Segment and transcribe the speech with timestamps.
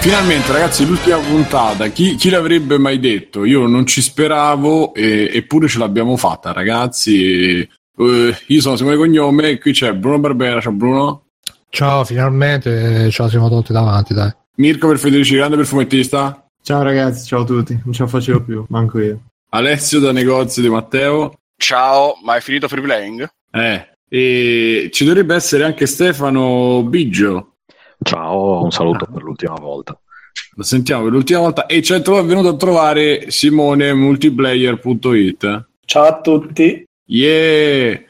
[0.00, 1.88] Finalmente, ragazzi, l'ultima puntata.
[1.88, 3.44] Chi, chi, l'avrebbe mai detto?
[3.44, 7.68] Io non ci speravo, e, eppure ce l'abbiamo fatta, ragazzi.
[7.96, 10.60] Uh, io sono Simone Cognome, e qui c'è Bruno Barbera.
[10.60, 11.22] Ciao, Bruno.
[11.68, 14.32] Ciao, finalmente ce la siamo tolti davanti, dai.
[14.56, 16.48] Mirko per Federici, grande perfumettista.
[16.62, 17.78] Ciao, ragazzi, ciao a tutti.
[17.84, 19.20] Non ce la facevo più, manco io.
[19.50, 21.34] Alessio da negozio di Matteo.
[21.56, 23.28] Ciao, ma hai finito free playing?
[23.50, 27.54] Eh, e ci dovrebbe essere anche Stefano Biggio.
[28.02, 29.98] Ciao, un saluto per l'ultima volta.
[30.54, 35.66] Lo sentiamo per l'ultima volta e ci è venuto a trovare Simone multiplayer.it.
[35.84, 36.84] Ciao a tutti.
[37.06, 38.00] Yeah!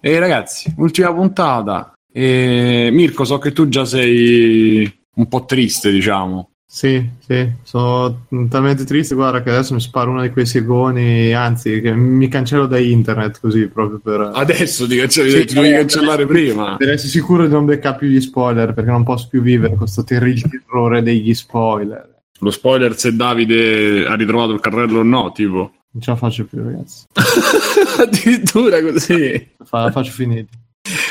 [0.00, 1.92] E ragazzi, ultima puntata.
[2.12, 6.51] E Mirko, so che tu già sei un po' triste, diciamo.
[6.74, 11.82] Sì, sì, sono talmente triste, guarda che adesso mi sparo uno di quei segoni, anzi,
[11.82, 14.30] che mi cancello da internet così proprio per...
[14.32, 16.76] Adesso ti, cancelli, sì, ti devi cancellare prima.
[16.76, 20.02] Per essere sicuro di non beccare più gli spoiler, perché non posso più vivere questo
[20.02, 22.20] terribile errore degli spoiler.
[22.38, 25.72] Lo spoiler se Davide ha ritrovato il carrello o no, tipo.
[25.90, 27.04] Non ce la faccio più, ragazzi.
[28.00, 29.50] Addirittura così.
[29.62, 30.56] Fa, la faccio finita.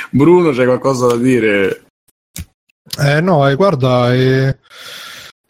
[0.10, 1.84] Bruno, c'è qualcosa da dire?
[3.00, 4.12] Eh no, eh, guarda...
[4.12, 4.58] Eh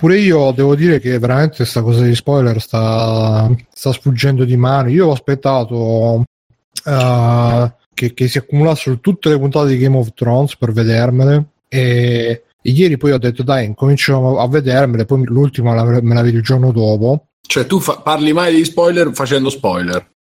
[0.02, 4.89] Pure io devo dire che veramente questa cosa di spoiler sta, sta sfuggendo di mano.
[4.89, 6.23] Io ho aspettato
[6.85, 12.45] uh, che, che, si accumulassero tutte le puntate di Game of Thrones per vedermele e,
[12.59, 16.38] e ieri poi ho detto dai incomincio a vedermele, poi l'ultima la, me la vedo
[16.38, 17.27] il giorno dopo.
[17.39, 20.13] Cioè tu fa- parli mai di spoiler facendo spoiler?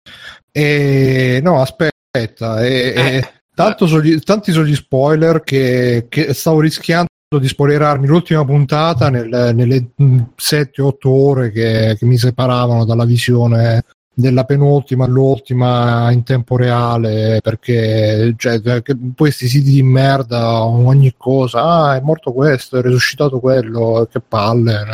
[0.51, 3.29] E, no, aspetta, e, eh.
[3.77, 7.07] Sono gli, tanti sono gli spoiler che, che stavo rischiando
[7.37, 13.85] di spoilerarmi l'ultima puntata nel, nelle 7-8 ore che, che, mi separavano dalla visione
[14.15, 18.83] della penultima all'ultima in tempo reale perché cioè,
[19.15, 24.85] questi siti di merda ogni cosa ah è morto questo è risuscitato quello che palle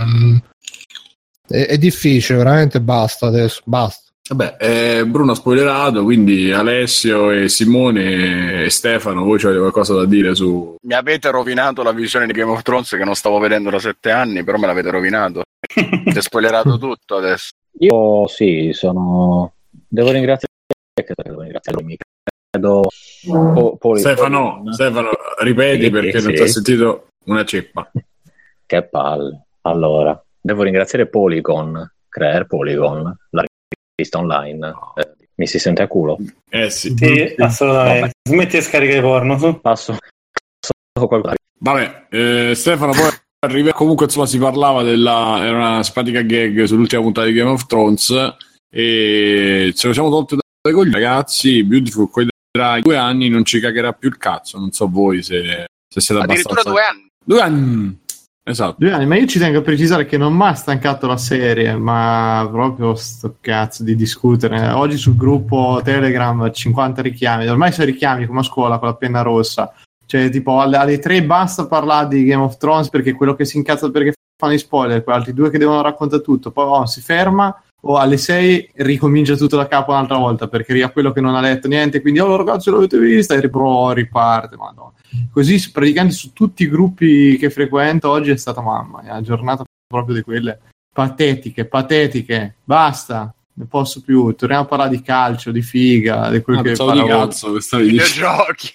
[1.47, 7.51] è, è difficile veramente basta adesso basta Vabbè, eh, Bruno ha spoilerato, quindi Alessio e
[7.51, 10.77] Simone e Stefano, voi avete qualcosa da dire su...
[10.81, 14.11] Mi avete rovinato la visione di Game of Thrones che non stavo vedendo da sette
[14.11, 15.43] anni, però me l'avete rovinato.
[15.69, 17.51] Ti spoilerato tutto adesso.
[17.81, 19.53] Io sì, sono...
[19.71, 20.55] Devo ringraziare...
[20.95, 22.05] Devo ringraziare mica.
[22.49, 22.89] Credo...
[23.27, 26.27] Po- poli- Stefano, poli- Stefano, ripeti sì, perché sì.
[26.27, 27.91] non ti ho sentito una ceppa.
[28.65, 29.49] che palle.
[29.63, 33.45] Allora, devo ringraziare Polygon, Creare Polygon, la
[33.95, 34.75] vista online.
[34.97, 36.19] Eh, mi si sente a culo?
[36.51, 36.95] Eh sì.
[36.97, 38.01] Sì, assolutamente.
[38.01, 38.13] Vabbè.
[38.29, 39.39] Smetti di scaricare porno.
[39.39, 39.61] Su.
[39.61, 39.97] Passo.
[40.93, 43.09] Passo Vabbè, eh, Stefano, poi
[43.41, 43.73] arriva.
[43.73, 45.39] Comunque, insomma, si parlava della.
[45.43, 48.37] Era una simpatica gag sull'ultima puntata di Game of Thrones.
[48.71, 51.63] E ce lo siamo tolti dai cogli ragazzi.
[51.65, 54.59] Beautiful, coi tra due anni non ci cagherà più il cazzo.
[54.59, 56.71] Non so voi se, se siete Addirittura abbastanza.
[56.71, 57.07] due anni.
[57.25, 58.03] Due anni.
[58.47, 58.77] Esatto.
[58.79, 61.77] Due anni, ma io ci tengo a precisare che non mi ha stancato la serie,
[61.77, 64.69] ma proprio sto cazzo di discutere.
[64.69, 69.23] Oggi sul gruppo Telegram 50 richiami, ormai sono richiami come a scuola con la penna
[69.23, 69.73] rossa.
[70.05, 73.57] Cioè, tipo, alle, alle tre basta parlare di Game of Thrones perché quello che si
[73.57, 77.01] incazza perché fanno i spoiler, quegli altri due che devono raccontare tutto, poi oh, si
[77.01, 81.35] ferma o alle 6 ricomincia tutto da capo un'altra volta perché arriva quello che non
[81.35, 84.93] ha letto niente, quindi oh ragazzi l'avete vista e riparte, madonna.
[85.31, 89.65] Così praticamente su tutti i gruppi che frequento oggi è stata mamma, è una giornata
[89.87, 90.59] proprio di quelle
[90.93, 96.59] patetiche, patetiche, basta, ne posso più, torniamo a parlare di calcio, di figa, di quel
[96.59, 98.73] ah, che di cazzo, videogiochi.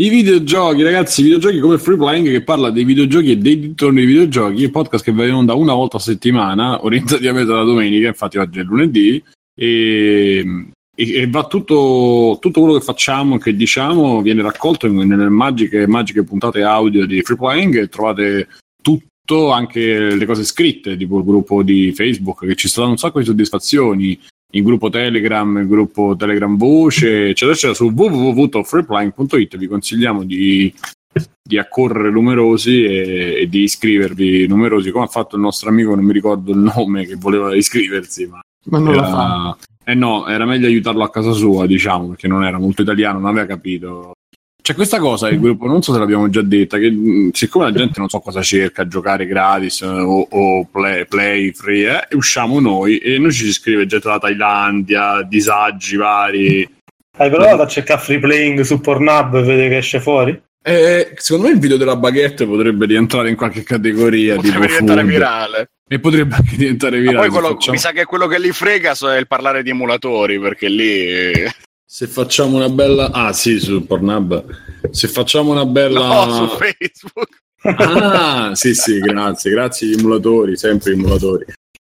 [0.00, 4.06] I videogiochi, ragazzi, videogiochi come Free Playing che parla dei videogiochi e dei dintorni dei
[4.06, 8.38] videogiochi, il podcast che va in onda una volta a settimana, orientativamente la domenica, infatti
[8.38, 9.22] oggi è lunedì,
[9.54, 15.86] e, e, e va tutto, tutto, quello che facciamo, che diciamo, viene raccolto nelle magiche,
[15.86, 18.48] magiche puntate audio di Free Playing trovate
[18.80, 22.98] tutto, anche le cose scritte, tipo il gruppo di Facebook, che ci sta dando un
[22.98, 24.18] sacco di soddisfazioni,
[24.50, 30.72] il gruppo Telegram, il gruppo Telegram Voce, eccetera, eccetera, su www.freeplying.it vi consigliamo di,
[31.42, 36.04] di accorrere numerosi e, e, di iscrivervi numerosi, come ha fatto il nostro amico, non
[36.04, 39.56] mi ricordo il nome, che voleva iscriversi, ma, ma non era, fa.
[39.84, 43.28] Eh no, era meglio aiutarlo a casa sua, diciamo, perché non era molto italiano, non
[43.28, 44.12] aveva capito.
[44.70, 47.98] C'è questa cosa il gruppo, non so se l'abbiamo già detta, che siccome la gente
[47.98, 53.18] non so cosa cerca, giocare gratis o, o play, play, free, eh, usciamo noi e
[53.18, 56.72] noi ci si scrive gente dalla Thailandia, disagi vari.
[57.18, 60.40] Hai provato a cercare free playing su Pornhub e vedere che esce fuori?
[60.62, 64.36] Eh, secondo me il video della baguette potrebbe rientrare in qualche categoria.
[64.36, 65.10] Potrebbe diventare food.
[65.10, 65.70] virale.
[65.88, 67.16] E potrebbe anche diventare virale.
[67.16, 70.38] Ma poi quello, mi sa che quello che li frega è il parlare di emulatori,
[70.38, 71.58] perché lì...
[71.92, 73.10] Se facciamo una bella...
[73.10, 74.44] Ah sì, su Pornhub.
[74.92, 76.24] Se facciamo una bella...
[76.24, 77.42] No, su Facebook.
[77.62, 81.46] Ah, sì, sì, grazie, grazie agli emulatori, sempre emulatori.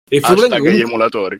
[0.08, 1.38] E Freeplank gli comunque- emulatori.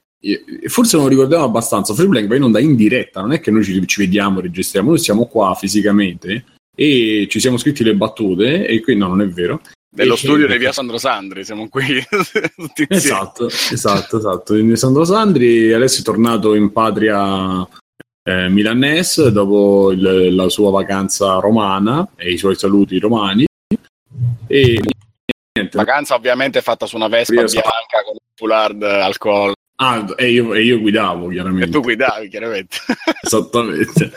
[0.69, 1.93] forse non ricordiamo abbastanza.
[1.93, 4.99] Freeplank va in onda in diretta, non è che noi ci, ci vediamo, registriamo, noi
[5.01, 6.45] siamo qua fisicamente
[6.75, 9.61] e ci siamo scritti le battute e qui no, non è vero.
[9.97, 12.03] Nello studio di via Sandro Sandri, siamo qui
[12.57, 12.89] tutti insieme.
[12.89, 14.77] Esatto, esatto, esatto.
[14.77, 17.69] Sandro Sandri adesso è tornato in patria
[18.29, 23.45] eh, milanese dopo il- la sua vacanza romana e i suoi saluti romani.
[24.49, 24.81] E
[25.55, 25.77] niente.
[25.77, 30.31] Vacanza ovviamente fatta su una Vespa Io so- bianca con un foulard alcol Ah, e
[30.31, 31.69] io, e io guidavo e chiaramente.
[31.71, 32.79] tu guidavi chiaramente.
[33.23, 34.13] Esattamente.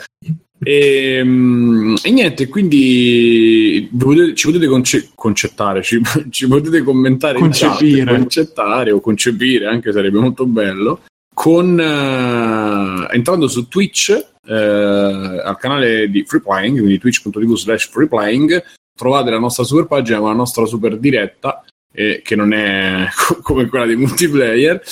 [0.62, 7.50] E, mm, e niente, quindi potete- ci potete conce- concettare, ci, ci potete commentare in
[7.50, 8.16] chat, Concepire.
[8.18, 11.02] concettare o concepire, anche sarebbe molto bello,
[11.40, 14.10] con, eh, entrando su Twitch,
[14.46, 18.62] eh, al canale di Freeplaying, quindi twitch.tv slash freeplaying,
[18.94, 21.64] trovate la nostra super pagina con la nostra super diretta,
[21.94, 24.82] eh, che non è co- come quella di multiplayer,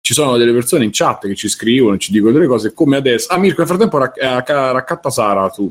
[0.00, 3.32] ci sono delle persone in chat che ci scrivono, ci dicono delle cose come adesso.
[3.32, 5.68] Ah, Mirko, nel frattempo rac- eh, racca- raccatta Sara tu.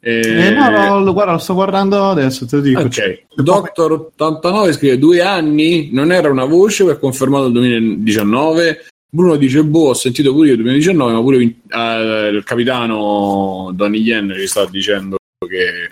[0.00, 2.88] Eh, Eh, no, lo, guarda, lo sto guardando adesso, te lo dico.
[2.88, 7.52] Cioè, Ok, Doctor 89 scrive due anni, non era una voce, poi è confermato nel
[7.52, 8.86] 2019.
[9.16, 14.00] Bruno dice: Boh, ho sentito pure io nel 2019, ma pure eh, il capitano Donny
[14.00, 15.16] Yen ci sta dicendo
[15.48, 15.90] che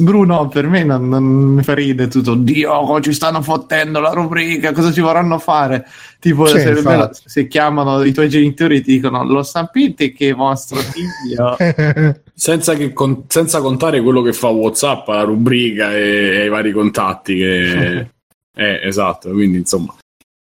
[0.00, 2.34] Bruno, per me non, non mi fa ridere tutto.
[2.34, 5.86] Dio, ci stanno fottendo la rubrica, cosa ci vorranno fare?
[6.18, 7.20] Tipo, se, infatti.
[7.24, 11.56] se chiamano i tuoi genitori e ti dicono: Lo sapete che vostro figlio.
[12.34, 16.72] Senza, che con- senza contare quello che fa WhatsApp, la rubrica e, e i vari
[16.72, 17.36] contatti.
[17.36, 17.98] Che...
[18.56, 19.94] eh, esatto, quindi insomma.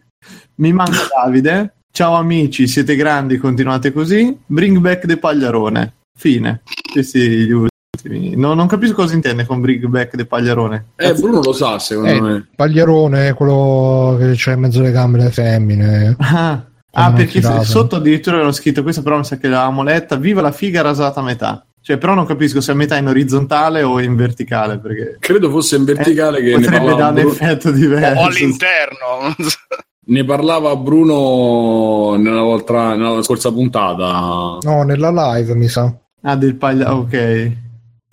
[0.57, 1.75] Mi manca Davide.
[1.93, 4.37] Ciao amici, siete grandi, continuate così.
[4.47, 5.95] Bring back the pagliarone.
[6.17, 6.63] Fine.
[6.93, 7.67] Questi gli.
[8.37, 10.87] No, non capisco cosa intende con bring back the pagliarone.
[10.97, 15.19] eh, Bruno lo sa secondo Eh, me Pagliarone, quello che c'ha in mezzo alle gambe
[15.19, 16.17] le femmine.
[16.19, 16.63] Ah,
[16.93, 17.65] ah, perché tirato.
[17.65, 20.17] sotto addirittura avevano scritto questa, però mi sa che l'avevamo letta.
[20.17, 21.65] Viva la figa rasata a metà.
[21.81, 24.79] Cioè, però non capisco se a metà in orizzontale o in verticale.
[24.79, 28.21] Perché credo fosse in verticale che Eh, potrebbe parlava, dare un effetto diverso.
[28.21, 29.35] o all'interno.
[30.09, 35.93] ne parlava Bruno nella, volta, nella scorsa puntata No, nella live mi sa.
[36.23, 36.93] Ah, del paglia.
[36.95, 37.53] Ok.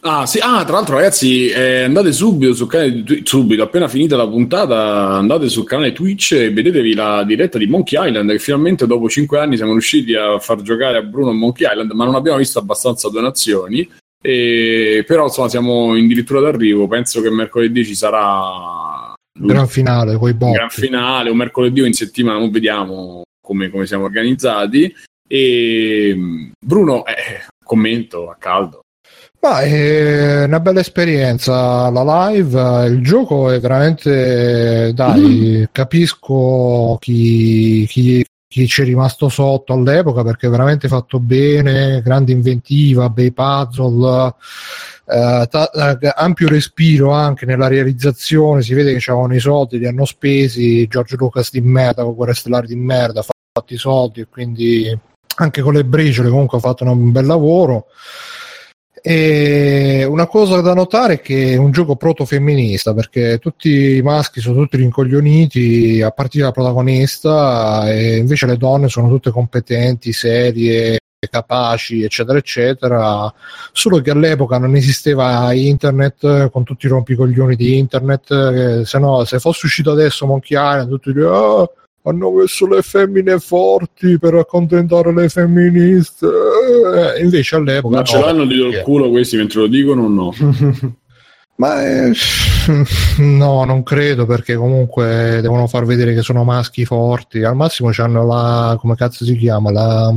[0.05, 0.39] Ah, sì.
[0.39, 5.07] ah, tra l'altro, ragazzi, eh, andate subito sul canale Twitch, subito, appena finita la puntata,
[5.11, 8.29] andate sul canale Twitch e vedetevi la diretta di Monkey Island.
[8.31, 12.03] Che finalmente dopo 5 anni siamo riusciti a far giocare a Bruno Monkey Island, ma
[12.03, 13.89] non abbiamo visto abbastanza donazioni.
[14.21, 16.85] E, però, insomma, siamo addirittura d'arrivo.
[16.87, 20.51] Penso che mercoledì ci sarà Gran finale, un botti.
[20.53, 24.93] gran finale, un mercoledì o in settimana, non vediamo come, come siamo organizzati.
[25.27, 26.15] E
[26.59, 28.82] Bruno, eh, commento a caldo.
[29.43, 38.25] Ma è una bella esperienza la live, il gioco è veramente dai, capisco chi, chi,
[38.47, 44.33] chi ci è rimasto sotto all'epoca perché è veramente fatto bene, grande inventiva, bei puzzle,
[45.07, 49.87] eh, ta- eh, ampio respiro anche nella realizzazione, si vede che c'avevano i soldi, li
[49.87, 54.21] hanno spesi, George Lucas di merda, con Guerre Stellari di merda, ha fatto i soldi
[54.21, 54.97] e quindi
[55.35, 57.87] anche con le briciole comunque ha fatto un bel lavoro.
[59.05, 64.39] E una cosa da notare è che è un gioco proto-femminista perché tutti i maschi
[64.39, 70.99] sono tutti rincoglioniti a partire dalla protagonista e invece le donne sono tutte competenti, serie,
[71.29, 73.33] capaci, eccetera, eccetera.
[73.73, 79.25] Solo che all'epoca non esisteva internet con tutti i rompicoglioni di internet, che se no,
[79.25, 81.61] se fosse uscito adesso Monkey Island, tutti dicono.
[81.61, 81.69] Ah,
[82.03, 86.27] hanno messo le femmine forti per accontentare le femministe.
[86.27, 87.97] Eh, invece all'epoca.
[87.97, 90.33] Ma ce no, l'hanno di il culo questi mentre lo dicono o no?
[91.55, 92.11] Ma eh,
[93.19, 97.43] no, non credo perché comunque devono far vedere che sono maschi forti.
[97.43, 98.75] Al massimo hanno la.
[98.79, 99.71] come cazzo si chiama?
[99.71, 100.11] La,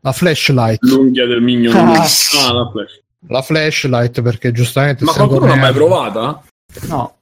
[0.00, 0.82] la flashlight.
[0.82, 1.78] L'unghia del mignolo.
[1.78, 2.06] Ah.
[2.46, 3.00] Ah, la flash.
[3.28, 5.04] La flashlight perché giustamente.
[5.04, 6.42] Ma qualcuno l'ha mai provata?
[6.88, 7.16] No.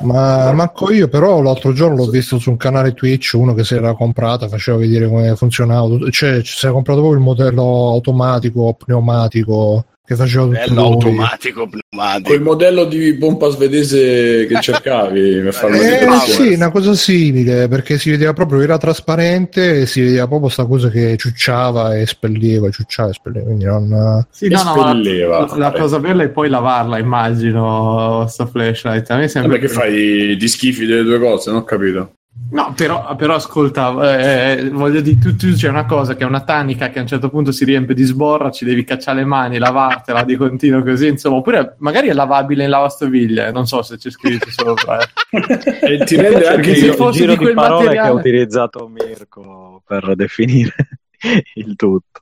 [0.00, 3.74] Ma manco io, però l'altro giorno l'ho visto su un canale Twitch uno che si
[3.74, 6.10] era comprata, faceva vedere come funzionava.
[6.10, 12.28] Cioè, si era comprato proprio il modello automatico, pneumatico che faceva tutto automatico, pneumatico.
[12.30, 16.48] Quel modello di pompa svedese che cercavi per Eh, decorazione.
[16.48, 20.64] sì, una cosa simile, perché si vedeva proprio, era trasparente e si vedeva proprio sta
[20.64, 24.26] cosa che ciucciava e spelleva, ciucciava e spelleva, quindi non...
[24.30, 29.10] Sì, no, no, la, la cosa bella è poi lavarla, immagino, sta flashlight.
[29.10, 32.12] A me sembra Vabbè, che fai di schifi delle due cose, non ho capito.
[32.50, 36.40] No, però, però ascolta, eh, voglio dire, tu, tu c'è una cosa che è una
[36.40, 39.58] tanica che a un certo punto si riempie di sborra, ci devi cacciare le mani,
[39.58, 44.08] lavartela di continuo così, insomma, oppure magari è lavabile in lavastoviglie, non so se c'è
[44.10, 44.98] scritto sopra.
[44.98, 45.92] eh.
[45.92, 48.08] E ti rende anche Perché se il- fosse giro di di, quel parole che materiale-
[48.08, 50.74] ha utilizzato Mirko per definire
[51.56, 52.20] il tutto.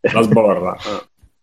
[0.00, 0.74] la sborra.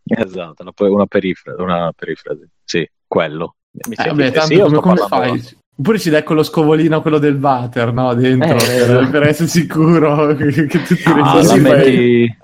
[0.05, 2.49] Esatto, una, una, perifrasi, una perifrasi.
[2.63, 3.57] Sì, quello.
[3.87, 5.57] Mi Eh, vabbè, che tanto sì come, come parlando- fai?
[5.75, 8.13] Oppure ci dai quello scovolino, quello del water, no?
[8.13, 11.69] Dentro, Eh, per, per essere sicuro che, che tutti Ah, la, registrino.
[11.69, 12.37] metti-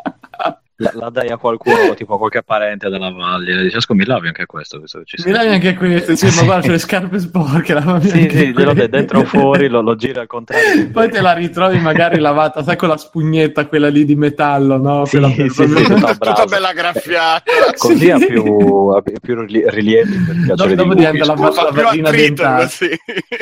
[0.82, 4.08] la, la dai a qualcuno, tipo a qualche parente della valle, e dici, ascolta, mi
[4.08, 7.74] lavi anche questo, ci Mi lavi anche questo, sì, ma guarda, c'è le scarpe sporche,
[7.74, 10.90] lavami Sì, sì, glielo dai dentro o fuori, lo, lo gira al contrario.
[10.90, 15.06] Poi te la ritrovi magari lavata, sai con la spugnetta, quella lì di metallo, no?
[15.06, 17.44] Sì, Quella sì, sì, sì, tutta Tutta bella graffiata.
[17.78, 18.10] Così Sì.
[18.12, 18.44] ha più,
[18.96, 21.12] ha più rilievi per il piacere Dopo di lui.
[21.12, 21.34] diventa la,
[22.02, 22.64] la dentale.
[22.64, 22.90] così.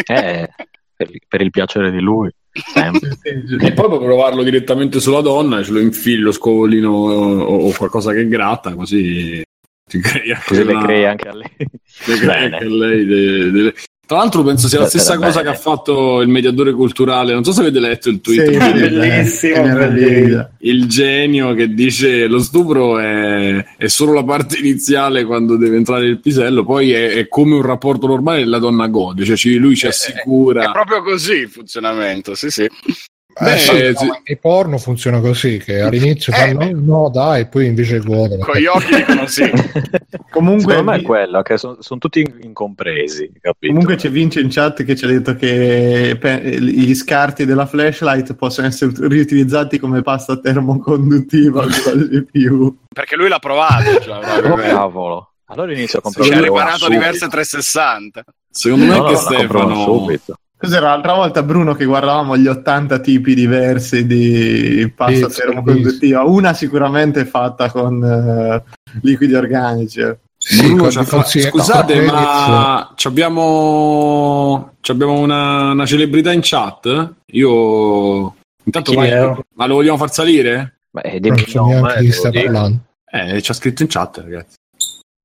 [0.08, 0.50] Eh,
[0.96, 2.29] per, per il piacere di lui.
[2.29, 2.47] Sempre.
[3.60, 8.14] E poi puoi provarlo direttamente sulla donna, ce lo infili lo scovolino o, o qualcosa
[8.14, 9.42] che gratta, così
[9.90, 11.50] ti crei anche, Così le una- crei anche a lei.
[11.58, 13.74] le crei anche a lei de- delle-
[14.08, 15.26] Tra l'altro penso sia la stessa bene.
[15.26, 18.58] cosa che ha fatto il mediatore culturale, non so se avete letto il tweet, Sì,
[18.58, 20.52] Bellissimo, che meraviglia.
[20.60, 26.06] il genio che dice lo stupro è, è solo la parte iniziale quando deve entrare
[26.06, 29.58] il pisello, poi è, è come un rapporto normale e la donna gode, cioè ci-
[29.58, 30.72] lui ci È assicura.
[30.72, 32.66] proprio così il funzionamento, sì, sì.
[33.39, 34.06] Eh, Beh, sì, sì.
[34.08, 36.72] no, nei porno funziona così, che all'inizio Eh, fanno beh.
[36.74, 38.44] no dai, e poi invece godono.
[38.44, 39.44] Con gli occhi dicono sì.
[40.32, 43.67] Comunque, Secondo me è quello, che sono tutti in- incompresi, capito?
[43.72, 48.34] comunque c'è Vince in chat che ci ha detto che pe- gli scarti della flashlight
[48.36, 51.63] possono essere riutilizzati come pasta termoconduttiva.
[52.94, 54.00] Perché lui l'ha provato.
[54.01, 55.32] Cioè, Oh, cavolo.
[55.50, 58.24] Allora inizio a Si comprare è una riparato diverse 360.
[58.50, 60.36] Secondo me No, no, Stefano subito.
[60.60, 66.24] Cos'era l'altra volta, Bruno, che guardavamo gli 80 tipi diversi di pasta Sì, termoconduttiva?
[66.24, 68.64] Una sicuramente fatta con eh,
[69.02, 70.00] liquidi organici.
[70.00, 70.18] eh.
[70.36, 75.72] Sì, Bruno con- ci ha con- fatto- sì, Scusate, ma ci abbiamo, ci abbiamo una,
[75.72, 77.14] una celebrità in chat?
[77.28, 79.32] Io intanto Chi vai- è?
[79.54, 80.80] ma lo vogliamo far salire?
[80.92, 82.80] È non so neanche chi te lo sta parlando.
[83.12, 84.56] Eh, ci ha scritto in chat, ragazzi.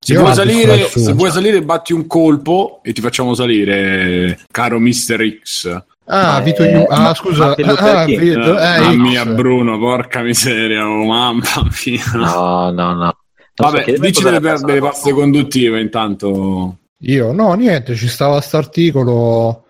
[0.03, 5.39] Se vuoi, salire, se vuoi salire, batti un colpo e ti facciamo salire, caro Mr.
[5.41, 5.83] X.
[6.05, 8.19] Ah, Eh, Vito Iu- ah, Ma- scusa, ah, King.
[8.19, 11.41] Vito, eh, mamma mia, Bruno, porca miseria, oh, mamma
[11.85, 12.03] mia.
[12.15, 12.93] No, no, no.
[12.95, 13.11] Non
[13.55, 16.77] so, Vabbè, chiedimi dici delle, delle la paste conduttive intanto.
[17.03, 19.65] Io no, niente, ci stava quest'articolo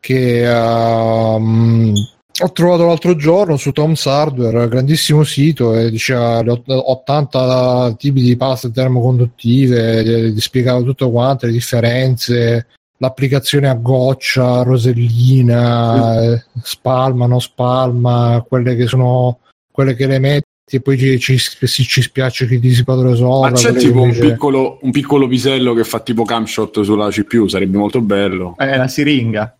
[0.00, 1.92] che ehm,
[2.40, 8.20] ho trovato l'altro giorno su Tom's Hardware, grandissimo sito, e diceva le ott- 80 tipi
[8.20, 12.66] di paste termoconduttive, eh, ti spiegava tutto quanto, le differenze,
[12.98, 19.38] l'applicazione a goccia, rosellina, eh, spalma, non spalma, quelle che sono
[19.70, 23.14] quelle che le metti e poi ci, ci, ci, ci spiace che ti si padre
[23.14, 23.50] sopra.
[23.50, 27.78] Ma c'è tipo un piccolo, un piccolo pisello che fa tipo camshot sulla CPU, sarebbe
[27.78, 28.54] molto bello.
[28.56, 29.56] È la siringa.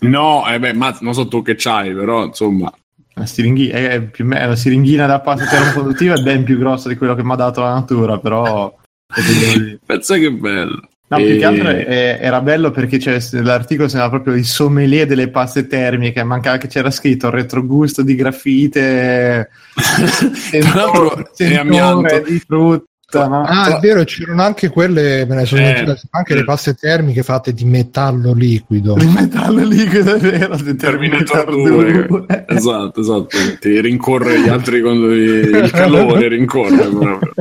[0.00, 2.72] No, eh beh, ma non so tu che c'hai, però insomma.
[3.14, 6.96] La, siringhi- è più me- la siringhina da pasta termoproduttiva è ben più grossa di
[6.96, 8.72] quello che mi ha dato la natura, però...
[9.84, 10.80] Pensa che bello.
[11.10, 15.06] No, più E- che altro è- era bello perché c'è, l'articolo sembrava proprio il sommelier
[15.06, 19.48] delle paste termiche, mancava che c'era scritto retrogusto di grafite,
[20.60, 22.18] Tra l'altro è sentore amianto.
[22.20, 22.84] di frutta?
[23.10, 25.96] Ah, è vero, c'erano anche quelle, me ne sono Eh.
[26.10, 28.96] anche le paste termiche fatte di metallo liquido.
[28.98, 32.06] Il metallo liquido è vero, di Terminator Terminator 2.
[32.06, 32.44] 2.
[32.48, 33.28] esatto, esatto.
[33.58, 37.32] Ti rincorre gli altri con il calore, rincorre proprio.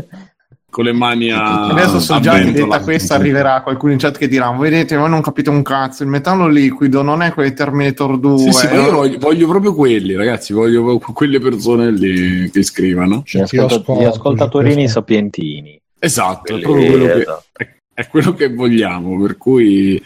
[0.77, 4.15] Con le mani a Adesso so a già che detta questa arriverà qualcuno in chat
[4.15, 8.19] che dirà vedete voi non capite un cazzo il metallo liquido non è quel Terminator
[8.19, 8.91] 2 Sì, sì, ma io no?
[8.91, 10.53] voglio, voglio proprio quelli, ragazzi.
[10.53, 13.23] Voglio proprio quelle persone lì che scrivano.
[13.25, 15.81] Gli, Cioè, ti ascolta- ascolto, gli ascoltatorini ti sapientini.
[15.97, 19.19] Esatto, è quello che, è, è quello che vogliamo.
[19.19, 19.99] Per cui,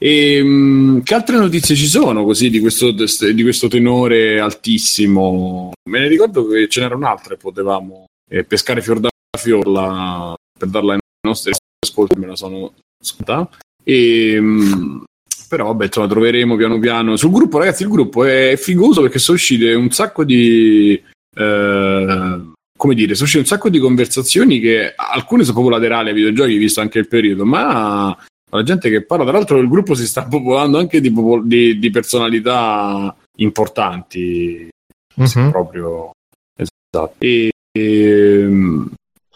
[0.00, 5.70] Ehm, che altre notizie ci sono così di questo, di questo tenore altissimo?
[5.88, 10.68] Me ne ricordo che ce n'era un'altra e potevamo eh, pescare fior da fiorla per
[10.68, 11.52] darla ai nostri
[11.84, 13.56] ascolti, me la sono scontata.
[13.84, 14.40] E,
[15.48, 17.82] però vabbè, insomma, troveremo piano piano sul gruppo, ragazzi.
[17.82, 21.00] Il gruppo è figoso perché sono uscite un sacco di.
[21.36, 22.42] eh,
[22.78, 26.56] come dire, sono uscite un sacco di conversazioni che alcune sono proprio laterali ai videogiochi,
[26.58, 28.16] visto anche il periodo, ma
[28.50, 31.78] la gente che parla, tra l'altro, il gruppo si sta popolando anche di, popol- di-
[31.78, 34.68] di personalità importanti,
[35.16, 35.50] Mhm.
[35.50, 36.12] proprio
[36.56, 37.14] esatto.
[37.18, 38.37] E, ehm,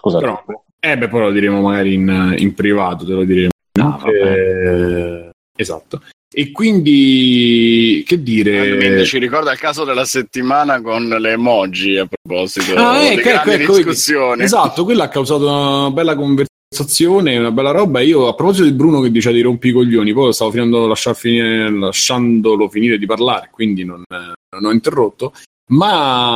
[0.02, 0.25] Scusate.
[0.25, 0.42] però,
[0.80, 3.50] eh beh, poi lo diremo magari in, in privato, te lo diremo.
[3.78, 4.04] No.
[4.04, 6.02] Eh, esatto.
[6.35, 8.76] E quindi, che dire?
[8.76, 13.50] Quindi ci ricorda il caso della settimana con le emoji a proposito Ah, di ecco,
[13.50, 14.42] ecco, discussioni.
[14.42, 18.00] Esatto, quella ha causato una bella conversazione, una bella roba.
[18.00, 21.15] Io, a proposito di Bruno che diceva di rompi i coglioni, poi stavo finendo lasciar
[21.15, 25.34] finire, lasciandolo finire di parlare, quindi non, eh, non ho interrotto.
[25.71, 26.32] Ma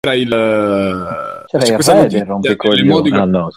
[0.00, 0.28] c'era il.
[1.46, 1.70] C'era il
[2.02, 2.80] notizia rompicoglioni.
[2.82, 3.48] dell'emoticon- Ah, no,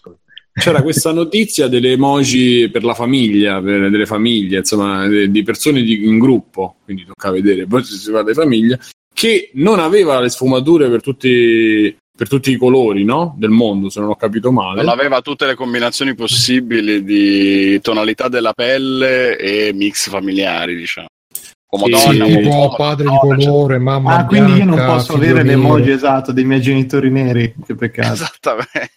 [0.54, 5.82] c'era questa notizia delle emoji per la famiglia, per delle famiglie, insomma, de- di persone
[5.84, 8.78] di- in gruppo, quindi tocca vedere, poi se si parla di famiglia,
[9.14, 13.36] che non aveva le sfumature per tutti, per tutti i colori no?
[13.38, 14.82] del mondo, se non ho capito male.
[14.82, 21.08] Non aveva tutte le combinazioni possibili di tonalità della pelle e mix familiari, diciamo.
[21.72, 24.66] Uomo Sì, donna, sì, tipo uomo, padre di donna, cioè- colore, mamma ah quindi io
[24.66, 28.92] non bianca, posso avere l'emoji esatto dei miei genitori neri che peccato Esattamente.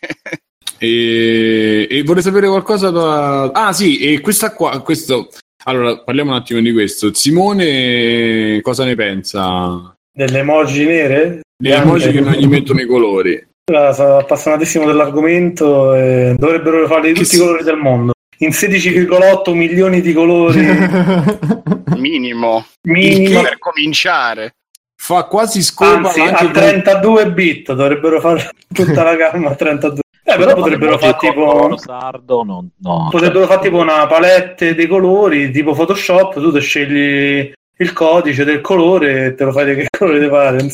[0.78, 3.50] E, e vorrei sapere qualcosa da...
[3.52, 5.28] Ah sì, e questa qua, questo...
[5.64, 7.14] Allora, parliamo un attimo di questo.
[7.14, 9.94] Simone, cosa ne pensa?
[10.12, 11.40] Delle emoji nere?
[11.62, 13.46] Le emoji che non gli mettono i colori.
[13.70, 18.12] Sono appassionatissimo dell'argomento e dovrebbero farli di tutti si- i colori del mondo.
[18.42, 20.66] In 16,8 milioni di colori
[21.96, 22.66] Minimo.
[22.88, 23.40] minimo.
[23.40, 24.56] Per cominciare.
[25.00, 30.00] Fa quasi scopa Anzi, anche a 32 bit dovrebbero fare tutta la gamma a 32.
[30.24, 34.86] Eh, però potrebbero fare tipo sardo, no, no, potrebbero cioè, fare tipo una palette dei
[34.86, 39.86] colori tipo Photoshop tu scegli il codice del colore e te lo fai di che
[39.98, 40.72] colore ti pare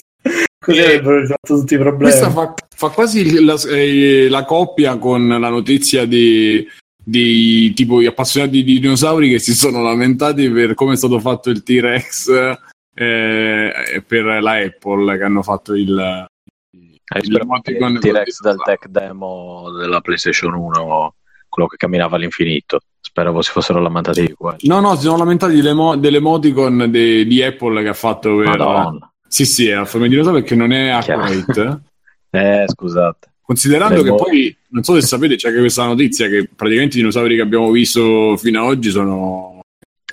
[0.59, 4.99] così Eh, avrebbero risolto tutti i problemi Questa fa, fa quasi la, eh, la coppia
[4.99, 6.67] con la notizia di,
[7.09, 11.49] di tipo gli appassionati di dinosauri che si sono lamentati per come è stato fatto
[11.49, 12.29] il T-Rex
[12.95, 16.27] eh, per la Apple che hanno fatto il
[16.71, 21.15] Eh, il emoticon il T-Rex del tech demo della PlayStation 1,
[21.49, 22.81] quello che camminava all'infinito.
[23.01, 24.59] Spero si fossero lamentati di quello.
[24.63, 29.11] no no si sono lamentati dell'emo- dell'emoticon de- di Apple che ha fatto per Madonna.
[29.27, 31.81] sì sì è a forma di dinosauro perché non è accurate
[32.31, 33.33] Eh, scusate.
[33.49, 37.35] Considerando che poi, non so se sapete, c'è anche questa notizia che praticamente i dinosauri
[37.35, 39.63] che abbiamo visto fino ad oggi sono,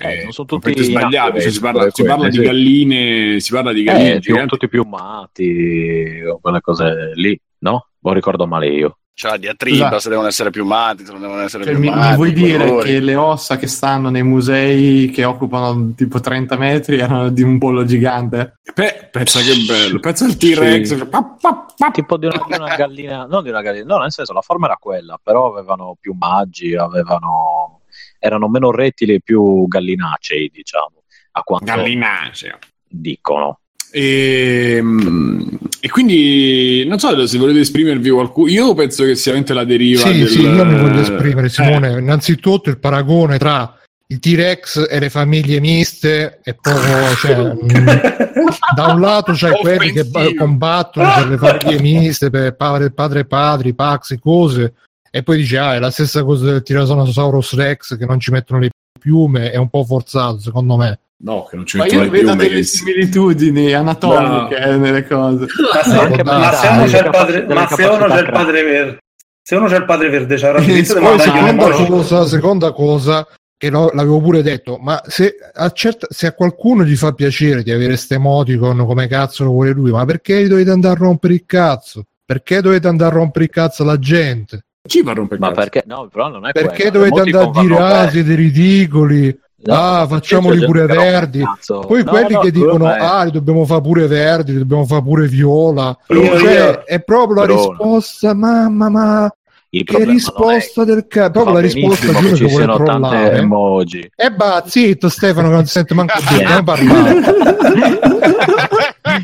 [0.00, 1.42] Eh, eh, non sono tutti sbagliati.
[1.42, 6.22] Cioè, si, parla, si parla di galline, si parla di galline Eh, sono tutti piumati
[6.26, 7.88] o quelle cose lì, no?
[8.00, 8.98] O ricordo male io.
[9.16, 9.98] C'è la diatriba Scusa.
[10.00, 12.08] se devono essere piumati, se non devono essere Cioè, mi, piumati.
[12.10, 12.86] mi vuoi i dire colori.
[12.86, 17.56] che le ossa che stanno nei musei che occupano tipo 30 metri erano di un
[17.56, 18.58] pollo gigante?
[18.74, 20.86] Pe- pensa che bello, pensa al T-Rex.
[20.88, 20.96] Sì.
[20.98, 21.90] cioè, pa, pa, pa.
[21.92, 24.66] Tipo di una, di una gallina, non di una gallina, no, nel senso la forma
[24.66, 27.80] era quella, però avevano piumaggi, avevano
[28.18, 32.58] erano meno rettili e più gallinacei, diciamo, a quanto Gallinacea.
[32.86, 33.60] dicono.
[33.98, 35.40] E, mm,
[35.80, 38.50] e quindi non so se volete esprimervi qualcuno.
[38.50, 40.02] Io penso che sia veramente la deriva.
[40.02, 41.98] Sì, del- sì, io mi voglio esprimere, Eh, Simone.
[41.98, 43.74] Innanzitutto il paragone tra
[44.08, 47.56] il T-Rex e le famiglie miste è proprio, cioè,
[48.76, 50.44] da un lato c'hai quelli che ba- Offensivo.
[50.44, 54.74] combattono per le famiglie miste, per padre, padre e padri, Pax e cose,
[55.10, 58.60] e poi dici, ah, è la stessa cosa del Tyrannosaurus Rex che non ci mettono
[58.60, 58.68] le
[59.00, 60.98] piume, è un po' forzato secondo me.
[61.18, 62.76] No, che non ci Ma metto io mai vedo più delle mesi.
[62.76, 65.46] similitudini anatomiche eh, nelle cose.
[65.72, 68.98] Ma se, ma uno c'è il padre, ma se uno c'è il padre verde,
[69.42, 73.26] se uno c'è il padre verde, c'ha la seconda cosa, seconda cosa
[73.56, 77.62] che lo- l'avevo pure detto, ma se a, certa- se a qualcuno gli fa piacere
[77.62, 80.98] di avere ste emoticon come cazzo lo vuole lui, ma perché gli dovete andare a
[80.98, 82.04] rompere il cazzo?
[82.26, 84.64] Perché dovete andare a rompere il cazzo alla gente?
[84.86, 85.60] Ci va a rompere Ma cazzo.
[85.60, 85.82] perché?
[85.86, 87.08] No, però non è Perché quello.
[87.08, 89.40] dovete andare a dire ah siete ridicoli?
[89.58, 91.42] No, ah, facciamoli pure che verdi.
[91.66, 94.84] Poi No, quelli no, che dicono è- ah li dobbiamo fare pure verdi, li dobbiamo
[94.84, 95.96] fare pure viola.
[96.08, 99.34] Io- Cioè, io- è proprio la risposta, mamma ma
[99.68, 103.36] che risposta del cazzo, proprio la risposta benissimo di uno che che ci vuole trollare.
[103.38, 104.10] emoji.
[104.14, 107.20] E bah, zitto Stefano che non si sente manco più, non parlare.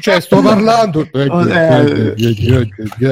[0.00, 1.06] cioè, sto parlando.
[1.12, 2.14] Oh, eh.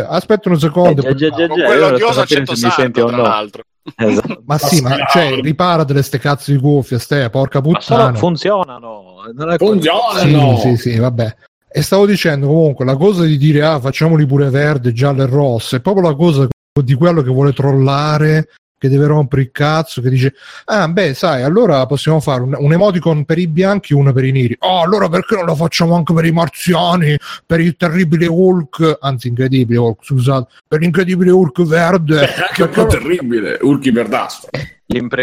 [0.09, 1.03] Aspetta un secondo.
[1.03, 3.23] Eh, quello io odioso sto capire accento se mi senti sardo, o tra no.
[3.23, 3.63] l'altro.
[3.97, 4.43] Esatto.
[4.45, 8.15] Ma sì, ma cioè, ripara delle ste cazzo di cuffie, ste, porca puttana.
[8.15, 9.23] funzionano.
[9.35, 10.59] Non è Funzionano!
[10.59, 11.37] Sì, sì, sì, vabbè.
[11.73, 15.77] E stavo dicendo comunque la cosa di dire ah facciamoli pure verde, giallo e rosso,
[15.77, 16.49] è proprio la cosa
[16.83, 18.49] di quello che vuole trollare,
[18.81, 20.33] che deve rompere il cazzo, che dice
[20.65, 24.25] ah beh sai allora possiamo fare un, un emoticon per i bianchi e uno per
[24.25, 24.57] i neri.
[24.61, 27.15] Oh allora perché non lo facciamo anche per i marziani,
[27.45, 32.29] per il terribile Hulk, anzi incredibile Hulk, scusate, per l'incredibile Hulk verde.
[32.53, 34.51] Che un po' terribile, Urchi Verdastro.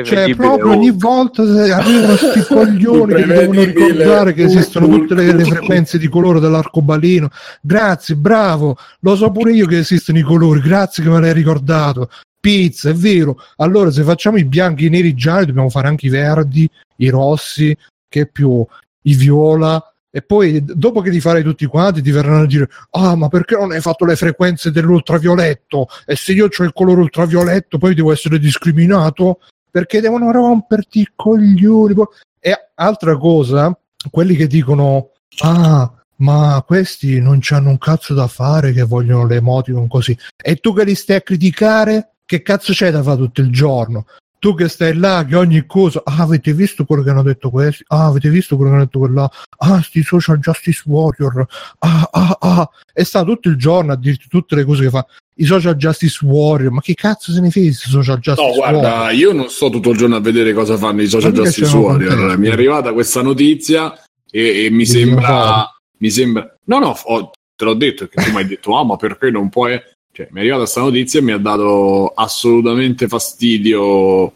[0.03, 1.01] Cioè, proprio ogni Hulk.
[1.01, 5.47] volta arrivano sti coglioni che devono ricordare che esistono tutte le, le Hulk.
[5.47, 7.29] frequenze di colore dell'arcobaleno.
[7.59, 12.09] Grazie, bravo, lo so pure io che esistono i colori, grazie che me l'hai ricordato.
[12.39, 13.37] Pizza, è vero.
[13.57, 17.09] Allora, se facciamo i bianchi, i neri, i gialli, dobbiamo fare anche i verdi, i
[17.09, 17.75] rossi,
[18.07, 18.65] che più,
[19.03, 19.81] i viola.
[20.09, 23.55] E poi, dopo che li farai tutti quanti, ti verranno a dire: Ah, ma perché
[23.55, 25.87] non hai fatto le frequenze dell'ultravioletto?
[26.05, 29.39] E se io ho il colore ultravioletto, poi devo essere discriminato?
[29.77, 31.93] perché devono romperti i coglioni.
[31.93, 33.77] po- E altra cosa,
[34.09, 35.11] quelli che dicono:
[35.43, 40.17] Ah, ma questi non hanno un cazzo da fare che vogliono le emoticon così.
[40.35, 42.13] E tu che li stai a criticare?
[42.27, 44.05] Che cazzo c'è da fare tutto il giorno?
[44.37, 47.85] Tu che stai là, che ogni cosa, ah, avete visto quello che hanno detto questi?
[47.87, 49.31] Ah, avete visto quello che hanno detto quella?
[49.59, 51.45] Ah, sti social justice warrior.
[51.79, 52.69] Ah, ah, ah.
[52.93, 55.05] E sta tutto il giorno a dirti tutte le cose che fa.
[55.35, 58.89] I social justice warrior, ma che cazzo se ne fai i social justice No, guarda,
[58.89, 59.13] warrior?
[59.13, 62.37] io non sto tutto il giorno a vedere cosa fanno i social justice warrior.
[62.37, 63.97] Mi è arrivata questa notizia
[64.29, 65.65] e, e mi sembra.
[65.99, 66.53] Mi sembra.
[66.65, 69.47] No, no, ho- te l'ho detto che tu mi hai detto, ah, ma perché non
[69.47, 69.79] puoi.
[70.17, 74.33] Cioè, mi è arrivata questa notizia e mi ha dato assolutamente fastidio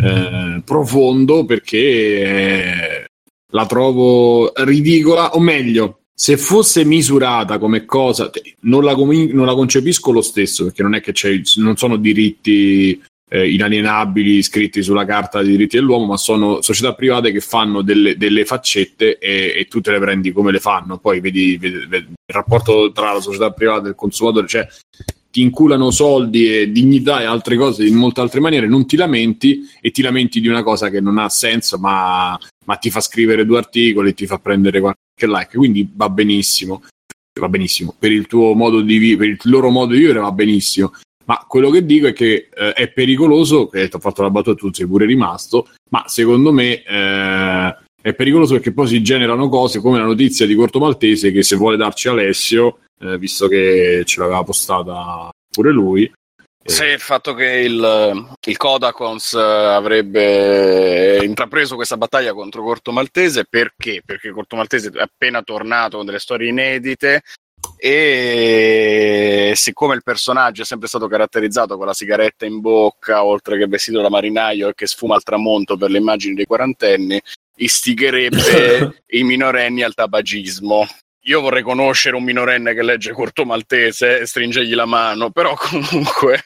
[0.00, 3.06] eh, profondo perché eh,
[3.48, 9.54] la trovo ridicola, o meglio, se fosse misurata come cosa, non la, comi- non la
[9.54, 11.12] concepisco lo stesso perché non è che
[11.56, 17.32] non sono diritti eh, inalienabili scritti sulla carta dei diritti dell'uomo, ma sono società private
[17.32, 20.98] che fanno delle, delle faccette e, e tu te le prendi come le fanno.
[20.98, 24.66] Poi vedi, vedi- vedi il rapporto tra la società privata e il consumatore, cioè
[25.30, 29.68] ti inculano soldi e dignità e altre cose in molte altre maniere, non ti lamenti
[29.82, 33.44] e ti lamenti di una cosa che non ha senso, ma, ma ti fa scrivere
[33.44, 36.82] due articoli ti fa prendere qualche like, quindi va benissimo.
[37.38, 40.32] Va benissimo, per il tuo modo di vivere, per il loro modo di vivere va
[40.32, 40.94] benissimo.
[41.26, 44.56] Ma quello che dico è che eh, è pericoloso, che ti ho fatto la battuta,
[44.56, 49.80] tu sei pure rimasto, ma secondo me eh, è pericoloso perché poi si generano cose
[49.80, 54.20] come la notizia di Corto Maltese che se vuole darci Alessio, eh, visto che ce
[54.20, 56.04] l'aveva postata pure lui.
[56.04, 62.92] eh, Sì, il fatto che il, il Kodakons eh, avrebbe intrapreso questa battaglia contro Corto
[62.92, 64.02] Maltese perché?
[64.04, 67.22] Perché Corto Maltese è appena tornato con delle storie inedite
[67.76, 73.66] e siccome il personaggio è sempre stato caratterizzato con la sigaretta in bocca, oltre che
[73.66, 77.20] vestito da marinaio e che sfuma al tramonto per le immagini dei quarantenni,
[77.56, 80.86] istigherebbe i minorenni al tabagismo.
[81.26, 86.44] Io vorrei conoscere un minorenne che legge Corto Maltese e stringergli la mano, però comunque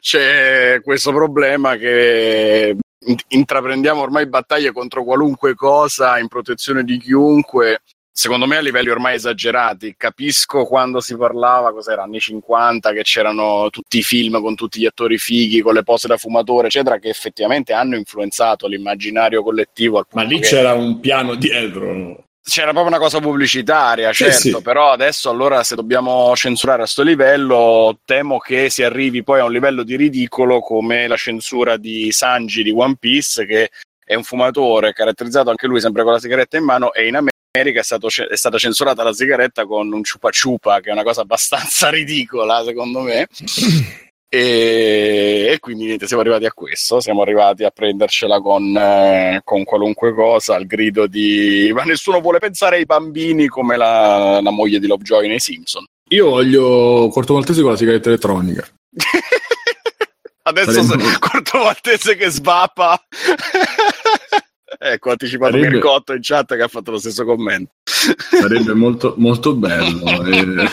[0.00, 7.82] c'è questo problema che in- intraprendiamo ormai battaglie contro qualunque cosa in protezione di chiunque.
[8.14, 13.68] Secondo me a livelli ormai esagerati, capisco quando si parlava, cos'era, anni 50, che c'erano
[13.70, 17.08] tutti i film con tutti gli attori fighi, con le pose da fumatore, eccetera, che
[17.08, 20.04] effettivamente hanno influenzato l'immaginario collettivo.
[20.12, 22.24] Ma lì che- c'era un piano dietro.
[22.44, 24.62] c'era proprio una cosa pubblicitaria, Sì, certo, sì.
[24.62, 29.44] però adesso allora se dobbiamo censurare a sto livello, temo che si arrivi poi a
[29.44, 33.70] un livello di ridicolo come la censura di Sanji di One Piece, che
[34.04, 37.30] è un fumatore caratterizzato anche lui sempre con la sigaretta in mano e in America
[37.52, 41.20] è, stato è stata censurata la sigaretta con un ciupa ciupa, che è una cosa
[41.20, 43.26] abbastanza ridicola secondo me.
[44.34, 49.62] E, e quindi niente, siamo arrivati a questo, siamo arrivati a prendercela con, eh, con
[49.62, 54.78] qualunque cosa, al grido di ma nessuno vuole pensare ai bambini come la, la moglie
[54.78, 55.84] di Lovejoy nei Simpson.
[56.08, 58.66] Io voglio Corto Maltese con la sigaretta elettronica.
[60.44, 62.98] Adesso se- Corto Maltese che svappa.
[64.82, 67.72] ecco, ho anticipato Sarebbe- Mircotto in chat che ha fatto lo stesso commento.
[67.84, 70.04] Sarebbe molto, molto bello.
[70.26, 70.68] eh.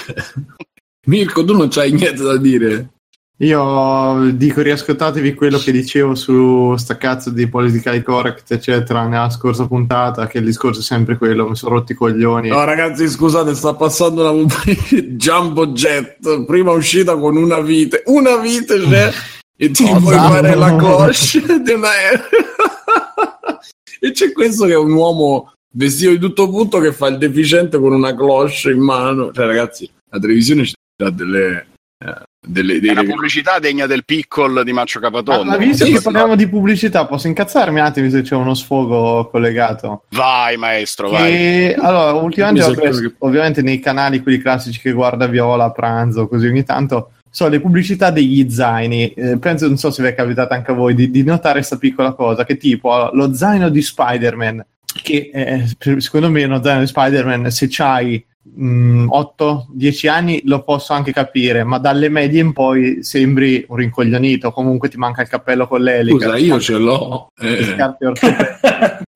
[1.06, 2.90] Mirko, tu non c'hai niente da dire.
[3.42, 9.66] Io dico riascoltatevi quello che dicevo su sta cazzo di politically correct, eccetera, nella scorsa
[9.66, 12.50] puntata, che il discorso è sempre quello, mi sono rotti i coglioni.
[12.50, 14.54] No, ragazzi, scusate, sta passando una
[15.16, 18.04] Jumbo Jet, prima uscita con una vite.
[18.08, 19.14] Una vite c'è
[19.56, 21.90] e ti puoi fare la cloche di una
[24.00, 27.80] E c'è questo che è un uomo vestito di tutto punto che fa il deficiente
[27.80, 29.32] con una cloche in mano.
[29.32, 31.68] Cioè, ragazzi, la televisione ci dà delle...
[32.04, 35.52] eh, delle, dei È una pubblicità degna del piccolo di Maccio Ma, Capatondo.
[35.52, 39.28] ma visto Sì, che parliamo di pubblicità, posso incazzarmi un attimo se c'è uno sfogo
[39.30, 40.06] collegato?
[40.12, 41.32] Vai, maestro, vai.
[41.32, 46.28] Che, allora, ultimamente preso- che- ovviamente nei canali quelli classici che guarda Viola a pranzo,
[46.28, 49.10] così ogni tanto sono le pubblicità degli zaini.
[49.14, 51.78] Eh, penso, non so se vi è capitato anche a voi di, di notare questa
[51.78, 54.66] piccola cosa, che tipo lo zaino di Spider-Man,
[55.04, 58.26] che eh, secondo me uno zaino di Spider-Man, se c'hai
[58.58, 64.90] 8-10 anni lo posso anche capire, ma dalle medie in poi sembri un rincoglionito, comunque
[64.90, 66.26] ti manca il cappello con l'elica.
[66.26, 67.32] Scusa, io ce l'ho.
[67.36, 67.76] le eh.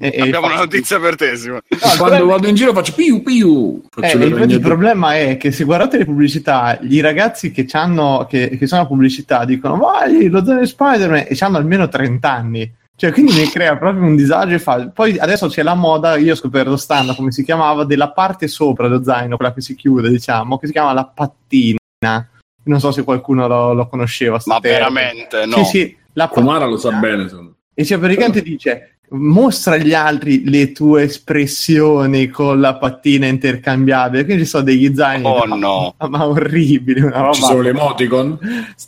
[0.00, 1.32] E- e Abbiamo una notizia per te.
[1.46, 1.60] No,
[1.98, 3.82] Quando vado in giro faccio piu piu.
[4.00, 8.56] eh, Faccio il problema è che se guardate le pubblicità, i ragazzi che, c'hanno, che,
[8.56, 12.72] che sono a pubblicità dicono vai, lo zaino di Spider-Man e hanno almeno 30 anni.
[12.94, 14.54] Cioè, quindi mi crea proprio un disagio.
[14.54, 14.88] E fa...
[14.88, 18.88] Poi adesso c'è la moda, io ho scoperto stand come si chiamava, della parte sopra
[18.88, 21.78] dello zaino, quella che si chiude, diciamo, che si chiama la pattina.
[22.64, 24.40] Non so se qualcuno lo, lo conosceva.
[24.46, 25.58] Ma veramente, no.
[25.58, 27.28] Sì, sì, la Comara lo sa bene.
[27.72, 34.24] E cioè praticamente dice mostra agli altri le tue espressioni con la pattina intercambiabile.
[34.24, 35.94] Quindi ci sono degli zaini Oh, ma, no.
[36.08, 37.62] ma orribili, una Ci sono roba.
[37.64, 38.38] le emoticon?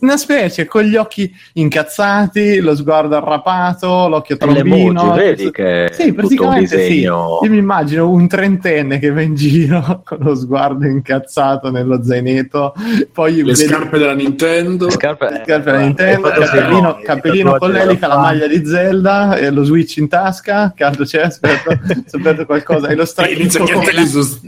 [0.01, 5.13] Una specie con gli occhi incazzati, lo sguardo arrapato, l'occhio E trombino.
[5.15, 6.89] vedi che è Sì, tutto un praticamente sì.
[6.89, 7.39] disegno.
[7.43, 12.75] Io mi immagino un trentenne che va in giro con lo sguardo incazzato nello zainetto,
[13.13, 14.87] poi Le vedi- scarpe della Nintendo?
[14.87, 18.65] Le scarpe, le scarpe da eh, Nintendo, cappellino, sì, cappellino con l'elica, la maglia di
[18.67, 21.23] Zelda, e lo Switch in tasca, che altro c'è?
[21.23, 22.89] Aspetta, perdendo qualcosa.
[22.89, 23.91] E lo stracchino come,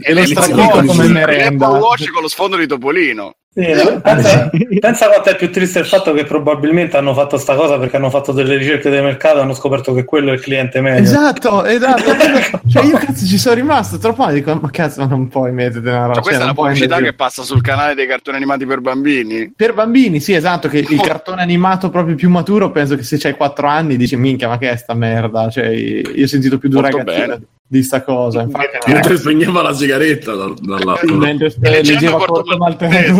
[0.01, 1.65] e come merenda.
[1.65, 3.33] Apple Watch con lo sfondo di Topolino.
[3.55, 3.61] Sì,
[4.01, 7.97] pensa, pensa quanto è più triste il fatto che probabilmente hanno fatto sta cosa perché
[7.97, 11.03] hanno fatto delle ricerche del mercato e hanno scoperto che quello è il cliente medio.
[11.03, 12.01] Esatto, esatto.
[12.67, 15.87] cioè io cazzo ci sono rimasto troppo male, dico, ma cazzo ma non puoi mettere
[15.87, 16.13] una roba.
[16.13, 19.53] Cioè, questa cioè, è la pubblicità che passa sul canale dei cartoni animati per bambini.
[19.55, 23.35] Per bambini, sì, esatto, che il cartone animato proprio più maturo, penso che se c'hai
[23.35, 25.49] 4 anni dici minchia, ma che è sta merda?
[25.51, 27.41] Cioè, io ho sentito più ragazzino bene.
[27.73, 28.41] Di sta cosa.
[28.43, 31.15] Infatti, Mentre spegneva la sigaretta dal, dall'altro.
[31.15, 33.11] mentre leggendo leggeva Corto Maltese.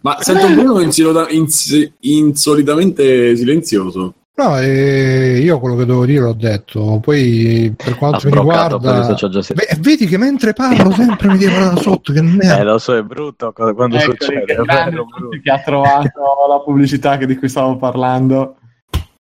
[0.00, 4.14] Ma sento Bruno insolita- ins- insolitamente silenzioso.
[4.38, 7.00] No, eh, io quello che devo dire l'ho detto.
[7.02, 11.74] Poi per quanto Ha mi riguarda, Beh, vedi che mentre parlo sempre mi devo da
[11.80, 12.12] sotto.
[12.12, 12.62] Che Eh, merda.
[12.62, 14.44] lo so, è brutto quando Eccoli, succede.
[14.44, 15.36] che è vero, brutto.
[15.42, 16.10] che ha trovato
[16.48, 18.58] la pubblicità che- di cui stavo parlando.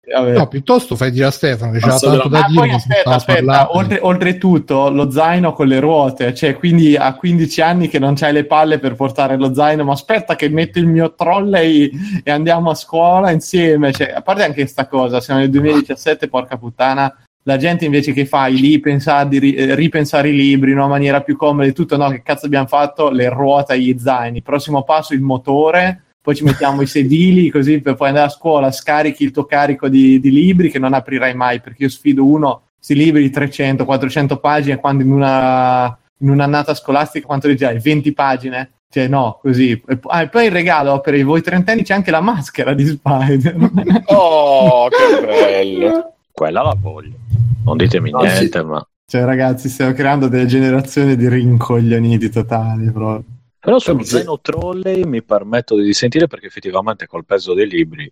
[0.09, 0.37] E vabbè.
[0.37, 2.71] No, piuttosto fai dire a Stefano che c'era tanto da Ah, dire.
[2.75, 7.99] aspetta, aspetta, oltre, oltretutto lo zaino con le ruote, cioè quindi a 15 anni che
[7.99, 11.91] non c'hai le palle per portare lo zaino, ma aspetta che metto il mio trolley
[12.23, 16.55] e andiamo a scuola insieme, cioè, a parte anche questa cosa, siamo nel 2017, porca
[16.57, 20.71] puttana, la gente invece che fa i lì pensare di ri- eh, ripensare i libri
[20.71, 23.09] in una maniera più comoda e tutto, no, che cazzo abbiamo fatto?
[23.09, 27.95] Le ruote agli zaini, prossimo passo il motore, poi ci mettiamo i sedili così per
[27.95, 31.61] poi andare a scuola, scarichi il tuo carico di, di libri che non aprirai mai
[31.61, 37.25] perché io sfido uno, si libri di 300-400 pagine quando in una in un'annata scolastica
[37.25, 37.79] quanto leggerai?
[37.79, 38.71] 20 pagine?
[38.89, 39.71] Cioè no, così.
[39.71, 42.85] E ah, e poi in regalo per i voi trentenni c'è anche la maschera di
[42.85, 43.55] Spider.
[44.07, 46.13] Oh, che bello.
[46.29, 47.15] Quella la voglio.
[47.63, 48.85] Non ditemi No, niente, ma...
[49.05, 53.35] cioè ragazzi, stiamo creando delle generazioni di rincoglioniti totali proprio.
[53.67, 54.11] Però sullo Sì.
[54.11, 58.09] zaino trolley mi permetto di sentire perché effettivamente col peso dei libri...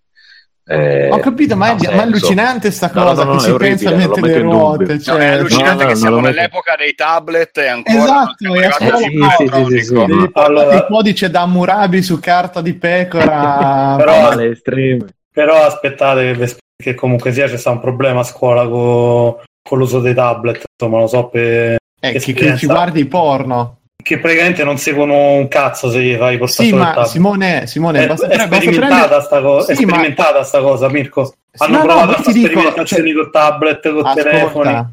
[0.66, 3.46] eh, Ho capito, ma è, ma è allucinante sta No, cosa no, no, che è
[3.46, 4.84] si orribile, pensa a mettere le ruote.
[4.84, 8.84] No, Cioè, è allucinante no, no, che siamo nell'epoca dei tablet e ancora Esatto, arrivati
[8.84, 9.30] ancora no.
[9.38, 13.94] Sì, sì, sì, sì, Allora- il codice da Hammurabi su carta di pecora.
[13.96, 15.00] Però-.
[15.32, 20.00] Però aspettate che, che comunque sia c'è sta un problema a scuola co- con l'uso
[20.00, 23.78] dei tablet, insomma lo so per Eh, che, che ci guardi porno.
[24.06, 27.06] Che praticamente non seguono un cazzo se gli fai portare Sì, ma tablet.
[27.08, 30.88] Simone, Simone È, basta, è sperimentata, prendere- sta cosa, Sì, è ma- sperimentata sta cosa,
[30.88, 31.34] Mirko.
[31.58, 34.68] Hanno No, no, provato ma a ti fare dico, sperimentazioni cioè- con tablet, con telefoni.
[34.68, 34.90] Ascolta,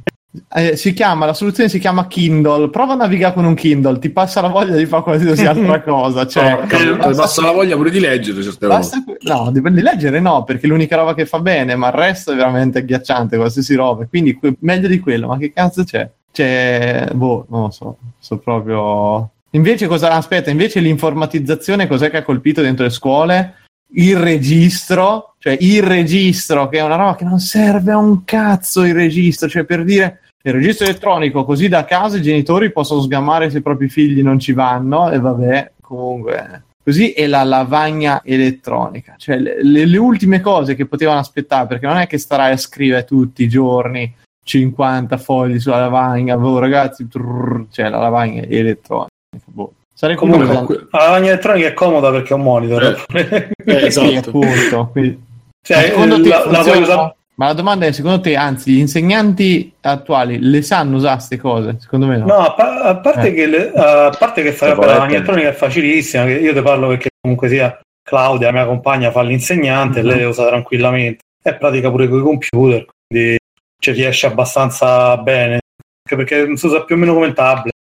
[0.56, 2.70] eh, si chiama, la soluzione si chiama Kindle.
[2.72, 6.26] Prova a navigare con un Kindle, ti passa la voglia di fare qualsiasi altra cosa.
[6.26, 9.82] Cioè, basta- ti passa la voglia pure di leggere certe basta que- no, di, di
[9.82, 13.38] leggere no, perché è l'unica roba che fa bene, ma il resto è veramente agghiacciante,
[13.38, 14.08] qualsiasi roba.
[14.08, 16.10] Quindi que- meglio di quello, ma che cazzo c'è?
[16.34, 19.30] C'è, boh, non lo so, so proprio...
[19.52, 23.58] Invece cosa, aspetta, invece l'informatizzazione cos'è che ha colpito dentro le scuole?
[23.94, 28.84] Il registro, cioè il registro, che è una roba che non serve a un cazzo
[28.84, 33.52] il registro, cioè per dire il registro elettronico, così da casa i genitori possono sgamare
[33.52, 39.14] se i propri figli non ci vanno e vabbè, comunque così e la lavagna elettronica,
[39.18, 42.58] cioè le, le- le ultime cose che potevano aspettare, perché non è che starai a
[42.58, 44.12] scrivere tutti i giorni
[44.44, 49.08] 50 fogli sulla lavagna, boh, ragazzi, trrr, cioè la lavagna elettronica.
[49.46, 49.74] Boh.
[49.96, 50.88] Sarei Comunque, curioso.
[50.92, 53.06] la lavagna elettronica è comoda perché è un monitor.
[53.14, 54.30] Eh, Sì, esatto.
[54.30, 54.90] appunto.
[54.92, 55.24] Quindi-
[55.66, 58.80] Cioè, Ma secondo te la, la usare- Ma la domanda è, secondo te, anzi, gli
[58.80, 61.78] insegnanti attuali le sanno usare queste cose?
[61.80, 62.26] Secondo me no.
[62.26, 63.34] No, a, pa- a parte Eh.
[63.34, 67.10] che, le- a parte che fare la lavagna elettronica è facilissima, io ti parlo perché
[67.22, 70.08] comunque sia Claudia, la mia compagna, fa l'insegnante e Mhm.
[70.10, 71.20] lei le usa tranquillamente.
[71.42, 73.38] È pratica pure con i computer, quindi
[73.84, 75.60] ci riesce abbastanza bene,
[76.10, 77.74] anche perché si usa più o meno come tablet.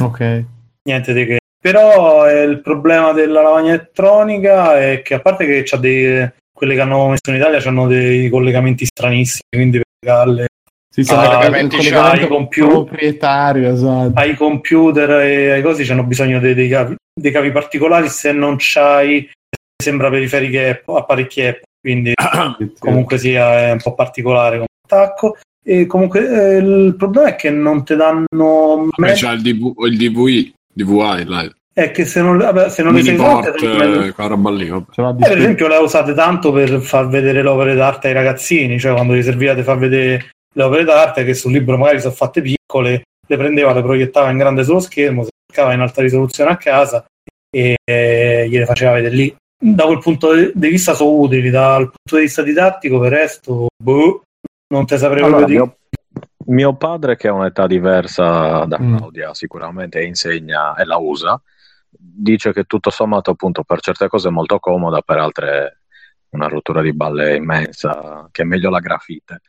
[0.00, 0.44] Ok.
[0.84, 1.38] niente di che.
[1.60, 6.74] Però eh, il problema della lavagna elettronica è che a parte che c'ha dei quelle
[6.74, 10.46] che hanno messo in Italia hanno dei collegamenti stranissimi, quindi per legarle
[10.92, 12.72] Sì, sì, Ah, collegamento computer.
[12.72, 14.18] proprietario, esatto.
[14.18, 18.56] ai computer e ai cosi c'hanno bisogno dei, dei cavi, dei cavi particolari se non
[18.58, 19.28] c'hai
[19.80, 22.12] sembra periferiche Apple- apparecchi Apple, quindi
[22.80, 25.36] comunque sia è un po' particolare attacco.
[25.62, 29.96] E comunque eh, il problema è che non ti danno Vabbè, c'ha il, DV, il
[29.98, 31.52] DVI, DVI, là.
[31.74, 34.12] è che se non, vabbè, se non le sai usate eh,
[34.96, 38.80] Eh, per esempio, le ha usate tanto per far vedere le opere d'arte ai ragazzini,
[38.80, 42.14] cioè quando gli serviva di far vedere le opere d'arte che sul libro magari sono
[42.14, 46.50] fatte piccole, le prendeva, le proiettava in grande sullo schermo, si cercava in alta risoluzione
[46.50, 47.04] a casa
[47.54, 49.36] e eh, gliele faceva vedere lì.
[49.60, 53.18] Da quel punto di di vista sono utili, dal punto di vista didattico, per il
[53.18, 54.22] resto, boh,
[54.68, 55.58] non te saprei Allora, dire.
[55.58, 55.76] mio,
[56.46, 58.96] mio padre, che ha un'età diversa da Mm.
[58.96, 61.40] Claudia, sicuramente insegna e la usa,
[61.90, 65.80] dice che tutto sommato, appunto, per certe cose è molto comoda, per altre
[66.30, 69.40] una rottura di balle immensa, che è meglio la grafite.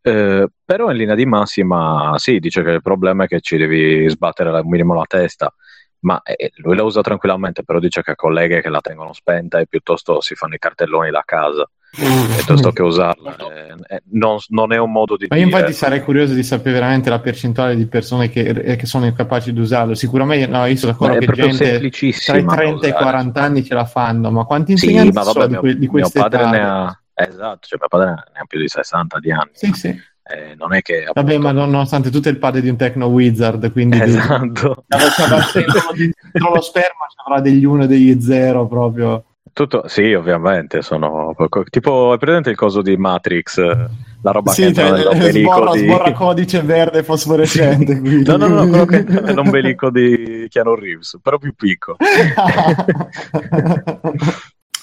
[0.00, 4.08] Eh, però in linea di massima, sì, dice che il problema è che ci devi
[4.10, 5.52] sbattere al minimo la testa.
[6.00, 9.58] Ma eh, lui la usa tranquillamente, però dice che ha colleghe che la tengono spenta
[9.60, 13.36] e piuttosto si fanno i cartelloni da casa piuttosto che usarla.
[13.36, 15.56] eh, eh, non, non è un modo di Ma io dire.
[15.56, 19.52] infatti sarei curioso di sapere veramente la percentuale di persone che, eh, che sono incapaci
[19.52, 19.94] di usarlo.
[19.94, 22.92] Sicuramente, no, io sono Ma d'accordo che gente tra i da 30 e i usare.
[22.92, 25.72] 40 anni ce la fanno, ma quanti Sì, insegnanti ma sono vabbè, di, mio, que-
[25.74, 26.50] di mio queste padre età?
[26.50, 29.50] ne ha esatto, cioè mio padre ne ha più di 60 di anni.
[29.52, 29.88] Sì, sì.
[30.26, 32.76] Eh, non è che Vabbè, appunto- ma non- nonostante tutto è il padre di un
[32.76, 34.38] techno wizard, quindi esatto.
[34.38, 35.26] dentro, dentro
[36.54, 39.24] lo sperma ci avrà degli 1 e degli 0 proprio.
[39.54, 41.32] Tutto, sì, ovviamente, sono
[41.70, 43.88] tipo, è presente il coso di Matrix, eh,
[44.20, 45.78] la roba che Sì, entra cioè, nell'ombelico sborra, di...
[45.78, 48.00] sborra codice verde fosforescente.
[48.00, 48.24] quindi.
[48.28, 51.96] No, no, no, quello che entra nell'ombelico di Keanu Reeves, però più piccolo.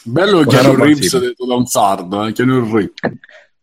[0.03, 1.19] Bello Quella Keanu Reeves sì.
[1.19, 2.31] detto da un sardo, eh?
[2.31, 2.93] Keanu Reeves.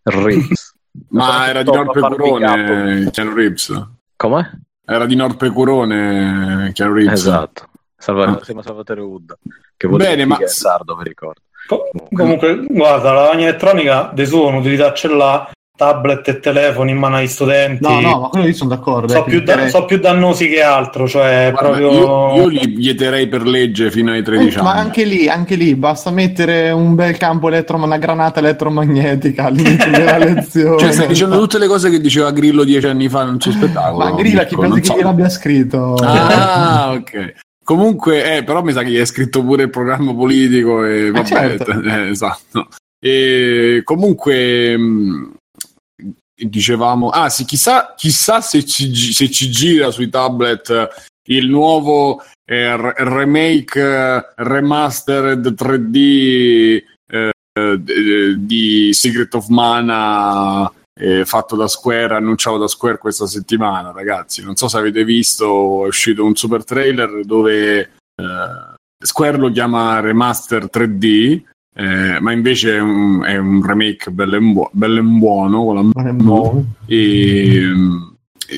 [0.02, 0.74] Reeves.
[1.10, 3.88] Ma era di Norpe Curone, Keanu Reeves.
[4.14, 4.62] Come?
[4.84, 7.12] Era di Norpe Curone, Keanu Reeves.
[7.20, 7.68] Esatto.
[7.96, 8.40] Salva- Ah.
[8.62, 9.36] Salvatore Wood.
[9.78, 11.40] Che vuol Bene, dire ma- sardo, vi ricordo.
[11.68, 16.96] Co- Comunque, guarda, la lavagna elettronica de suo un'utilità ce l'ha, tablet e telefoni in
[16.96, 17.84] mano agli studenti.
[17.86, 19.06] No, no, ma quello io sono d'accordo.
[19.12, 21.92] so, eh, più da- so più dannosi che altro, cioè Guarda, proprio...
[21.92, 24.80] io, io li vieterei per legge fino ai 13 Eh, ma anni.
[24.80, 30.18] anche lì, anche lì, basta mettere un bel campo elettro, una granata elettromagnetica all'inizio della
[30.18, 30.78] lezione.
[30.80, 34.04] Cioè, stai dicendo tutte le cose che diceva Grillo dieci anni fa nel suo spettacolo.
[34.04, 34.96] Ma Grilla, chi Mirko, pensi non che so.
[34.96, 35.94] gliel'abbia scritto?
[36.02, 37.34] Ah, ok.
[37.68, 41.26] Comunque, eh, però mi sa che gli hai scritto pure il programma politico e vabbè,
[41.26, 41.70] certo.
[41.82, 42.68] eh, esatto.
[42.98, 45.34] E comunque mh,
[46.34, 50.88] dicevamo, ah sì, chissà, chissà se, ci, se ci gira sui tablet
[51.26, 61.24] il nuovo eh, re- remake eh, remastered 3D eh, eh, di Secret of Mana eh,
[61.24, 64.42] fatto da Square, annunciato da Square questa settimana, ragazzi.
[64.42, 67.88] Non so se avete visto, è uscito un super trailer dove eh,
[69.02, 71.40] Square lo chiama remaster 3D,
[71.74, 75.62] eh, ma invece è un, è un remake bello e, buo- e buono
[76.04, 76.64] è buono.
[76.86, 77.62] e,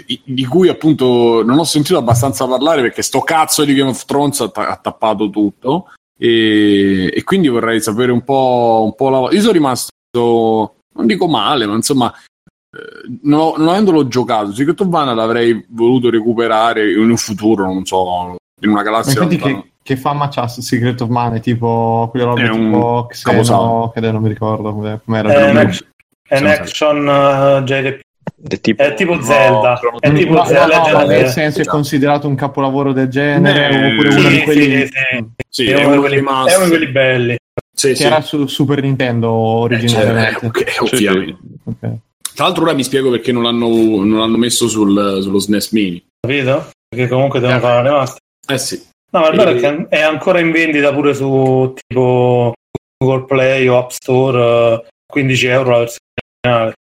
[0.07, 4.05] i- di cui appunto non ho sentito abbastanza parlare perché sto cazzo di Game of
[4.05, 9.09] Thrones ha, ta- ha tappato tutto e, e quindi vorrei sapere un po', un po'
[9.11, 9.19] la...
[9.33, 12.15] Io sono rimasto, non dico male, ma insomma,
[13.23, 18.37] non, non avendolo giocato, Secret of Mana l'avrei voluto recuperare in un futuro, non so,
[18.63, 21.39] in una galassia che, che fama c'ha su Secret of Mana?
[21.39, 25.33] Tipo quelle robe È un tipo Xeno, che non mi ricordo come- com'era.
[25.33, 25.89] È un action,
[26.29, 28.01] è un action uh, JRPG.
[28.49, 29.77] È tipo, È tipo Zelda.
[29.79, 31.31] Chrono È tipo No, Zelda no, no, of nel Zelda.
[31.31, 31.77] senso è Esatto.
[31.77, 35.25] considerato un capolavoro del genere Eh, oppure sì, uno di quelli sì, sì.
[35.49, 36.51] Sì, È è uno uno di quelli- rimasto.
[36.51, 37.37] è uno di quelli belli.
[37.75, 38.03] Sì, che sì.
[38.05, 40.41] era su Super Nintendo Eh, originariamente.
[40.41, 41.39] cioè, ok, ovviamente.
[41.65, 41.93] Ok.
[42.35, 46.03] Tra l'altro ora mi spiego perché non l'hanno, non l'hanno messo sul- sullo SNES Mini.
[46.21, 46.71] Capito?
[46.89, 48.19] Perché comunque devono fare la remaster.
[48.49, 48.83] Eh sì.
[49.13, 52.53] No, ma il bello è che è ancora in vendita pure su tipo
[52.97, 56.05] Google Play o App Store eh, 15 euro la versione
[56.45, 56.73] originale.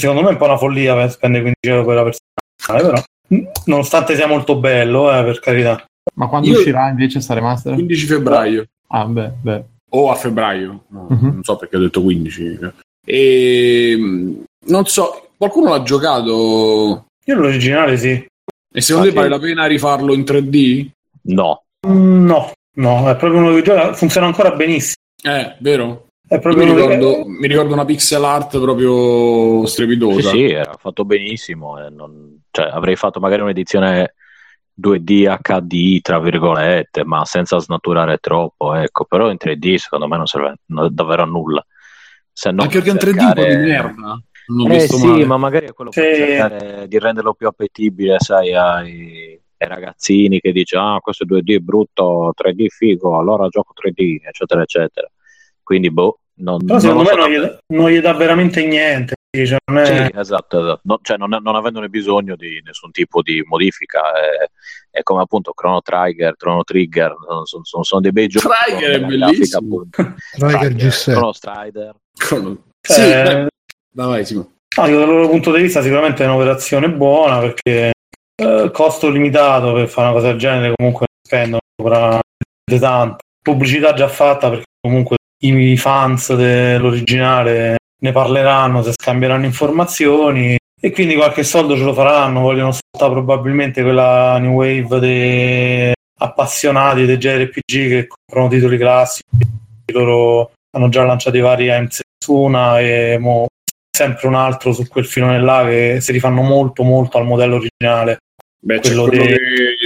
[0.00, 2.30] Secondo me è un po' una follia per spendere 15 euro per la versione
[2.68, 5.84] originale, però nonostante sia molto bello, eh, per carità.
[6.14, 7.74] Ma quando Io- uscirà invece sta remaster?
[7.74, 8.64] 15 febbraio.
[8.88, 9.64] Ah, beh, beh.
[9.90, 11.26] o a febbraio, no, Mhm.
[11.32, 12.58] non so perché ho detto 15.
[13.06, 18.26] E mh, non so, qualcuno l'ha giocato Io l'originale sì.
[18.72, 19.32] e secondo Ah, te vale sì.
[19.34, 20.88] la pena rifarlo in 3D?
[21.22, 24.96] No, No, no, è proprio uno che gioca, funziona ancora benissimo.
[25.22, 26.06] Eh, vero?
[26.26, 30.30] È Io proprio mi, uno che- ricordo, mi ricordo una pixel art proprio sì, strepitosa.
[30.30, 31.78] sì, era fatto benissimo.
[31.84, 34.14] e non- cioè, avrei fatto magari un'edizione
[34.74, 38.74] 2D HD, tra virgolette, ma senza snaturare troppo.
[38.74, 39.04] Ecco.
[39.04, 41.64] Però in 3D secondo me non serve no- davvero a nulla.
[42.32, 44.22] Se non Anche perché è un 3D cercare- un po' di merda.
[44.48, 45.24] Non Eh sì, male.
[45.26, 46.14] ma magari è quello per Sì.
[46.14, 51.58] cercare di renderlo più appetibile, sai, ai, ai ragazzini che dice ah, questo 2D è
[51.58, 55.10] brutto, 3D figo, allora gioco 3D, eccetera, eccetera.
[55.62, 58.14] Quindi, boh, non, Però non secondo lo me so non gli, dà- non gli dà
[58.14, 59.14] veramente niente.
[59.30, 60.80] cioè, non è- Sì, esatto, esatto.
[60.84, 64.48] No- cioè, non, non avendone bisogno di nessun tipo di modifica, è,
[64.98, 68.46] è come appunto Chrono Trigger, Chrono Trigger, sono, sono- sono dei bei giochi.
[68.64, 69.60] Trigger è grafica, bellissimo.
[69.66, 70.14] appunto.
[70.38, 71.12] Trigger G7.
[71.12, 71.94] Chrono Strider.
[72.80, 73.47] Sì, cioè, beh,
[74.06, 74.52] vai, Simo.
[74.76, 77.92] No, dal loro punto di vista sicuramente è un'operazione buona perché
[78.36, 83.16] eh, costo limitato per fare una cosa del genere comunque spendono veramente tanto.
[83.42, 91.16] Pubblicità già fatta perché comunque i fans dell'originale ne parleranno, se scambieranno informazioni e quindi
[91.16, 97.60] qualche soldo ce lo faranno, vogliono sfruttare probabilmente quella new wave dei appassionati dei JRPG
[97.66, 99.24] che comprano titoli classici,
[99.92, 103.46] loro hanno già lanciato i vari AMC Suna e mo
[103.98, 108.18] sempre un altro su quel filone là che si rifanno molto molto al modello originale.
[108.60, 109.38] Beh, Quello quello che-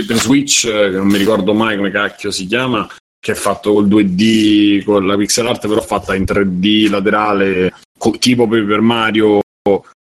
[0.06, 2.86] per Switch, che non mi ricordo mai come cacchio si chiama,
[3.18, 8.16] che è fatto col 2D, con la pixel art, però fatta in 3D laterale, co-
[8.18, 9.40] tipo Paper Mario,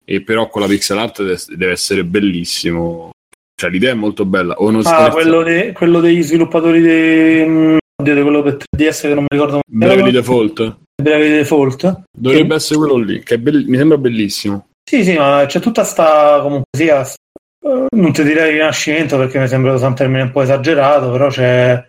[0.05, 1.21] e però con la pixel art
[1.55, 3.11] deve, essere bellissimo.
[3.55, 4.55] Cioè, l'idea è molto bella.
[4.55, 9.01] O non Ah, quello, de- quello degli sviluppatori di mm, oddio, di quello per 3DS
[9.01, 10.09] che non mi ricordo era.
[10.09, 10.77] Default.
[11.03, 12.01] Bravely Default.
[12.17, 14.69] Dovrebbe essere quello lì, che belli- mi sembra bellissimo.
[14.89, 19.47] Sì, sì, ma c'è tutta sta comunque sia eh, non ti direi rinascimento perché mi
[19.47, 21.85] sembra un termine un po' esagerato, però c'è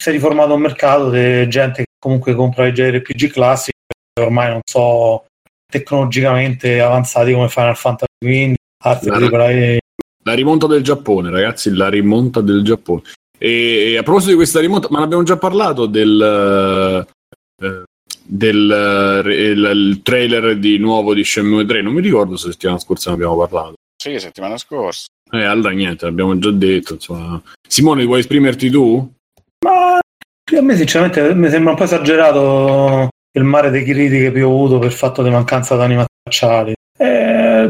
[0.00, 3.72] si è riformato un mercato di gente che comunque compra i JRPG classici
[4.20, 5.24] ormai non so
[5.70, 8.54] tecnologicamente avanzati come Final Fantasy XV,
[9.30, 9.78] La-
[10.24, 13.02] La rimonta del Giappone, ragazzi, la rimonta del Giappone.
[13.38, 17.06] E, e a proposito di questa rimonta, ma ne abbiamo già parlato del,
[17.62, 17.82] eh,
[18.28, 21.82] del eh, il, il trailer di nuovo di Shenmue 3.
[21.82, 23.74] Non mi ricordo se settimana scorsa ne abbiamo parlato.
[23.96, 25.06] Sì, settimana scorsa.
[25.30, 26.94] Eh, allora niente, l'abbiamo già detto.
[26.94, 27.42] Insomma.
[27.66, 29.10] Simone, vuoi esprimerti tu?
[29.64, 34.92] Ma a me sinceramente mi sembra un po' esagerato il mare di critiche piovuto per
[34.92, 36.74] fatto di mancanza di animazioni facciali.
[36.96, 37.68] Eh,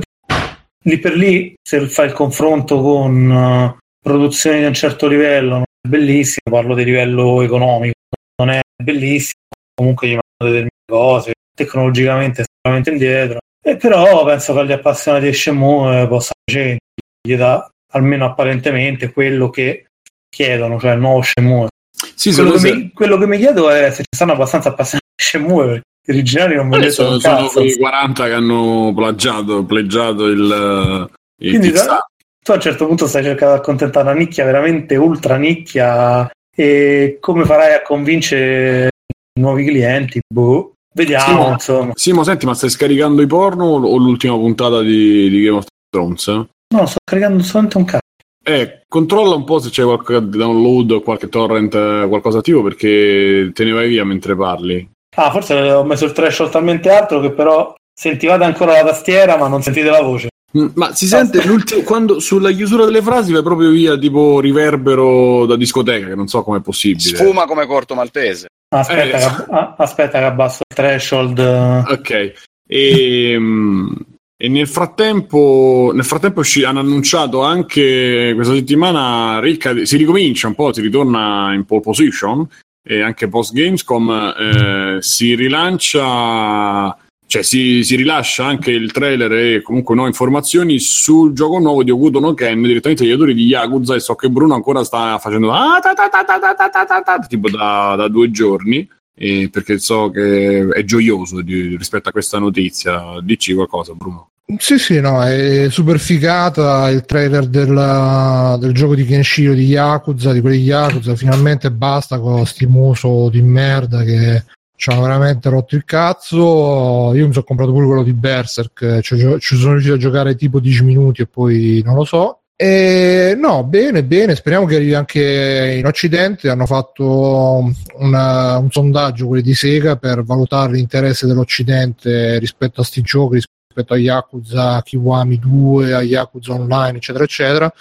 [0.84, 5.62] lì per lì, se fai il confronto con eh, produzioni di un certo livello, non
[5.62, 7.94] è bellissimo, parlo di livello economico,
[8.36, 9.40] non è bellissimo,
[9.78, 13.38] comunque gli mandano determinate cose, tecnologicamente estremamente indietro.
[13.62, 16.78] E però penso che agli appassionati di Shenmue possa piacere,
[17.20, 19.86] gli dà almeno apparentemente quello che
[20.28, 21.68] chiedono, cioè il nuovo Shenmue.
[22.14, 25.06] Sì, Quello che, me- mi, quello che mi chiedo è se ci stanno abbastanza appassionati
[25.16, 30.24] di Shenmue perché gli originali non mi sono, sono quei 40 che hanno plagiato, pleggiato
[30.26, 31.10] il,
[31.40, 35.36] il Quindi tu a un certo punto stai cercando di accontentare una nicchia veramente ultra
[35.36, 38.97] nicchia e come farai a convincere i
[39.38, 40.20] nuovi clienti?
[40.32, 41.92] Boh, vediamo, Sì, insomma.
[41.94, 46.26] Simo, senti, ma stai scaricando i porno o l'ultima puntata di, di Game of Thrones?
[46.28, 48.02] No, sto caricando solamente un cazzo.
[48.44, 53.50] Eh, controlla un po' se c'è qualche download o qualche torrent, eh, qualcosa attivo perché
[53.52, 54.88] te ne vai via mentre parli.
[55.16, 59.48] Ah, forse ho messo il threshold talmente alto che però sentivate ancora la tastiera ma
[59.48, 60.28] non sentite la voce.
[60.56, 65.44] Mm, Ma si sente l'ultimo, quando sulla chiusura delle frasi vai proprio via tipo riverbero
[65.44, 67.16] da discoteca, che non so com'è possibile.
[67.16, 68.46] Sfuma come corto maltese.
[68.70, 69.44] Aspetta, Eh.
[69.46, 71.38] che, aspetta che abbasso il threshold.
[71.38, 72.32] Ok.
[72.68, 73.92] E, mm,
[74.36, 80.54] e nel frattempo, nel frattempo usci- hanno annunciato anche questa settimana ricca, si ricomincia un
[80.54, 82.46] po', si ritorna in pole position
[82.86, 86.96] e anche post Gamescom eh, si rilancia,
[87.28, 91.90] cioè si, si, rilascia anche il trailer e comunque nuove informazioni sul gioco nuovo di
[91.90, 95.52] Okuto no Ken direttamente agli autori di Yakuza e so che Bruno ancora sta facendo
[95.52, 101.76] ah, ta, ta, tipo da, da, due giorni e perché so che è gioioso di,
[101.76, 103.20] rispetto a questa notizia.
[103.20, 104.30] Dici qualcosa Bruno?
[104.56, 110.32] Sì sì no è super figata il trailer del, del gioco di Kenshiro di Yakuza
[110.32, 111.14] di quelli di Yakuza.
[111.14, 114.44] Finalmente basta con sti muso di merda che
[114.78, 117.12] ci hanno veramente rotto il cazzo.
[117.12, 119.98] Io mi sono comprato pure quello di Berserk, ci, ho gio- ci sono riuscito a
[119.98, 122.42] giocare tipo 10 minuti e poi non lo so.
[122.54, 126.48] E no, bene, bene, speriamo che arrivi anche in Occidente.
[126.48, 133.00] Hanno fatto una- un sondaggio, quelli di Sega, per valutare l'interesse dell'Occidente rispetto a sti
[133.02, 133.34] giochi,
[133.66, 137.72] rispetto a Yakuza Kiwami 2, a Yakuza Online, eccetera, eccetera.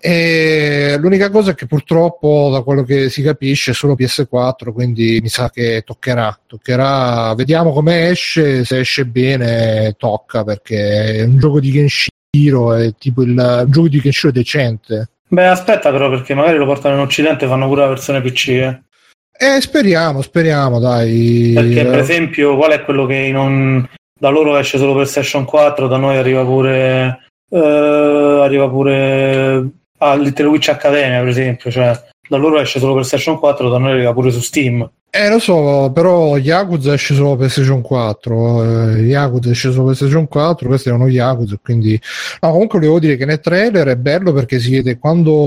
[0.00, 5.18] E l'unica cosa è che purtroppo, da quello che si capisce, è solo PS4, quindi
[5.22, 6.38] mi sa che toccherà.
[6.46, 7.34] toccherà.
[7.34, 13.22] Vediamo come esce, se esce bene tocca, perché è un gioco di Kenshiro, è tipo
[13.22, 15.10] il gioco di Kenshiro decente.
[15.28, 18.48] Beh, aspetta però, perché magari lo portano in Occidente e fanno pure la versione PC.
[18.48, 18.80] eh.
[19.38, 21.52] Eh, speriamo, speriamo, dai.
[21.54, 23.86] Perché, per esempio, qual è quello che non...
[24.18, 27.18] da loro esce solo per Session 4, da noi arriva pure.
[27.50, 27.58] eh,
[28.42, 31.70] arriva pure a Little Witch Academia, per esempio.
[31.70, 34.88] Cioè, da loro esce solo per Session 4, da noi arriva pure su Steam.
[35.08, 38.64] Eh, lo so, però Yakuza esce solo per PlayStation 4.
[38.96, 40.68] Eh, Yakuza esce solo per PlayStation 4.
[40.68, 41.58] Questo è uno Yakuza.
[41.62, 41.98] Quindi,
[42.40, 45.46] no, comunque, volevo dire che nel trailer è bello perché si vede quando,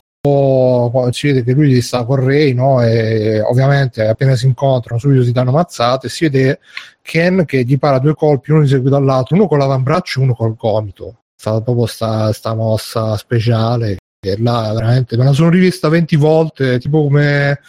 [1.11, 2.81] si vede che lui sta con Ray, no?
[2.81, 6.09] E ovviamente appena si incontrano, subito si danno mazzate.
[6.09, 6.59] Si vede
[7.03, 10.33] Ken che gli para due colpi, uno di seguito dall'altro, uno con l'avambraccio e uno
[10.33, 11.25] col gomito.
[11.35, 13.97] Sta proprio sta, sta mossa speciale.
[14.21, 17.59] Là veramente me la sono rivista 20 volte, tipo come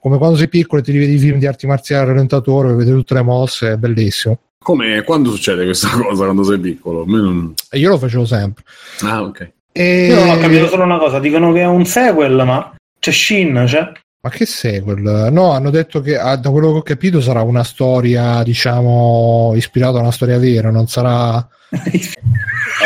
[0.00, 2.92] come quando sei piccolo e ti rivedi i film di arti marziali al rallentatore, vedi
[2.92, 4.38] tutte le mosse, è bellissimo.
[4.58, 7.04] Come, quando succede questa cosa quando sei piccolo?
[7.06, 8.64] Non- io lo facevo sempre.
[9.00, 9.52] Ah, ok.
[9.72, 10.06] E...
[10.06, 13.66] Io non ho capito solo una cosa: dicono che è un sequel, ma c'è Shin,
[13.68, 13.92] cioè.
[14.22, 15.28] Ma che sequel?
[15.30, 19.98] No, hanno detto che ah, da quello che ho capito sarà una storia, diciamo, ispirata
[19.98, 21.46] a una storia vera, non sarà.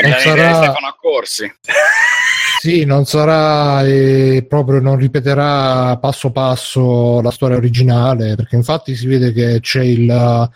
[0.03, 1.45] Non sarà- Stefano Accorsi.
[2.63, 9.07] Sì, non sarà eh, proprio, non ripeterà passo passo la storia originale, perché infatti si
[9.07, 10.51] vede che c'è il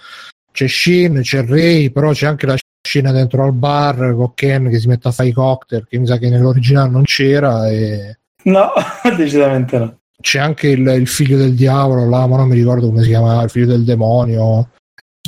[0.53, 4.81] c'è Shin, c'è Ray, però c'è anche la scena dentro al bar con Ken che
[4.81, 8.73] si mette a fare i cocktail, che mi sa che nell'originale non c'era, e No,
[9.17, 9.99] decisamente no.
[10.21, 13.43] c'è anche il, il figlio del diavolo, là, ma non mi ricordo come si chiama,
[13.43, 14.69] il figlio del demonio.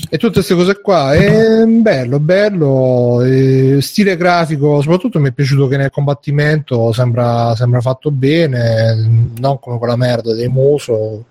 [0.09, 5.67] E tutte queste cose qua, è bello, bello, e stile grafico, soprattutto mi è piaciuto
[5.67, 8.95] che nel combattimento sembra, sembra fatto bene,
[9.39, 11.27] non come quella merda dei Muso.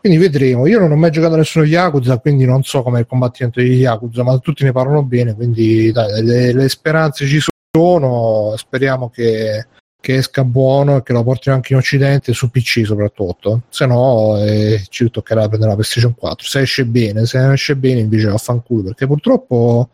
[0.00, 0.66] Quindi vedremo.
[0.66, 3.74] Io non ho mai giocato a nessuno Yakuza, quindi non so com'è il combattimento di
[3.74, 7.40] Yakuza, ma tutti ne parlano bene, quindi dai, le, le speranze ci
[7.70, 9.66] sono, speriamo che,
[10.00, 13.62] che esca buono e che lo portino anche in Occidente su PC soprattutto.
[13.68, 16.46] Se no eh, ci toccherà prendere la PlayStation 4.
[16.46, 19.90] Se esce bene, se non esce bene invece vaffanculo, perché purtroppo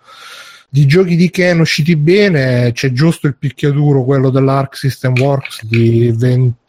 [0.68, 6.12] di giochi di Ken usciti bene c'è giusto il picchiaduro, quello dell'Arc System Works di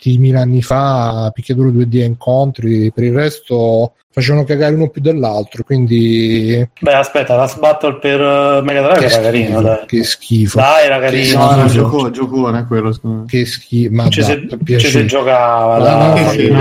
[0.05, 5.63] 20.000 anni fa, picchiaduro 2D e incontri, per il resto facevano cagare uno più dell'altro,
[5.63, 9.85] quindi Beh, aspetta, la Battle per uh, Mega Drive era carino, dai.
[9.87, 10.57] che schifo.
[10.57, 11.37] Dai, era carino.
[11.37, 11.83] No, era schifo.
[11.83, 12.93] gioco, giocone quello.
[12.93, 13.25] secondo me.
[13.25, 14.47] Che schifo, ma Ci dai,
[14.79, 16.09] si, si giocava, Ma dai.
[16.23, 16.59] no, Sì, sì, era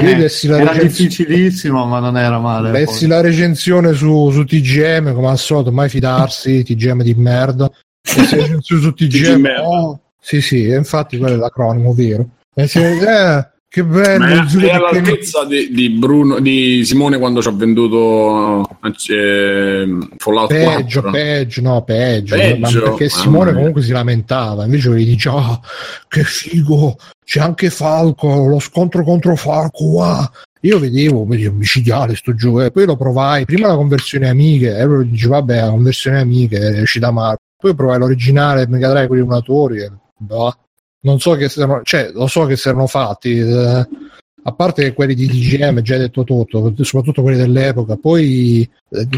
[0.73, 2.73] recensione- difficilissimo, ma non era male.
[2.73, 3.09] Lessi poi.
[3.09, 7.71] la recensione su, su TGM, come al solito, mai fidarsi, TGM di merda.
[8.17, 9.63] Lessi la recensione su TG TGM, merda.
[9.69, 12.27] oh, sì, sì, infatti quello è l'acronimo vero.
[12.55, 17.49] E eh, che bello, Ma è, è all'altezza di, di Bruno, di Simone quando ci
[17.49, 18.65] ha venduto
[19.09, 21.11] eh, Fallout peggio, 4.
[21.11, 22.83] peggio, no, peggio, Peggio?
[22.83, 23.55] perché Simone mia.
[23.55, 25.59] comunque si lamentava, invece lui dice, ah,
[26.07, 30.25] che figo, c'è anche Falco, lo scontro contro Falco, wow.
[30.61, 34.85] Io vedevo, vedevo micidiale sto gioco, e poi lo provai, prima la conversione amiche, e
[34.85, 39.17] lui dice, vabbè, la conversione amiche è uscita male, poi provai l'originale Mega Drive con
[39.17, 40.55] i emulatori, e, boh,
[41.05, 43.89] non so che siano, cioè, lo so che si erano fatti, eh,
[44.47, 49.09] a parte quelli di DGM, già detto tutto, soprattutto quelli dell'epoca, poi eh,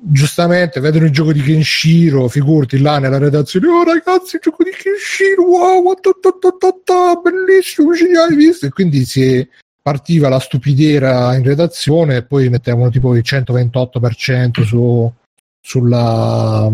[0.00, 4.70] giustamente vedono il gioco di Kenshiro, figurati là nella redazione, oh ragazzi, il gioco di
[4.70, 6.10] Kenshiro, wow, ta,
[6.40, 8.66] ta, ta, bellissimo, geniale, visto?
[8.66, 9.46] E quindi si
[9.82, 15.12] partiva la stupidera in redazione e poi mettevano tipo il 128% su,
[15.60, 16.72] sulla,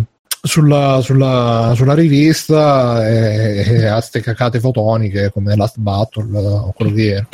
[0.48, 6.92] sulla, sulla, sulla rivista e, e a ste cacate fotoniche come Last Battle o quello
[6.94, 7.28] che era.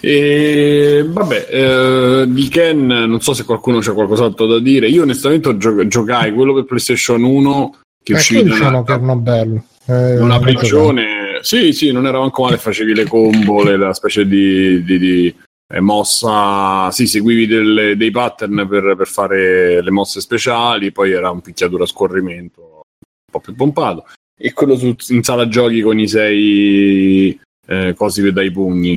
[0.00, 4.88] E vabbè, eh, di Ken non so se qualcuno c'ha qualcos'altro da dire.
[4.88, 9.64] Io onestamente gio- giocai quello per PlayStation 1 che Eh, uscì diciamo una, che erano.
[9.86, 10.58] Eh, una non ricordo.
[10.58, 11.04] prigione.
[11.42, 15.34] Sì, sì, non era manco male, facevi le combo, la specie di, di- di, eh,
[15.80, 21.40] mossa, sì, seguivi delle- dei pattern per, per fare le mosse speciali, poi era un
[21.40, 24.04] picchiatura a scorrimento un po' più pompato.
[24.38, 28.96] E quello su, in sala giochi con i sei eh, cosi per dai pugni.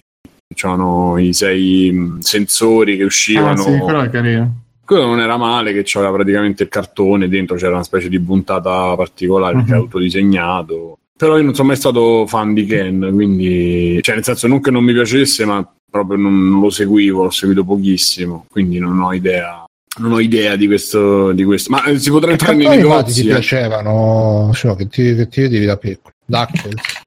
[0.53, 3.55] C'erano i sei mh, sensori che Ah, uscivano.
[3.63, 4.63] sì, quello è carino.
[4.85, 8.95] Quello non era male, che c'era praticamente il cartone, dentro c'era una specie di puntata
[8.95, 9.81] particolare che è Mhm.
[9.81, 10.97] autodisegnato.
[11.17, 14.71] Però io non sono mai stato fan di Ken, quindi, cioè, nel senso, non che
[14.71, 19.13] non mi piacesse, ma proprio non, non lo seguivo, l'ho seguito pochissimo, quindi non ho
[19.13, 19.63] idea.
[19.99, 21.31] Non ho idea di questo.
[21.33, 21.71] Di questo.
[21.71, 23.21] Ma eh, si potrà entrare nei infatti ti negozi.
[23.21, 23.25] eh.
[23.25, 24.51] piacevano?
[24.63, 26.13] No, che ti, che ti vedevi da piccolo?
[26.25, 27.01] DuckTales.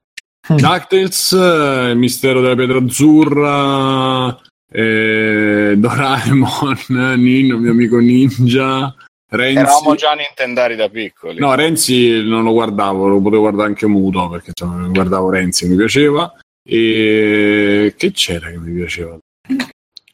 [0.47, 6.77] DuckTales, eh, il mistero della pietra azzurra, eh, Doraemon,
[7.17, 8.93] Nino, mio amico ninja,
[9.29, 9.57] Renzi.
[9.59, 11.39] Eravamo già nintendari da piccoli.
[11.39, 15.75] No, Renzi non lo guardavo, lo potevo guardare anche muto perché insomma, guardavo Renzi, mi
[15.77, 16.31] piaceva.
[16.65, 19.17] E che c'era che mi piaceva?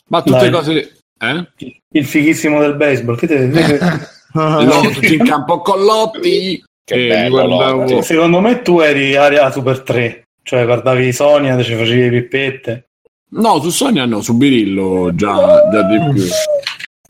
[0.08, 0.52] Ma tutte Dai.
[0.52, 0.98] cose.
[1.22, 1.48] Eh?
[1.92, 3.18] Il fighissimo del baseball.
[3.18, 3.48] Che te-
[4.34, 6.64] No, tutti in campo con Lotti.
[6.84, 8.02] Che Eh, bello, guardavo-.
[8.02, 12.84] Secondo me tu eri area Super 3, cioè guardavi Sonia, ci facevi le pippette.
[13.32, 15.36] No, su Sonia no, su Birillo già,
[15.72, 16.24] già di più.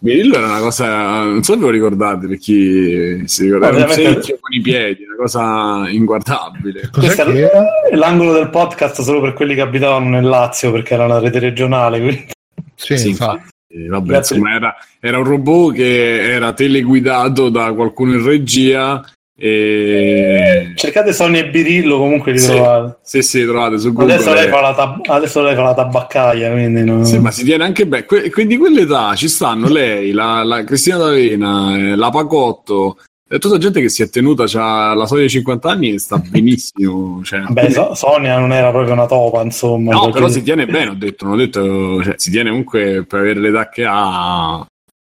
[0.02, 3.86] Birillo era una cosa, non so se ve lo ricordate per chi si ricorda, era
[3.86, 6.90] un secchio con i piedi, una cosa inguardabile.
[6.90, 7.66] Questo era?
[7.92, 12.00] l'angolo del podcast solo per quelli che abitavano nel Lazio, perché era la rete regionale.
[12.00, 12.28] quindi-
[12.76, 13.50] Sì, Sì, infatti.
[13.72, 19.04] Eh, vabbè, insomma, era, era un robot che era teleguidato da qualcuno in regia
[19.40, 20.72] e...
[20.76, 22.48] Cercate Sonia e Birillo, comunque li Sì.
[22.52, 22.98] trovate.
[23.04, 24.14] Sì, sì, trovate su Google.
[24.16, 27.04] Adesso lei, fa la tab- adesso lei fa la tabaccaia, quindi no.
[27.04, 28.06] Sì, ma si tiene anche bene.
[28.06, 33.38] Que- que- di quell'età ci stanno lei, la, la Cristina D'Avena, eh, la Pacotto, è
[33.38, 37.22] tutta gente che si è tenuta, c'ha la soglia di 50 anni e sta benissimo.
[37.24, 39.92] Cioè, Beh, So- Sonia non era proprio una topa, insomma.
[39.94, 43.06] no, perché- però si tiene bene, ho detto, non ho detto, cioè, si tiene comunque
[43.08, 44.66] per avere l'età che ha,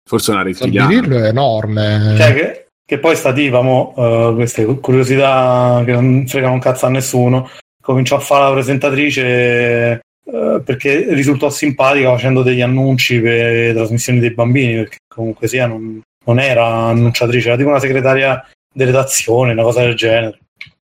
[0.08, 0.88] forse una Il rettiliana.
[0.88, 2.14] birillo è enorme.
[2.16, 2.61] Cioè, che,
[2.92, 3.32] che poi sta
[3.62, 7.48] mo, eh, queste curiosità che non fregano un cazzo a nessuno,
[7.80, 14.18] cominciò a fare la presentatrice eh, perché risultò simpatica facendo degli annunci per le trasmissioni
[14.18, 19.52] dei bambini, perché comunque sia non, non era annunciatrice, era tipo una segretaria di redazione,
[19.52, 20.40] una cosa del genere.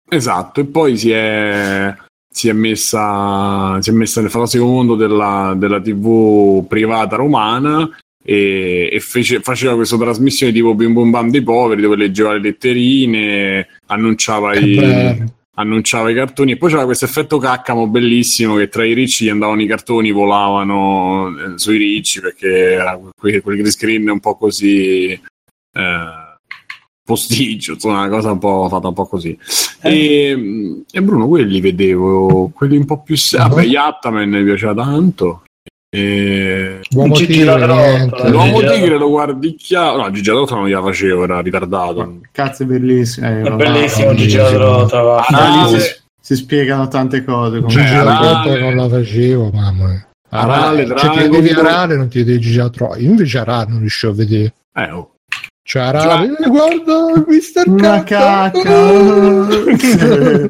[0.09, 1.93] Esatto, e poi si è,
[2.33, 7.91] si è messa, si è messa nel fantastico mondo della, della TV privata romana
[8.29, 12.41] e, e fece- faceva questa trasmissione tipo Bim Bum Bam dei poveri dove leggeva le
[12.41, 15.23] letterine, annunciava i,
[15.55, 19.29] annunciava i cartoni e poi c'era questo effetto caccamo bellissimo che tra i ricci gli
[19.29, 24.37] andavano i cartoni, volavano eh, sui ricci perché era que- quel green screen un po'
[24.37, 25.21] così eh,
[27.05, 29.39] posticcio, insomma una cosa un po' fatta un po' così.
[29.81, 33.15] E, e Bruno, quelli vedevo, quelli un po' più...
[33.31, 35.43] Vabbè, Yattaman mi piaceva tanto.
[35.97, 36.81] E...
[36.95, 40.03] Uomo Gigi tigre, la L'uomo tigre lo guardicchiavo.
[40.03, 42.21] No, Gigi Ladrotto non gliela facevo, era ritardato.
[42.33, 43.27] Cazzo, è bellissimo.
[43.27, 45.69] Eh, È bellissimo Gigi Ah,
[46.21, 47.61] si, spiegano tante cose.
[47.61, 48.05] Cioè, Gigi comunque.
[48.05, 48.61] Ladrotto Arale.
[48.61, 50.07] non la facevo, mamma mia.
[50.29, 51.65] Arale, Arale, cioè, ti vedevi Ball.
[51.65, 52.99] Arale non ti vedevi Gigi Ladrotto.
[52.99, 54.55] Io invece Arale non riuscivo a vedere.
[54.75, 55.15] Eh, oh.
[55.63, 58.53] Cioè Arale, eh, guarda, Mister Una Cacca.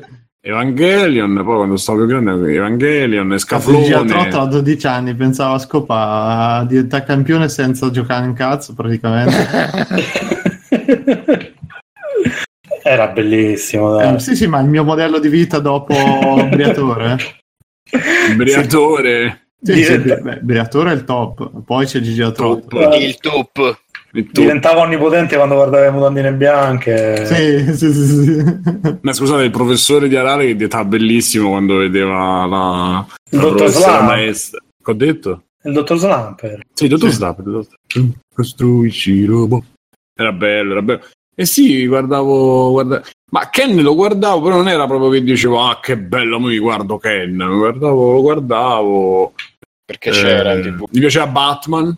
[0.47, 3.79] Evangelion, poi quando stavo più grande, Evangelion, Cazzo, Scaflone.
[3.81, 8.73] Gigi Ladrotto a 12 anni pensava a scopare a diventare campione senza giocare in cazzo
[8.73, 9.35] praticamente.
[12.85, 14.15] Era bellissimo, dai.
[14.15, 15.93] Eh, sì, sì, ma il mio modello di vita dopo
[16.49, 17.17] Briatore.
[18.37, 19.49] Briatore.
[19.61, 19.99] Sì, sì,
[20.43, 21.65] Briatore è il top.
[21.65, 22.69] Poi c'è Gigi Ladrotto.
[22.69, 22.95] Top.
[23.01, 23.81] Il top.
[24.31, 27.27] Diventava onnipotente quando guardava le mutandine bianche.
[27.27, 28.99] Sì, sì, sì, sì.
[29.01, 34.15] Ma scusate, il professore di Arale che diventava bellissimo quando vedeva la, Il dottor Slump.
[34.15, 35.43] Che ho detto?
[35.65, 36.61] Il dottor Slumper.
[36.73, 37.15] Sì, il dottor Sì.
[37.17, 38.15] Slump, il dottor Slump.
[38.35, 39.65] Costruisci robot.
[40.15, 41.01] Era bello, era bello.
[41.35, 43.03] E sì, guardavo, guarda-
[43.33, 46.97] Ma Ken lo guardavo, però non era proprio che dicevo, ah, che bello, mi guardo
[46.97, 47.37] Ken.
[47.37, 49.33] Lo guardavo, lo guardavo.
[49.85, 50.85] Perché c'era Eh, TV.
[50.91, 51.97] mi piaceva Batman,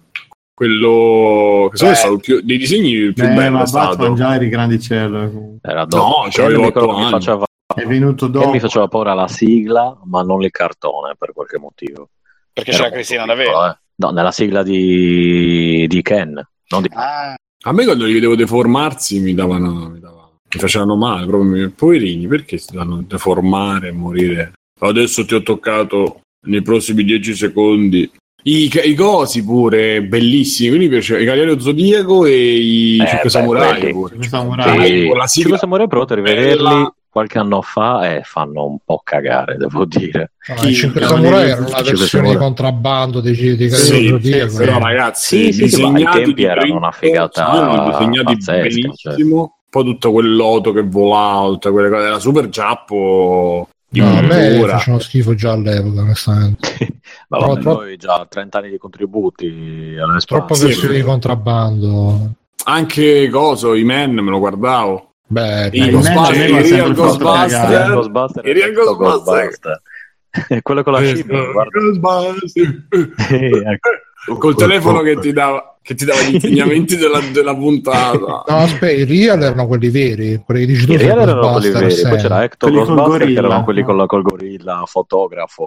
[0.58, 1.96] quello che me è Eh.
[1.96, 3.96] stato più, dei disegni più Eh, bello ma è stato.
[3.96, 5.58] Batman già eri grandicello.
[5.62, 6.02] Era dopo.
[6.04, 6.62] No, c'avevo
[6.98, 7.44] mi faceva,
[7.74, 8.50] È venuto dopo.
[8.50, 12.08] mi faceva paura la sigla, ma non il cartone per qualche motivo.
[12.52, 13.70] Perché Era c'era Cristina D'Avena.
[13.72, 13.78] eh.
[14.00, 16.34] No, nella sigla di, di Ken,
[16.68, 17.34] non di Ah,
[17.64, 21.68] A me quando li vedevo deformarsi mi davano, mi, davano- mi facevano male, proprio mi-
[21.68, 24.52] poverini, perché si danno deformare e morire?
[24.80, 28.08] Adesso ti ho toccato nei prossimi dieci secondi.
[28.48, 33.06] I, i cosi pure, bellissimi, quelli mi piacevano, i Cavalieri dello Zodiaco e i Eh,
[33.06, 34.16] Cinque beh, Samurai quelli- pure.
[34.20, 34.86] I samurai.
[35.02, 35.06] Sì.
[35.08, 39.00] Con la Ci sigla- possiamo provare a rivederli qualche anno fa e fanno un po'
[39.04, 40.32] cagare, devo dire.
[40.56, 42.36] Chi- i 5 Cavalieri Samurai erano la Cinque versione di Samurai.
[42.36, 44.80] contrabbando dei, dei Sì, Cavalieri dello Zodiaco, però eh.
[44.80, 49.12] ragazzi, Sì, sì, sì, ai tempi di erano una figata sì, disegnati pazzesca, cioè.
[49.14, 49.52] benissimo.
[49.70, 54.20] Poi tutto quel loto che volava, tutte quelle cose, era super giappo di No, a
[54.22, 56.96] me facevano schifo già all'epoca, onestamente.
[57.28, 60.54] Ma vabbè, troppo- noi già 30 anni di contributi spalle.
[60.54, 61.00] Sì, versione sì.
[61.00, 62.30] di contrabbando.
[62.64, 65.08] Anche coso, i men me lo guardavo.
[65.30, 66.94] Beh, I Real sempre.
[66.94, 69.82] Ghostbuster I Real Ghostbuster.
[70.48, 71.38] È quello con la scimmia,
[73.72, 74.38] ecco.
[74.38, 78.18] Col telefono che ti dava, che ti dava gli insegnamenti della, della puntata.
[78.18, 81.70] No, aspetta, i real erano quelli veri, quelli che dici tu I real erano quelli
[81.70, 82.16] veri, poi eh.
[82.16, 85.66] c'era Hector col Ghostbuster che erano quelli con la, col gorilla, fotografo.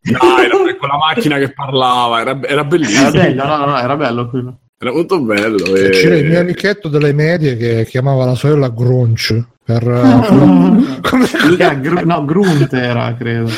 [0.00, 3.10] Dai, era quella macchina che parlava, era, era Era bellissimo.
[3.10, 4.58] bello, no, no, no, era bello quello.
[4.78, 5.74] Era molto bello.
[5.74, 11.26] e- C'era il mio amichetto delle medie che chiamava la sorella Grunch per eh, come
[11.58, 13.50] Era Gru- no, Grunt era, credo.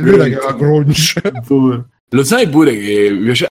[0.00, 1.20] lui la chiamava Grunch.
[2.10, 3.48] Lo sai pure che mi piace,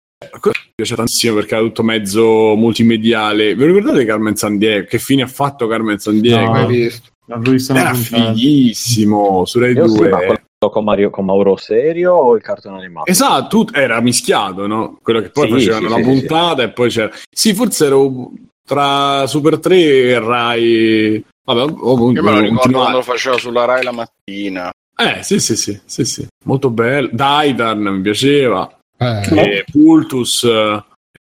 [0.74, 3.56] piace tantissimo perché era tutto mezzo multimediale.
[3.56, 4.88] Vi ricordate Carmen Sandiego?
[4.88, 6.40] Che fine ha fatto Carmen Sandiego?
[6.46, 6.52] No.
[6.52, 7.10] Mai visto.
[7.28, 7.94] Era puntata.
[7.94, 10.10] fighissimo su Rai Io sì, 2.
[10.10, 13.10] ma quello con, Mario, con Mauro Serio o il cartone animato?
[13.10, 14.98] Esatto, tu- era mischiato, no?
[15.04, 17.12] Quello che poi Sì, facevano sì, la sì, puntata e poi c'era.
[17.30, 18.32] Sì, forse ero
[18.68, 21.24] tra Super 3 e Rai.
[21.46, 22.72] Vabbè, oh, io me lo ricordo continuare.
[22.72, 24.72] quando lo faceva sulla Rai la mattina.
[25.00, 26.28] Eh, sì, sì, sì, sì, sì.
[26.46, 27.10] Molto bello.
[27.12, 28.68] Daidan mi piaceva.
[28.98, 30.44] Eh, E Pultus.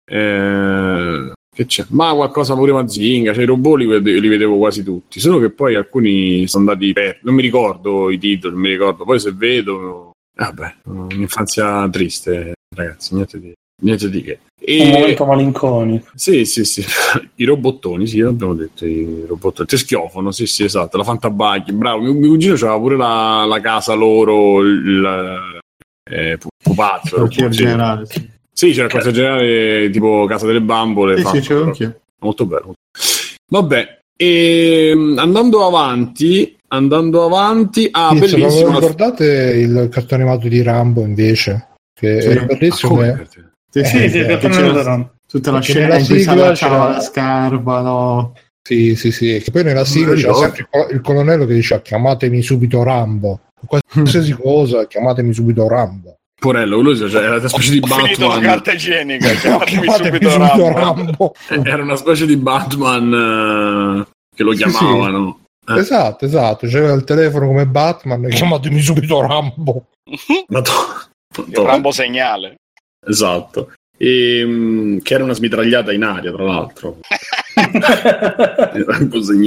[0.04, 1.84] eh, che c'è?
[1.90, 3.32] Ma qualcosa pure Mazinga.
[3.32, 5.20] Cioè, i robot li, vede- li vedevo quasi tutti.
[5.20, 7.20] Solo che poi alcuni sono andati per.
[7.22, 9.04] Non mi ricordo i titoli, non mi ricordo.
[9.04, 10.10] Poi se vedo.
[10.36, 13.14] Vabbè, un'infanzia triste, ragazzi.
[13.14, 13.52] Niente di,
[13.82, 14.38] niente di che.
[14.66, 16.10] Un E, momento malinconico.
[16.14, 16.82] sì, sì, sì.
[17.36, 19.68] I robottoni, sì, abbiamo detto i robottoni.
[19.68, 20.96] Teschiofono, sì, sì, esatto.
[20.96, 22.02] La Fantabaghi, bravo.
[22.02, 25.60] Mio, mio cugino aveva pure la, la casa loro, il
[26.10, 27.16] eh, pu- pupazzo.
[27.16, 28.32] Quartier sì.
[28.54, 28.70] Sì.
[28.72, 31.16] C'era il quartier generale tipo Casa delle Bambole.
[31.18, 32.00] Sì, fatto, sì, anch'io.
[32.20, 32.72] Molto bello.
[33.50, 38.70] Vabbè, e, andando avanti, andando avanti, ah, non bellissimo.
[38.70, 42.28] lo ricordate il cartone animato di Rambo invece, che Sì.
[42.28, 42.92] era Ah, bellissimo.
[42.94, 43.28] come?
[43.30, 43.42] che-
[43.74, 46.14] Sì, Eh, sì, Sì, sì, il cartone c'era era- tutta la Perché scena in cui
[46.14, 48.32] si sigla allacciava c'era- la scarpa, no?
[48.66, 49.40] Sì, sì, sì.
[49.44, 50.54] Che poi nella sigla lo c'era ricordo.
[50.54, 53.40] sempre il, il colonnello che diceva chiamatemi subito Rambo.
[53.66, 56.14] Qualsiasi cosa, chiamatemi subito Rambo.
[56.44, 58.40] Porello, quello cioè, era una specie di Ho la Batman.
[58.42, 61.32] carta igienica, chiamatemi Chiamatemi subito subito Rambo.
[61.48, 61.68] Rambo.
[61.68, 65.38] Era una specie di Batman eh, che lo Sì, chiamavano.
[65.66, 65.78] Eh.
[65.78, 66.66] Esatto, esatto.
[66.66, 69.86] C'era il telefono come Batman, chiamatemi subito Rambo.
[70.48, 71.08] Madonna.
[71.64, 72.56] Rambo segnale.
[73.06, 73.72] Esatto.
[73.96, 76.98] E, mm, che era una smitragliata in aria, tra l'altro.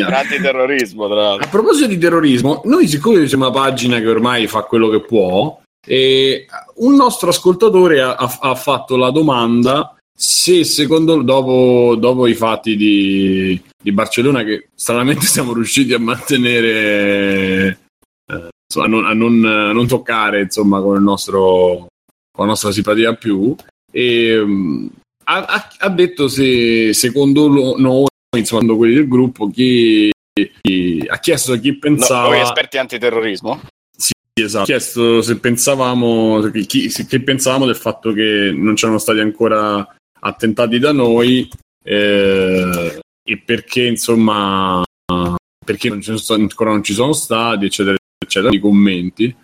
[0.10, 1.50] Antiterrorismo, tra A l'altro.
[1.50, 6.46] proposito di terrorismo, noi siccome siamo una pagina che ormai fa quello che può, eh,
[6.76, 13.62] un nostro ascoltatore ha, ha- fatto la domanda se secondo dopo, dopo i fatti di,
[13.82, 17.80] di Barcellona che stranamente siamo riusciti a mantenere
[18.32, 21.88] eh, insomma, a, non, a non- a non toccare insomma con il nostro
[22.32, 23.56] con la nostra simpatia più
[23.92, 24.88] e, mm,
[25.26, 25.46] ha,
[25.80, 28.06] ha- detto se secondo lo- noi
[28.38, 30.12] insomma secondo quelli del gruppo chi,
[30.62, 33.62] chi- ha chiesto a chi No, pensava voi esperti antiterrorismo?
[34.42, 34.66] Esatto.
[34.66, 39.86] Chiesto se pensavamo chi, se- che pensavamo del fatto che non c'erano stati ancora
[40.20, 41.50] attentati da noi
[41.84, 44.84] eh, e perché insomma
[45.66, 49.36] perché non stati- ancora non ci sono stati eccetera eccetera i commenti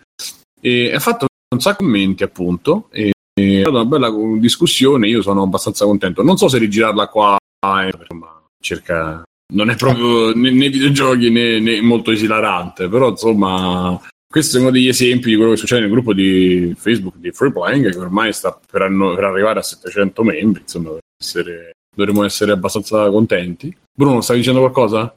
[0.60, 5.22] e ha fatto un sacco di commenti appunto e è stata una bella discussione io
[5.22, 9.24] sono abbastanza contento non so se rigirarla qua eh, insomma, cerca
[9.54, 14.00] non è proprio né, né videogiochi né, né molto esilarante però insomma
[14.34, 17.52] questo è uno degli esempi di quello che succede nel gruppo di Facebook di Free
[17.52, 22.52] Playing che ormai sta per, anno- per arrivare a 700 membri insomma essere- dovremmo essere
[22.52, 25.16] abbastanza contenti Bruno stavi dicendo qualcosa?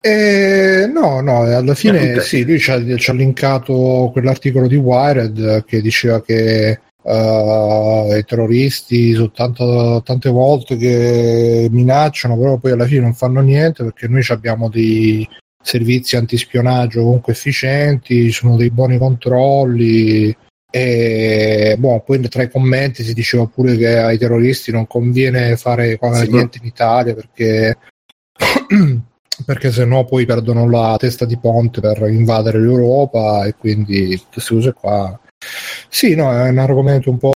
[0.00, 4.76] Eh, no, no, alla fine Eh, sì, lui ci ha, ci ha linkato quell'articolo di
[4.76, 12.70] Wired che diceva che uh, i terroristi su tanto, tante volte che minacciano, però poi
[12.70, 15.28] alla fine non fanno niente perché noi abbiamo dei
[15.62, 20.36] servizi antispionaggio comunque efficienti, ci sono dei buoni controlli.
[20.70, 25.98] E boh, poi tra i commenti si diceva pure che ai terroristi non conviene fare
[26.12, 27.78] sì, niente in Italia perché
[29.46, 34.72] perché sennò poi perdono la testa di ponte per invadere l'Europa e quindi queste cose
[34.74, 35.18] qua
[35.88, 37.32] sì, no, è un argomento un po'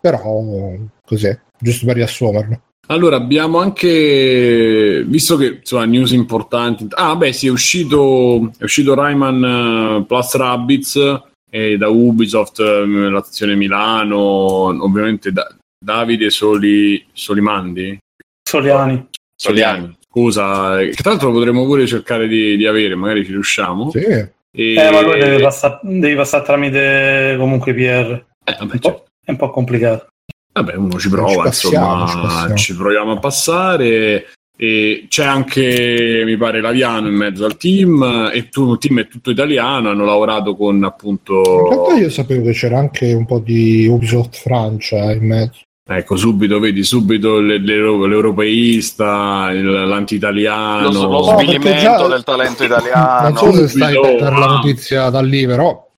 [0.00, 2.62] però così, giusto per riassumerlo.
[2.90, 6.86] Allora, abbiamo anche visto che insomma, news importanti.
[6.90, 12.84] Ah, beh, sì, è uscito, è uscito Rayman uh, Plus Rabbids e da Ubisoft, uh,
[13.10, 17.96] l'azione Milano, ovviamente da, Davide Soli, Solimandi.
[18.42, 19.06] Soliani.
[19.36, 19.96] Soliani.
[20.10, 23.92] Scusa, che tra l'altro potremmo pure cercare di, di avere, magari ci riusciamo.
[23.92, 24.04] Sì.
[24.04, 24.74] E...
[24.74, 28.24] Eh, ma lui deve passare, devi passare tramite comunque PR.
[28.44, 29.04] Eh, vabbè, un certo.
[29.24, 30.08] È un po' complicato.
[30.52, 34.26] Vabbè, uno ci prova, ci passiamo, insomma, ci, ci, proviamo a passare.
[34.62, 39.08] E c'è anche, mi pare, Laviano in mezzo al team, e tu, il team è
[39.08, 41.40] tutto italiano, hanno lavorato con appunto...
[41.40, 45.60] In realtà io sapevo che c'era anche un po' di Ubisoft Francia in mezzo.
[45.88, 50.92] Ecco, subito vedi, subito l'europeista, l'anti-italiano.
[50.92, 53.28] Lo, lo svilimento già, del talento italiano.
[53.30, 55.88] Non so se stai per la notizia da lì, però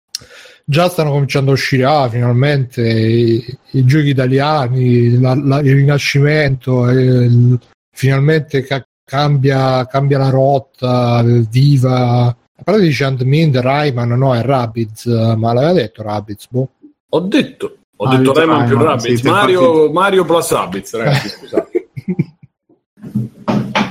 [0.65, 6.89] già stanno cominciando a uscire ah, finalmente i, i, giochi italiani, la, la, il rinascimento,
[6.91, 7.59] il,
[7.91, 12.35] finalmente ca- cambia, cambia, la rotta, viva.
[12.65, 15.07] Però dice Antmind, Rayman, no, è Rabbids,
[15.37, 16.69] ma l'aveva detto Rabbids, boh.
[17.11, 17.77] Ho detto.
[17.97, 21.71] Ho ah, detto Rayman più Rabbids, sì, Mario, Mario plus Rabbids, ragazzi, scusate.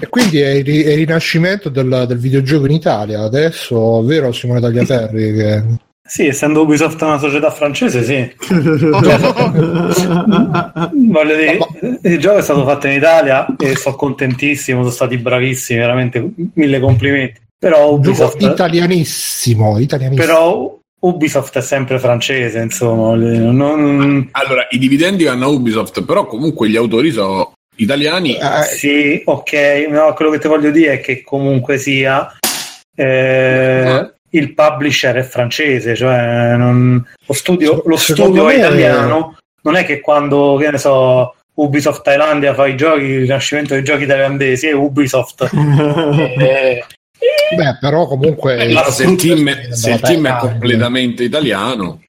[0.01, 4.59] e quindi è il, è il rinascimento del, del, videogioco in Italia adesso, vero Simone
[4.59, 5.33] Tagliaferri?
[5.33, 5.63] Che...
[6.11, 8.29] Sì, essendo Ubisoft una società francese, sì.
[11.07, 11.57] Voglio dire,
[12.01, 16.81] il gioco è stato fatto in Italia e sono contentissimo, sono stati bravissimi, veramente mille
[16.81, 17.39] complimenti.
[17.57, 18.41] Però Ubisoft...
[18.41, 20.25] Italianissimo, italianissimo.
[20.25, 23.15] Però Ubisoft è sempre francese, insomma.
[23.15, 24.27] Non...
[24.31, 28.35] Allora, i dividendi vanno a Ubisoft, però comunque gli autori sono italiani.
[28.35, 32.35] Eh, sì, ok, no, quello che ti voglio dire è che comunque sia
[32.93, 34.11] eh.
[34.31, 37.03] Il publisher è francese, cioè non...
[37.25, 39.37] lo studio, lo studio è italiano.
[39.63, 43.83] Non è che quando, che ne so, Ubisoft Thailandia fa i giochi, il rinascimento dei
[43.83, 45.49] giochi thailandesi è Ubisoft.
[46.39, 46.83] eh,
[47.55, 52.01] Beh, però comunque Beh, se il team, se il team è completamente italiano,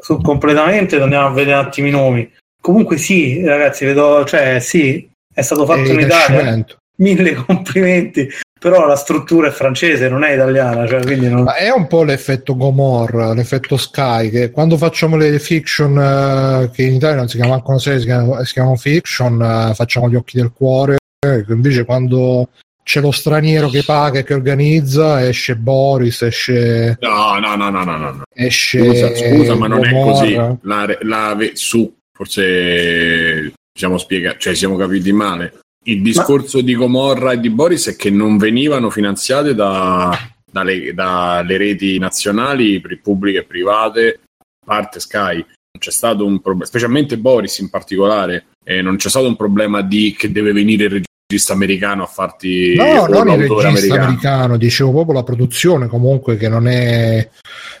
[0.00, 2.32] su completamente andiamo a vedere un attimo i nomi.
[2.60, 6.64] Comunque, sì, ragazzi, vedo, cioè, sì, è stato fatto in Italia.
[6.96, 8.28] Mille complimenti,
[8.60, 10.86] però la struttura è francese, non è italiana.
[10.86, 11.44] Cioè, non...
[11.44, 16.82] Ma è un po' l'effetto Gomorra, l'effetto Sky, che quando facciamo le fiction, uh, che
[16.82, 20.14] in Italia non si chiamano una serie, si chiamano, si chiamano fiction, uh, facciamo gli
[20.14, 20.98] occhi del cuore.
[21.26, 22.50] Eh, invece quando
[22.82, 26.98] c'è lo straniero che paga e che organizza, esce Boris, esce...
[27.00, 28.22] No, no, no, no, no, no.
[28.34, 30.10] Esce scusa, scusa ma non Gomorra.
[30.10, 30.58] è così.
[30.64, 35.60] La, la, su, forse siamo spiegati, cioè siamo capiti male.
[35.84, 36.64] Il discorso ma...
[36.64, 40.16] di Gomorra e di Boris è che non venivano finanziate da,
[40.50, 44.20] dalle, dalle reti nazionali, pubbliche e private,
[44.64, 45.36] parte Sky.
[45.36, 49.82] Non c'è stato un problema, specialmente Boris in particolare, eh, non c'è stato un problema
[49.82, 54.04] di che deve venire il regista americano a farti no non il regista americano.
[54.04, 54.56] americano.
[54.56, 57.28] dicevo proprio la produzione comunque che non è,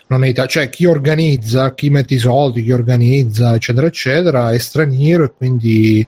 [0.06, 4.58] non è ita- cioè chi organizza chi mette i soldi chi organizza eccetera eccetera è
[4.58, 6.06] straniero e quindi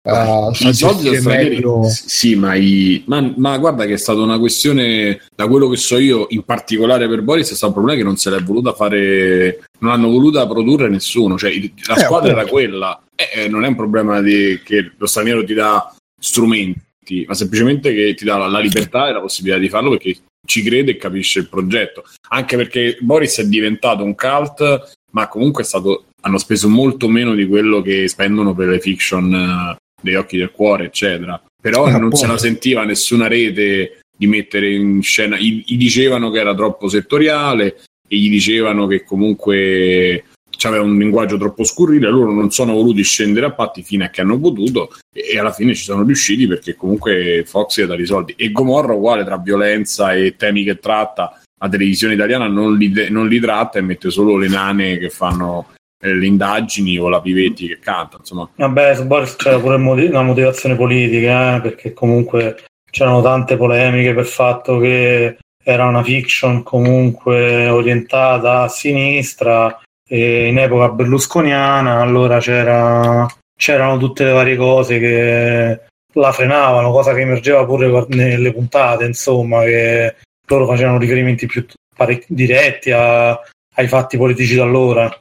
[0.00, 1.82] Uh, I soldi meglio...
[1.84, 3.02] sì, ma, i...
[3.06, 7.08] ma, ma, guarda che è stata una questione, da quello che so io, in particolare
[7.08, 10.46] per Boris, è stato un problema che non se l'è voluta fare, non hanno voluta
[10.46, 11.50] produrre nessuno, cioè
[11.86, 12.40] la eh, squadra appunto.
[12.40, 17.24] era quella, eh, eh, non è un problema di, che lo straniero ti dà strumenti,
[17.26, 20.62] ma semplicemente che ti dà la, la libertà e la possibilità di farlo perché ci
[20.62, 22.04] crede e capisce il progetto.
[22.30, 27.46] Anche perché Boris è diventato un cult, ma comunque stato, hanno speso molto meno di
[27.46, 31.40] quello che spendono per le fiction uh, degli occhi del cuore, eccetera.
[31.60, 35.36] Però ah, non se la sentiva nessuna rete di mettere in scena.
[35.36, 40.24] Gli, gli dicevano che era troppo settoriale e gli dicevano che comunque
[40.66, 44.22] aveva un linguaggio troppo scurrile, loro non sono voluti scendere a patti fino a che
[44.22, 48.34] hanno potuto e alla fine ci sono riusciti perché comunque Fox ha dato i soldi.
[48.36, 53.28] E Gomorra uguale tra violenza e temi che tratta, la televisione italiana non li, non
[53.28, 57.78] li tratta e mette solo le nane che fanno le indagini o la Pivetti che
[57.78, 58.48] canta, insomma.
[58.54, 64.22] Vabbè, su Boris c'era pure una motivazione politica, eh, perché comunque c'erano tante polemiche per
[64.22, 72.38] il fatto che era una fiction comunque orientata a sinistra e in epoca berlusconiana, allora
[72.38, 75.80] c'era, c'erano tutte le varie cose che
[76.14, 82.24] la frenavano, cosa che emergeva pure nelle puntate, insomma, che loro facevano riferimenti più pare-
[82.26, 83.32] diretti a,
[83.74, 85.14] ai fatti politici d'allora.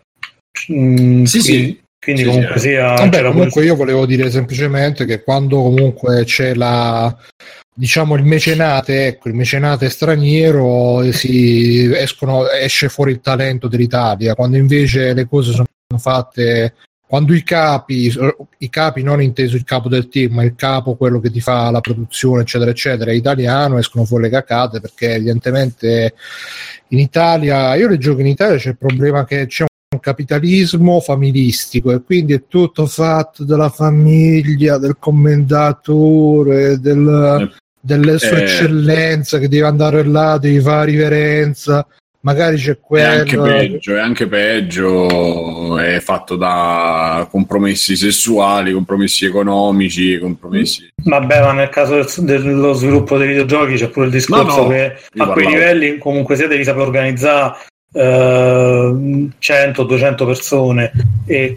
[0.71, 1.51] Mm, Sì, sì.
[1.51, 2.67] quindi, quindi Sì, comunque sì.
[2.67, 2.93] sia...
[2.93, 7.15] Vabbè, comunque io volevo dire semplicemente che quando comunque c'è la
[7.73, 14.57] diciamo il mecenate, ecco, il mecenate straniero si escono, esce fuori il talento dell'Italia, quando
[14.57, 16.73] invece le cose sono fatte
[17.07, 18.13] quando i capi,
[18.57, 21.71] i capi non inteso il capo del team, ma il capo, quello che ti fa
[21.71, 26.15] la produzione, eccetera, eccetera, è italiano, escono fuori le cacate perché evidentemente
[26.89, 29.66] in Italia, io leggo che in Italia c'è il problema che c'è
[30.07, 38.43] capitalismo familistico e quindi è tutto fatto dalla famiglia, del commendatore, del, delle sue Eh.
[38.43, 41.85] eccellenza che deve andare là, devi fare riverenza,
[42.21, 43.09] magari c'è È quello.
[43.09, 50.87] anche peggio, è anche peggio, è fatto da compromessi sessuali, compromessi economici, compromessi...
[51.03, 54.67] Vabbè, ma nel caso del- dello sviluppo dei videogiochi c'è pure il discorso No, no,
[54.69, 57.55] che io a quei parlavo- livelli comunque sia devi sapere organizzare
[57.93, 60.91] eh, 100-200 persone
[61.25, 61.55] e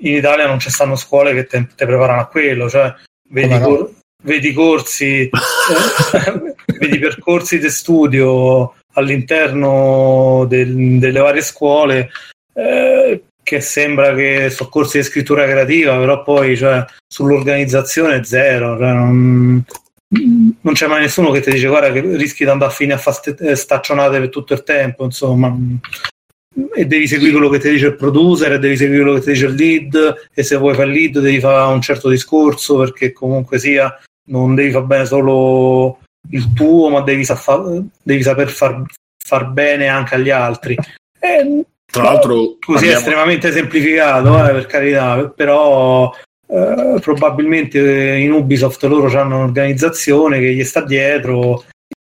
[0.00, 2.94] in Italia non ci stanno scuole che te, te preparano a quello, cioè
[3.30, 3.60] vedi, no?
[3.60, 3.90] cor-
[4.22, 5.28] vedi corsi,
[6.78, 12.10] vedi percorsi di studio all'interno del- delle varie scuole
[12.54, 18.76] eh, che sembra che sono corsi di scrittura creativa, però poi cioè, sull'organizzazione zero.
[18.76, 19.64] Cioè, non,
[20.10, 22.98] non c'è mai nessuno che ti dice guarda che rischi di andare a fine a
[22.98, 25.54] fare eh, staccionate per tutto il tempo, insomma.
[26.74, 29.32] E devi seguire quello che ti dice il producer, e devi seguire quello che ti
[29.32, 33.12] dice il lead, e se vuoi fare il lead devi fare un certo discorso perché
[33.12, 33.96] comunque sia
[34.30, 36.00] non devi fare bene solo
[36.30, 37.40] il tuo, ma devi, sa-
[38.02, 38.82] devi saper far,
[39.22, 40.76] far bene anche agli altri.
[41.20, 42.56] E Tra l'altro...
[42.58, 46.12] così è estremamente semplificato, eh, per carità, però
[46.50, 51.64] eh, probabilmente in Ubisoft loro hanno un'organizzazione che gli sta dietro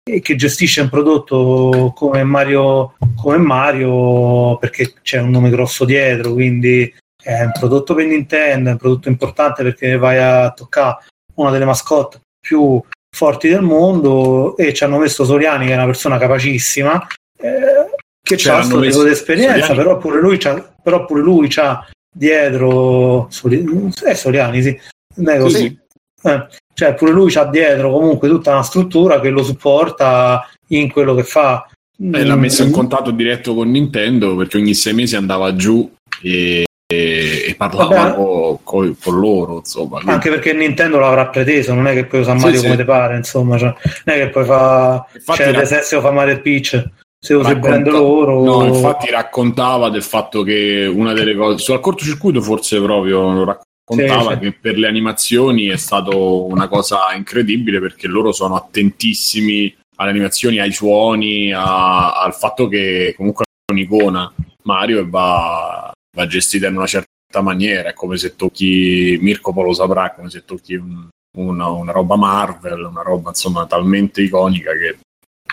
[0.07, 6.33] e che gestisce un prodotto come Mario, come Mario perché c'è un nome grosso dietro,
[6.33, 11.51] quindi è un prodotto per Nintendo, è un prodotto importante perché vai a toccare una
[11.51, 12.81] delle mascotte più
[13.13, 17.05] forti del mondo e ci hanno messo Soriani che è una persona capacissima
[17.39, 21.05] eh, che Cioè, ha hanno questo tipo di esperienza Soriani- però pure lui c'ha, però
[21.05, 21.85] pure lui c'ha
[22.17, 23.63] dietro Sori-
[24.03, 24.79] è Soriani sì,
[25.15, 25.77] Nego, Sì, sì.
[26.21, 26.27] sì.
[26.27, 31.13] Eh, cioè pure lui c'ha dietro comunque tutta una struttura che lo supporta in quello
[31.15, 31.67] che fa
[31.99, 32.73] E l'ha messo in Mm.
[32.73, 35.89] contatto diretto con Nintendo perché ogni sei mesi andava giù
[36.21, 38.15] e, e- e parlava Vabbè.
[38.15, 40.01] co- co- con loro, insomma.
[40.05, 42.65] Anche perché Nintendo l'avrà preteso non è che puoi usare Sì, Mario sì.
[42.65, 43.73] come te pare insomma cioè,
[44.05, 46.89] non è che puoi fare Infatti cioè, o fa Mario Peach
[47.19, 51.79] se il racconta- brand loro No, infatti raccontava del fatto che una delle cose sul
[51.79, 54.39] cortocircuito forse proprio lo raccontava Sì, sì.
[54.39, 60.59] che per le animazioni è stato una cosa incredibile perché loro sono attentissimi alle animazioni,
[60.59, 64.31] ai suoni, a- al fatto che comunque è un'icona
[64.63, 69.63] Mario e va, va gestita in una certa maniera, è come se tocchi Mirko poi
[69.65, 71.07] lo saprà, come se tocchi un-
[71.37, 74.97] una, una roba Marvel, una roba insomma talmente iconica che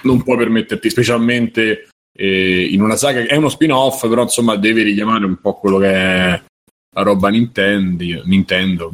[0.04, 4.82] non puoi permetterti, specialmente eh, in una saga che è uno spin-off, però insomma deve
[4.82, 6.42] richiamare un po' quello che è
[6.94, 8.22] la roba Nintendo.
[8.24, 8.90] Nintendo.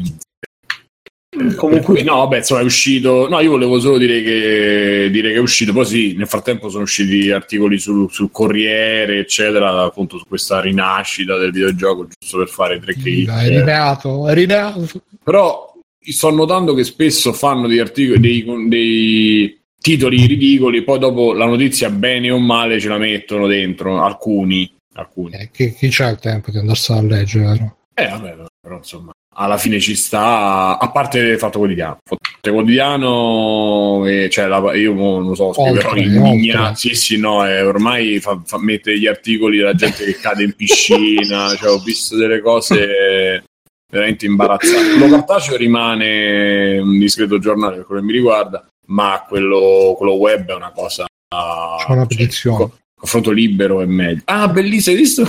[1.28, 3.28] Per comunque no, vabbè, insomma, è uscito.
[3.28, 5.72] No, io volevo solo dire che, dire che è uscito.
[5.72, 11.36] Poi sì, nel frattempo sono usciti articoli sul, sul Corriere, eccetera, appunto su questa rinascita
[11.36, 14.88] del videogioco, giusto per fare tre dai, è rinato, è rinato.
[15.22, 21.46] Però sto notando che spesso fanno degli articoli, dei, dei titoli ridicoli, poi dopo la
[21.46, 24.02] notizia, bene o male, ce la mettono dentro.
[24.02, 24.70] Alcuni.
[24.94, 25.32] alcuni.
[25.34, 27.74] Eh, chi, chi c'ha il tempo di andarsela a leggere?
[27.94, 31.98] Eh, vabbè, però insomma, alla fine ci sta, a parte il fatto quotidiano.
[32.04, 36.76] Fatto quotidiano, e, cioè, la- io non lo so, Oltre, l'indigna- oltre.
[36.76, 40.54] Sì, sì, no, eh, ormai fa, fa- mette gli articoli della gente che cade in
[40.54, 43.44] piscina, cioè, ho visto delle cose
[43.90, 44.98] veramente imbarazzanti.
[44.98, 50.48] Lo cartaceo rimane un discreto giornale per quello che mi riguarda, ma quello, quello web
[50.48, 51.06] è una cosa...
[51.28, 52.56] C'è una cioè, petizione.
[52.56, 54.22] co- confronto libero è meglio.
[54.26, 55.26] Ah, bellissimo, hai visto?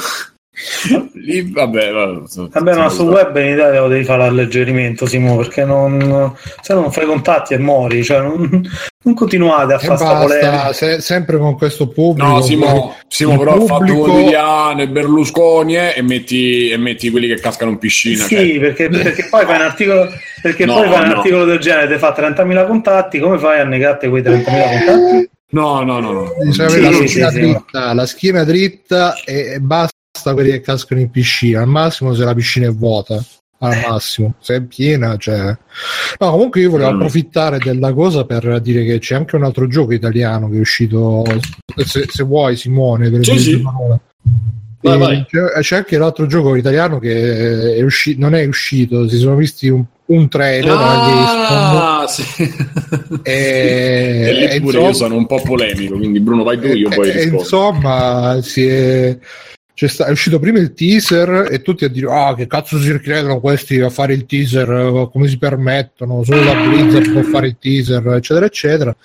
[1.13, 5.63] Lì, vabbè, vabbè, Vabbè, ma sul web in Italia lo devi fare alleggerimento, Simo, perché
[5.63, 8.03] non, se no non fai contatti e mori.
[8.03, 8.61] Cioè non,
[9.03, 10.73] non continuate a fare sta polemica.
[10.73, 12.27] se- sempre con questo pubblico.
[12.27, 17.09] No, Simo, Simo però ha fatto pubblico- quotidiano e Berlusconi eh, e, metti, e metti
[17.09, 18.23] quelli che cascano in piscina.
[18.25, 18.59] Sì, cioè.
[18.59, 20.09] perché, perché poi fai un articolo,
[20.41, 21.15] perché No, poi fai un no.
[21.15, 25.29] articolo del genere, ti fa 30.000 contatti, come fai a negarti quei 30.000 contatti?
[25.53, 26.31] No, no, no, no.
[26.51, 29.95] Sì, la sì, schiena sì, dritta, la schiena dritta e basta
[30.33, 33.23] quelli che cascano in piscina, al massimo se la piscina è vuota
[33.63, 35.55] al massimo, se è piena, cioè...
[36.19, 36.95] No, comunque io volevo Mm.
[36.95, 41.23] approfittare della cosa per dire che c'è anche un altro gioco italiano che è uscito,
[41.85, 43.61] se, se vuoi Simone, per Sì, sì.
[44.83, 45.25] Vai, vai.
[45.29, 49.69] C'è, c'è anche l'altro gioco italiano che è usci- non è uscito, si sono visti
[49.69, 52.23] un, un trailer Ah, sì.
[53.21, 56.89] E, E lì pure insomma- io sono un po' polemico, quindi Bruno vai tu, io
[56.89, 57.37] poi e- rispondo.
[57.41, 59.17] insomma, si è,
[59.87, 63.39] sta- è uscito prima il teaser e tutti a dire: Ah, che cazzo si credono
[63.39, 64.69] questi a fare il teaser?
[64.69, 66.23] eh, Come si permettono?
[66.23, 68.95] Solo la Blizzard può fare il teaser, eccetera, eccetera.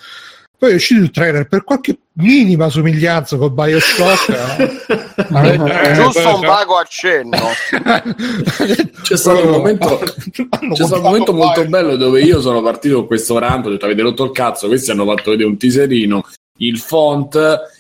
[0.59, 4.29] Poi è uscito il trailer per qualche minima somiglianza con Bioshock.
[4.31, 7.37] eh, eh, Giusto un beh, vago accenno.
[9.03, 9.99] C'è stato un momento,
[10.33, 11.69] c'è stato un momento molto Bioshock.
[11.69, 14.91] bello dove io sono partito con questo rant, ho detto avete rotto il cazzo, questi
[14.91, 16.25] hanno fatto vedere un teaserino,
[16.59, 17.39] il font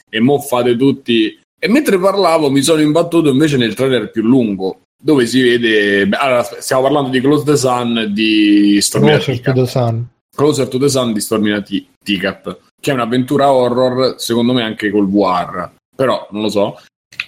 [0.09, 1.39] e mo fate tutti...
[1.59, 6.09] E mentre parlavo mi sono imbattuto invece nel trailer più lungo, dove si vede...
[6.13, 10.09] allora, stiamo parlando di Close the Sun di Stormina Closer to the Sun.
[10.35, 14.91] Closer to the Sun di Stormina T- Teacup, che è un'avventura horror, secondo me anche
[14.91, 16.81] col VR, però non lo so.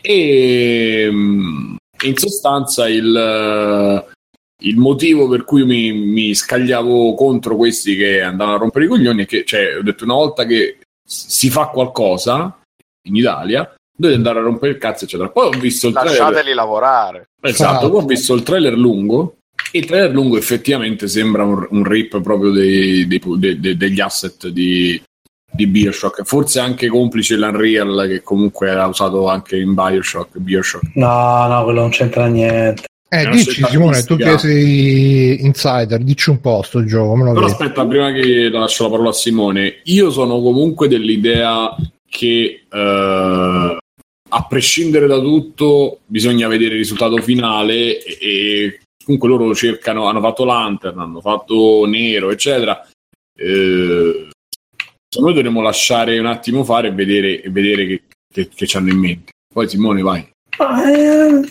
[0.03, 4.07] E mm, in sostanza il,
[4.63, 9.23] il motivo per cui mi, mi scagliavo contro questi che andavano a rompere i coglioni
[9.23, 12.61] è che, cioè, ho detto una volta che si fa qualcosa
[13.07, 15.29] in Italia, dovete andare a rompere il cazzo, eccetera.
[15.29, 16.19] Poi ho visto il trailer.
[16.19, 17.29] Lasciateli lavorare.
[17.41, 17.91] Esatto, Esatto.
[17.91, 19.35] poi ho visto il trailer lungo.
[19.73, 24.01] e Il trailer lungo effettivamente sembra un, un rip proprio dei- dei- de- de- degli
[24.01, 25.01] asset di,
[25.51, 26.23] di Bioshock.
[26.25, 30.39] Forse anche complice l'Unreal che comunque era usato anche in Bioshock.
[30.39, 30.91] Bioshock.
[30.95, 32.85] No, no, quello non c'entra niente.
[33.11, 37.47] Eh, dici Simone, tu che sei insider, dici un po' sto gioco, me lo Però
[37.47, 37.53] vedi.
[37.53, 41.75] aspetta, prima che lascio la parola a Simone, io sono comunque dell'idea
[42.07, 43.77] che eh,
[44.29, 50.21] a prescindere da tutto bisogna vedere il risultato finale e, e comunque loro cercano, hanno
[50.21, 52.87] fatto Lantern, hanno fatto Nero, eccetera.
[53.35, 54.29] Eh,
[55.21, 58.03] me dovremmo lasciare un attimo fare e vedere, e vedere che,
[58.33, 59.33] che, che ci hanno in mente.
[59.53, 60.29] Poi Simone vai.
[60.59, 61.51] Ma, eh,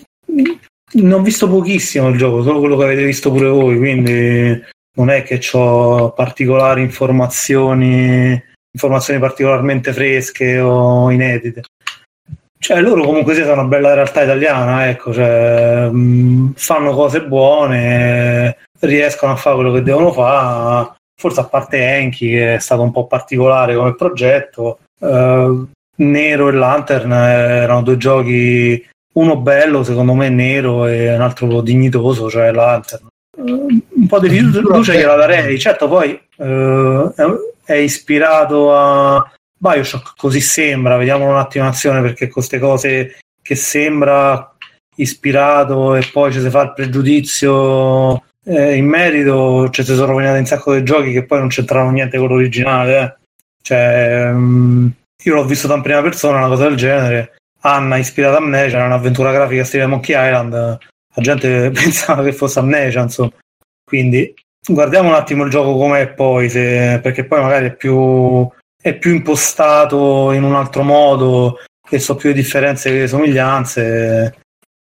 [0.90, 4.62] ne ho visto pochissimo il gioco, solo quello che avete visto pure voi, quindi
[4.96, 11.64] non è che ho particolari informazioni, informazioni particolarmente fresche o inedite.
[12.60, 19.34] Cioè, loro comunque sono una bella realtà italiana, ecco, cioè, mh, fanno cose buone, riescono
[19.34, 20.96] a fare quello che devono fare.
[21.20, 25.66] Forse a parte Enki, che è stato un po' particolare come progetto, eh,
[25.98, 32.30] Nero e Lantern erano due giochi uno bello secondo me nero e un altro dignitoso
[32.30, 33.08] cioè Lantern.
[33.36, 35.60] Eh, un po' di fiducia gliela darei.
[35.60, 37.12] Certo poi eh,
[37.64, 43.56] è ispirato a Bioshock così sembra vediamolo un attimo in azione perché queste cose che
[43.56, 44.56] sembra
[44.96, 50.40] ispirato e poi ci si fa il pregiudizio eh, in merito ci si sono rovinati
[50.40, 53.16] un sacco di giochi che poi non c'entravano niente con l'originale eh.
[53.62, 54.88] cioè mm,
[55.24, 58.78] io l'ho visto da in prima persona una cosa del genere Anna ispirata a Amnesia,
[58.78, 63.32] era un'avventura grafica stile Monkey Island, la gente pensava che fosse Amnesia, insomma.
[63.84, 64.34] Quindi
[64.66, 68.50] guardiamo un attimo il gioco com'è poi, se- perché poi magari è più,
[68.90, 74.36] è più impostato in un altro modo, che so più le differenze che le somiglianze,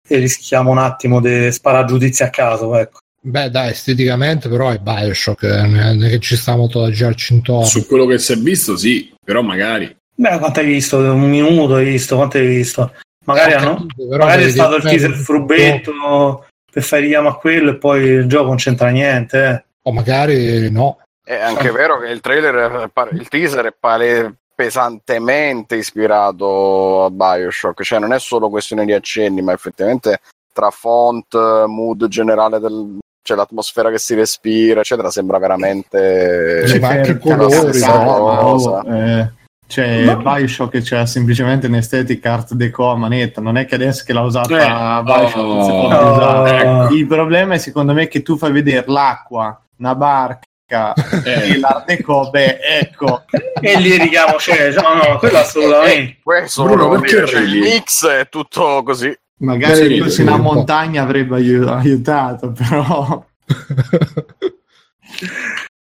[0.07, 2.99] e rischiamo un attimo di sparare giudizi a caso, ecco.
[3.21, 7.33] Beh, dai, esteticamente però è Bioshock, eh, non è che ci sta molto da girarci
[7.33, 7.65] intorno.
[7.65, 9.97] Su quello che si è visto, sì, però magari.
[10.15, 10.99] Beh, quanto hai visto?
[10.99, 12.17] Un minuto hai visto?
[12.17, 12.93] Quanto hai visto?
[13.25, 13.87] Magari, Ho hanno,
[14.19, 18.49] magari è stato il teaser frubbetto per fare richiamo a quello e poi il gioco
[18.49, 19.45] non c'entra niente.
[19.45, 19.65] eh.
[19.83, 20.99] O magari no.
[21.25, 27.99] È anche vero che il trailer, il teaser è pale- pesantemente ispirato a Bioshock, cioè
[27.99, 30.21] non è solo questione di accenni, ma effettivamente
[30.53, 31.35] tra font,
[31.67, 37.19] mood generale del cioè l'atmosfera che si respira, eccetera, sembra veramente Sì, ma anche i
[37.19, 38.85] colori, no?
[38.87, 39.31] Eh,
[39.67, 44.21] cioè, Bioshock c'era semplicemente un'estetica art deco a manetta, non è che adesso che l'ha
[44.21, 46.59] usata Eh, Bioshock non si può oh, usare.
[46.59, 46.95] ecco.
[46.95, 50.41] Il problema è secondo me che tu fai vedere l'acqua, una barca
[51.25, 51.51] Eh.
[51.53, 53.25] e l'art deco, beh, ecco,
[53.61, 56.19] E lì richiamo c'è, no, no, quello assolutamente.
[56.23, 59.17] questo Bruno, perché cioè, il mix è tutto così.
[59.39, 60.53] magari Sì, fosse sì, una un po'.
[60.55, 63.25] montagna avrebbe aiu- aiutato, però...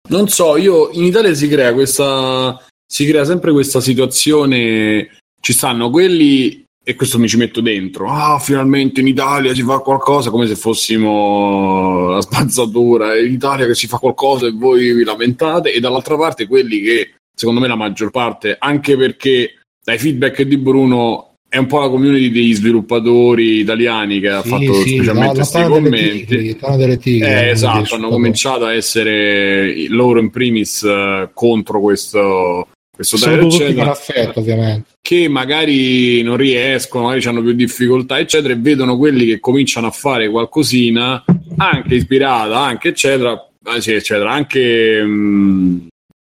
[0.09, 2.57] Non so, io in Italia si crea questa
[2.89, 5.09] si crea sempre questa situazione
[5.41, 8.09] ci stanno quelli e questo mi ci metto dentro.
[8.09, 13.65] Ah, finalmente in Italia si fa qualcosa come se fossimo la spazzatura, è in Italia
[13.65, 17.67] che si fa qualcosa e voi vi lamentate e dall'altra parte quelli che secondo me
[17.67, 22.53] la maggior parte, anche perché dai feedback di Bruno è un po' la community degli
[22.55, 26.25] sviluppatori italiani che ha Sì, fatto sì, specialmente questi delle commenti.
[26.25, 32.69] tigri, delle tigri, Eh, esatto, hanno cominciato a essere loro in primis eh, contro questo,
[32.97, 34.89] questo Sono tutti eccetera, con affetto, ovviamente.
[35.01, 39.91] che magari non riescono, magari hanno più difficoltà, eccetera, e vedono quelli che cominciano a
[39.91, 41.23] fare qualcosina,
[41.57, 43.39] anche ispirata, anche eccetera,
[43.77, 45.87] sì, eccetera, anche mh,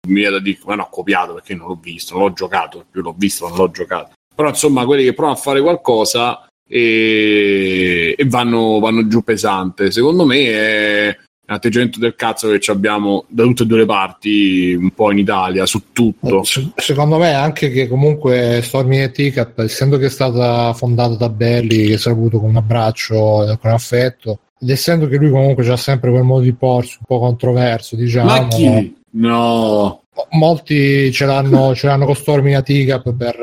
[0.08, 3.04] mi viene da dire, ma no, copiato perché non l'ho visto, non l'ho giocato, più
[3.04, 4.14] l'ho visto, non l'ho giocato.
[4.36, 9.92] Però insomma, quelli che provano a fare qualcosa e, e vanno, vanno giù pesante.
[9.92, 14.74] Secondo me è atteggiamento del cazzo che ci abbiamo da tutte e due le parti,
[14.74, 16.44] un po' in Italia, su tutto.
[16.44, 21.30] Se- Secondo me anche che comunque Stormy e Teacup, essendo che è stata fondata da
[21.30, 25.30] Belli, che si è avuto con un abbraccio e con affetto, ed essendo che lui
[25.30, 28.96] comunque c'ha sempre quel modo di porsi un po' controverso, diciamo, Ma chi?
[29.18, 33.36] No, molti ce l'hanno, ce l'hanno con Stormy e Teacup per,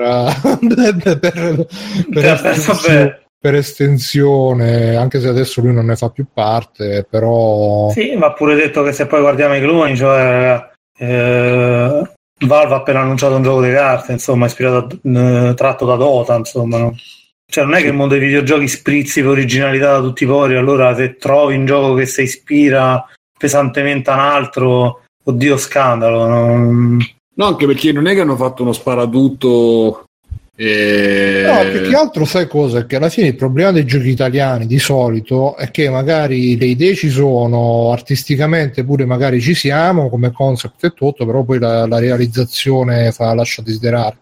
[1.00, 1.66] per, per,
[2.10, 7.90] per estensione, per estensione, anche se adesso lui non ne fa più parte, però...
[7.90, 10.64] Sì, va pure detto che se poi guardiamo i cloni, cioè
[10.96, 12.12] eh,
[12.46, 16.36] Valve ha appena annunciato un gioco di carte, insomma, ispirato a- eh, tratto da Dota,
[16.36, 16.94] insomma, no?
[17.50, 20.54] Cioè, non è che il mondo dei videogiochi sprizzi per originalità da tutti i pori,
[20.54, 23.04] allora se trovi un gioco che si ispira
[23.36, 26.28] pesantemente a un altro, oddio scandalo.
[26.28, 27.04] non-
[27.34, 30.04] no, anche perché non è che hanno fatto uno sparatutto.
[30.54, 32.84] Eh, No, più che altro sai cosa?
[32.84, 36.94] Che alla fine il problema dei giochi italiani di solito è che magari le idee
[36.94, 41.98] ci sono, artisticamente pure magari ci siamo come concept e tutto, però poi la, la
[41.98, 44.18] realizzazione fa, lascia desiderare.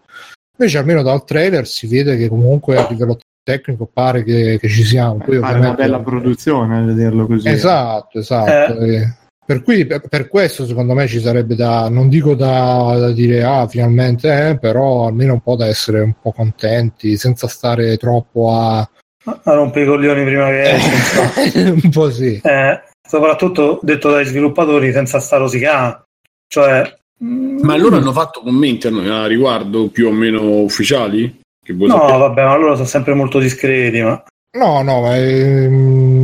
[0.57, 4.83] Invece almeno dal trailer si vede che comunque a livello tecnico pare che, che ci
[4.83, 5.17] siamo.
[5.17, 7.49] Poi, Fare una bella produzione, a vederlo così.
[7.49, 8.79] Esatto, esatto.
[8.79, 9.19] eh.
[9.51, 13.43] Per cui per, per questo secondo me ci sarebbe da, non dico da, da dire
[13.43, 18.49] ah finalmente, eh, però almeno un po' da essere un po' contenti senza stare troppo
[18.53, 18.79] a...
[18.79, 21.71] A rompere i coglioni prima che insomma.
[21.83, 22.39] un po' sì.
[22.41, 26.03] Eh, soprattutto detto dai sviluppatori senza sta rosicando.
[26.47, 31.41] Cioè, mm, Ma loro hanno fatto commenti a a riguardo più o meno ufficiali?
[31.61, 32.17] Che vuoi no, sapere?
[32.19, 34.23] vabbè, ma loro sono sempre molto discreti, ma
[34.53, 36.20] No, no, ma ehm,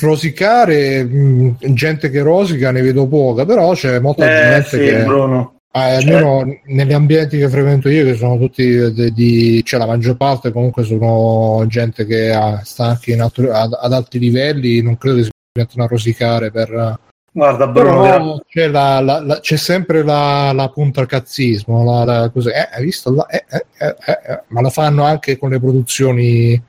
[0.00, 5.02] rosicare, mh, gente che rosica ne vedo poca, però c'è molta eh, gente sì, che...
[5.04, 5.52] Bruno.
[5.76, 10.16] Eh, almeno negli ambienti che frequento io, che sono tutti di, di- cioè la maggior
[10.16, 14.96] parte comunque sono gente che ha- sta anche in alto- ad, ad alti livelli, non
[14.96, 16.98] credo che si mettano a rosicare per...
[17.32, 22.68] Guarda, Bruno, Però c'è, la- la- la- c'è sempre la, la punta al cazzismo, eh,
[22.72, 23.66] hai visto eh, eh,
[24.06, 24.42] eh.
[24.48, 26.62] ma lo fanno anche con le produzioni,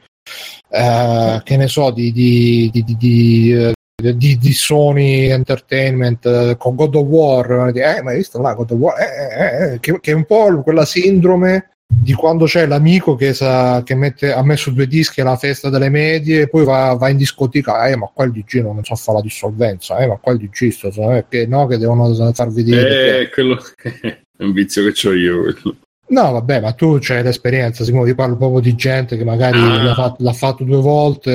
[0.70, 6.56] eh, che ne so, di, di, di, di- di, eh, di- di Sony Entertainment eh,
[6.58, 9.00] con God of War, eh, ma hai visto là God of War?
[9.00, 13.34] Eh, eh, eh, che, che è un po' quella sindrome di quando c'è l'amico che,
[13.34, 17.10] sa, che mette, ha messo due dischi alla festa delle medie e poi va, va
[17.10, 20.34] in discoteca, eh, ma qua il DJ non so fare la dissolvenza, eh, ma qua
[20.34, 23.22] il DJ sto, eh, che no, che devono far vedere.
[23.22, 25.42] Eh, quello è un vizio che ho io.
[25.42, 25.78] quello.
[26.08, 29.82] No, vabbè, ma tu c'hai l'esperienza, Simone, ti parlo proprio di gente che magari Ah.
[29.84, 31.32] l'ha, fatto, l'ha fatto due volte.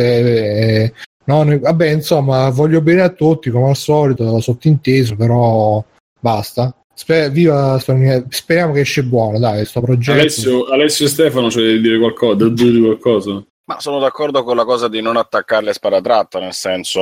[0.84, 0.92] e-
[1.24, 5.82] no, ne- vabbè, insomma, voglio bene a tutti, come al solito, sottinteso, però
[6.20, 6.72] basta.
[6.94, 10.18] Spe- viva, speriamo che esce buono, dai, sto progetto.
[10.18, 12.34] Alessio, Alessio e Stefano c'è da dire qualcosa?
[12.34, 13.42] Da dire qualcosa?
[13.64, 17.00] Ma sono d'accordo con la cosa di non attaccarle a sparatratta, nel senso,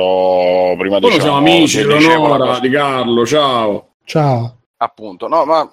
[0.77, 3.87] prima Loro dicevamo, siamo amici, Leonora, di Carlo, ciao.
[4.05, 4.57] Ciao.
[4.77, 5.69] Appunto, no, ma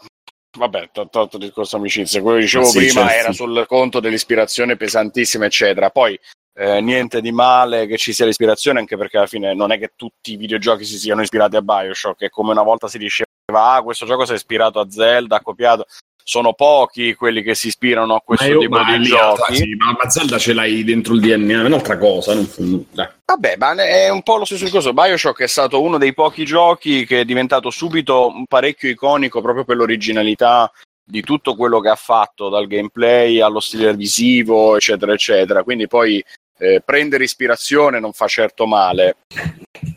[0.56, 3.12] vabbè, t- tolto il discorso amicizia, quello che dicevo sì, prima certo.
[3.12, 5.90] era sul conto dell'ispirazione pesantissima, eccetera.
[5.90, 6.18] Poi
[6.54, 9.92] eh, niente di male che ci sia l'ispirazione, anche perché alla fine non è che
[9.94, 13.82] tutti i videogiochi si siano ispirati a Bioshock, è come una volta si diceva, ah,
[13.82, 15.86] questo gioco si è ispirato a Zelda, ha copiato.
[16.28, 19.54] Sono pochi quelli che si ispirano a questo io- tipo di giochi.
[19.54, 22.34] sì, ma, ma Zelda ce l'hai dentro il DNA, è un'altra cosa.
[22.34, 23.06] non- dai.
[23.24, 24.92] Vabbè, ma è un po' lo stesso discorso.
[24.92, 29.76] Bioshock è stato uno dei pochi giochi che è diventato subito parecchio iconico proprio per
[29.76, 30.68] l'originalità
[31.08, 35.62] di tutto quello che ha fatto, dal gameplay allo stile visivo, eccetera, eccetera.
[35.62, 36.20] Quindi poi
[36.58, 39.18] eh, prendere ispirazione non fa certo male.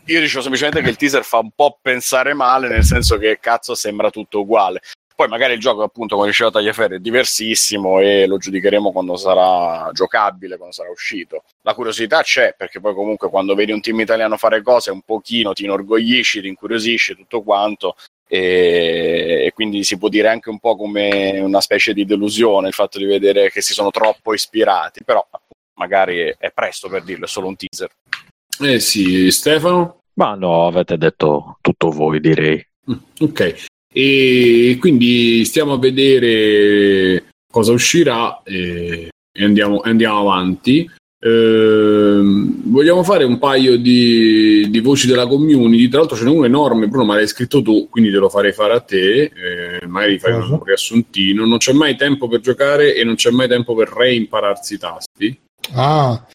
[0.06, 3.74] Io dicevo semplicemente che il teaser fa un po' pensare male, nel senso che cazzo
[3.74, 4.80] sembra tutto uguale.
[5.20, 9.90] Poi magari il gioco, appunto, come diceva Tagliaferri, è diversissimo e lo giudicheremo quando sarà
[9.92, 11.42] giocabile, quando sarà uscito.
[11.60, 15.52] La curiosità c'è, perché poi comunque quando vedi un team italiano fare cose un pochino
[15.52, 20.74] ti inorgoglisci, ti incuriosisci tutto quanto e, e quindi si può dire anche un po'
[20.74, 25.22] come una specie di delusione il fatto di vedere che si sono troppo ispirati, però
[25.74, 27.90] magari è presto per dirlo, è solo un teaser.
[28.58, 30.00] Eh sì, Stefano?
[30.14, 32.66] Ma no, avete detto tutto voi, direi.
[32.90, 38.42] Mm, Ok, e quindi stiamo a vedere cosa uscirà.
[38.44, 39.08] E
[39.44, 40.88] andiamo, andiamo avanti.
[41.22, 45.88] Ehm, vogliamo fare un paio di, di voci della community.
[45.88, 48.52] Tra l'altro, ce n'è uno enorme, Bruno, ma l'hai scritto tu, quindi te lo farei
[48.52, 49.24] fare a te.
[49.24, 50.54] Eh, magari fai un, Cosa?
[50.54, 51.44] un riassuntino.
[51.44, 55.40] Non c'è mai tempo per giocare e non c'è mai tempo per reimpararsi i tasti.
[55.74, 56.26] Ah,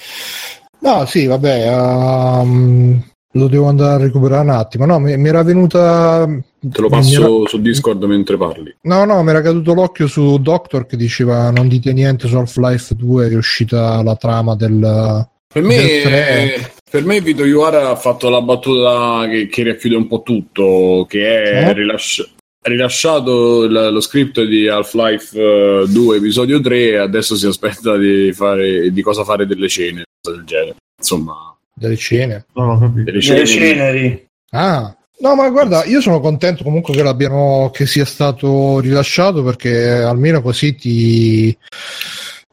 [0.80, 3.04] no, sì, vabbè, ehm,
[3.36, 4.86] lo devo andare a recuperare un attimo.
[4.86, 6.26] No, mi, mi era venuta.
[6.60, 8.76] Te lo passo era- su Discord mentre parli.
[8.82, 12.96] No, no, mi era caduto l'occhio su Doctor che diceva non dite niente su Half-Life
[12.96, 15.28] 2 che è uscita la trama del...
[15.48, 20.08] Per me, Del per me Vito Iuara ha fatto la battuta che, che racchiude un
[20.08, 21.74] po' tutto, che è Eh?
[21.74, 22.30] rilasci-
[22.64, 28.32] rilasciato il- lo script di Half-Life eh, 2 episodio 3 e adesso si aspetta di,
[28.34, 30.76] fare, di cosa fare delle cene, del genere.
[30.98, 32.46] Insomma, delle scene.
[32.54, 33.04] Non ho capito.
[33.12, 33.46] delle Delle cene.
[33.46, 34.28] ceneri.
[34.52, 39.92] Ah, no, ma guarda, io sono contento comunque che l'abbiano che sia stato rilasciato perché
[39.92, 41.58] almeno così ti.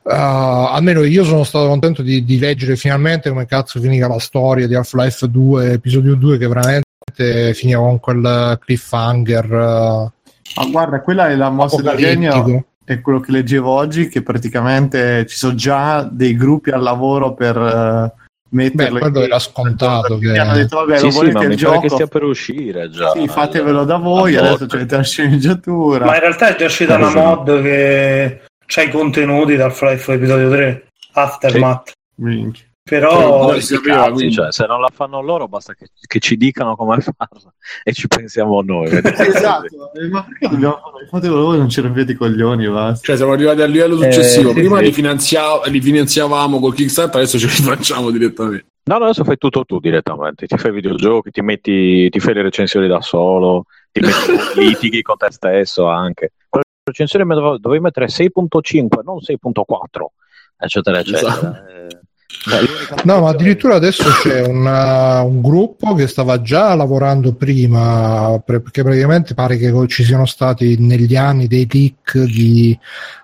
[0.04, 4.66] ah, almeno io sono stato contento di, di leggere finalmente come cazzo finiva la storia
[4.66, 10.12] di Half-Life 2, episodio 2, che veramente finiva con quel cliffhanger eh,
[10.56, 12.64] Ma guarda, quella è la mossa di genio.
[12.84, 18.12] È quello che leggevo oggi, che praticamente ci sono già dei gruppi al lavoro per
[18.54, 20.18] eh, Beh, quello era scontato.
[20.18, 20.38] Che...
[20.38, 21.94] hanno detto, vabbè, sì, lo sì, volete ma il mi pare che gioco?
[21.94, 23.10] stia per uscire già.
[23.10, 26.04] Sì, fatevelo da voi, adesso c'è la sceneggiatura.
[26.04, 30.50] Ma in realtà è già uscita una mod che c'ha i contenuti dal Half-Life episodio
[30.50, 31.92] 3, Aftermath.
[32.16, 32.66] Minchia.
[32.84, 36.36] Però si sapeva, Cazzi, quindi- cioè, se non la fanno loro basta che, che ci
[36.36, 37.54] dicano come farla
[37.84, 38.88] e ci pensiamo noi.
[39.02, 40.80] esatto, eh, ma perché dobbiamo
[41.44, 43.06] voi, non ci rompiate i coglioni, basta.
[43.06, 44.50] Cioè, siamo arrivati al livello successivo.
[44.50, 44.84] Eh, sì, Prima sì.
[44.84, 48.66] Li, finanzia- li finanziavamo col Kickstarter, adesso ce li facciamo direttamente.
[48.84, 50.46] No, no, adesso fai tutto tu direttamente.
[50.46, 55.02] Ti fai i videogiochi, ti, metti, ti fai le recensioni da solo, ti metti litighi
[55.02, 56.32] con te stesso anche.
[56.48, 60.06] Quella recensione me dove- dovevi mettere 6.5, non 6.4,
[60.58, 61.28] eccetera, eccetera.
[61.32, 61.68] Esatto.
[61.68, 62.00] Eh,
[63.04, 68.82] No, ma addirittura adesso c'è una- un gruppo che stava già lavorando prima, per- perché
[68.82, 72.76] praticamente pare che ci siano stati negli anni dei leak di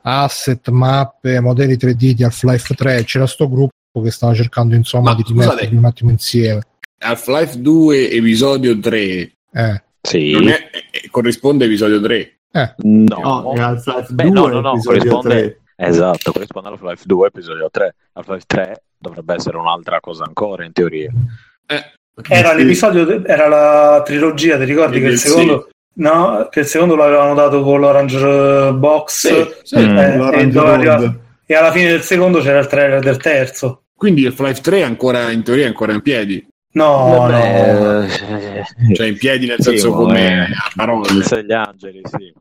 [0.03, 3.05] asset, mappe, modelli 3D di Half-Life 3.
[3.05, 3.73] C'era sto gruppo
[4.03, 6.62] che stava cercando insomma Ma di rimetterli un attimo insieme.
[6.99, 10.31] Half-Life 2 episodio 3 Eh, Sì.
[10.32, 12.39] non è- eh, corrisponde episodio 3.
[12.53, 12.74] eh.
[12.78, 15.61] No, No, è Half-Life Beh, 2, no, no, no, corrisponde- 3.
[15.89, 17.95] esatto, corrisponde a Half-Life 2, episodio 3.
[18.12, 21.10] Half-Life 3 dovrebbe essere un'altra cosa ancora, in teoria.
[21.66, 21.84] Eh,
[22.28, 22.56] era Sì.
[22.56, 25.68] l'episodio, era la trilogia, ti ricordi Il che il secondo...
[25.98, 29.78] No, che il secondo l'avevano dato con l'Orange Box Sì, sì.
[29.78, 29.96] Mm.
[29.98, 33.82] eh, L'Orange e, arrivare- e alla fine del secondo c'era il trailer del terzo.
[33.96, 36.46] Quindi Half-Life 3 è ancora in teoria è ancora in piedi.
[36.74, 37.18] No, no.
[37.26, 41.10] Vabbè, eh, Cioè in piedi nel Sì, senso come a parole.
[41.10, 42.32] il gli angeli, sì.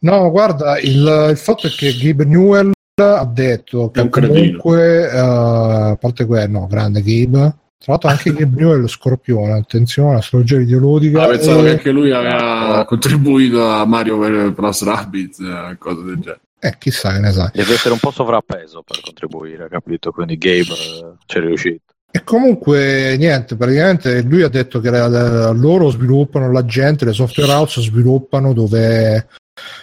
[0.00, 5.96] No, guarda, il, il fatto è che Gabe Newell ha detto che comunque, eh, a
[5.98, 7.54] parte quello, no, grande Gabe.
[7.76, 11.24] Tra l'altro anche Gabe Newell è lo scorpione, attenzione, astrologia ideologica.
[11.24, 16.18] Ah, pensavo e- che anche lui aveva contribuito a Mario Plus Rabbids, eh, cose del
[16.18, 16.40] genere.
[16.60, 17.50] Eh, chissà che ne sai.
[17.52, 20.12] Deve essere un po' sovrappeso per contribuire, capito?
[20.12, 21.82] Quindi Gabe eh, ci è riuscito.
[22.10, 27.12] E comunque, niente, praticamente lui ha detto che la- la- loro sviluppano, la gente, le
[27.12, 29.26] software house sviluppano dove,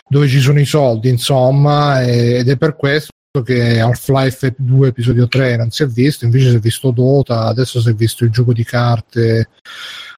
[0.07, 3.11] dove ci sono i soldi, insomma, ed è per questo
[3.43, 7.79] che Half-Life 2 episodio 3 non si è visto, invece si è visto Dota, adesso
[7.79, 9.47] si è visto il gioco di carte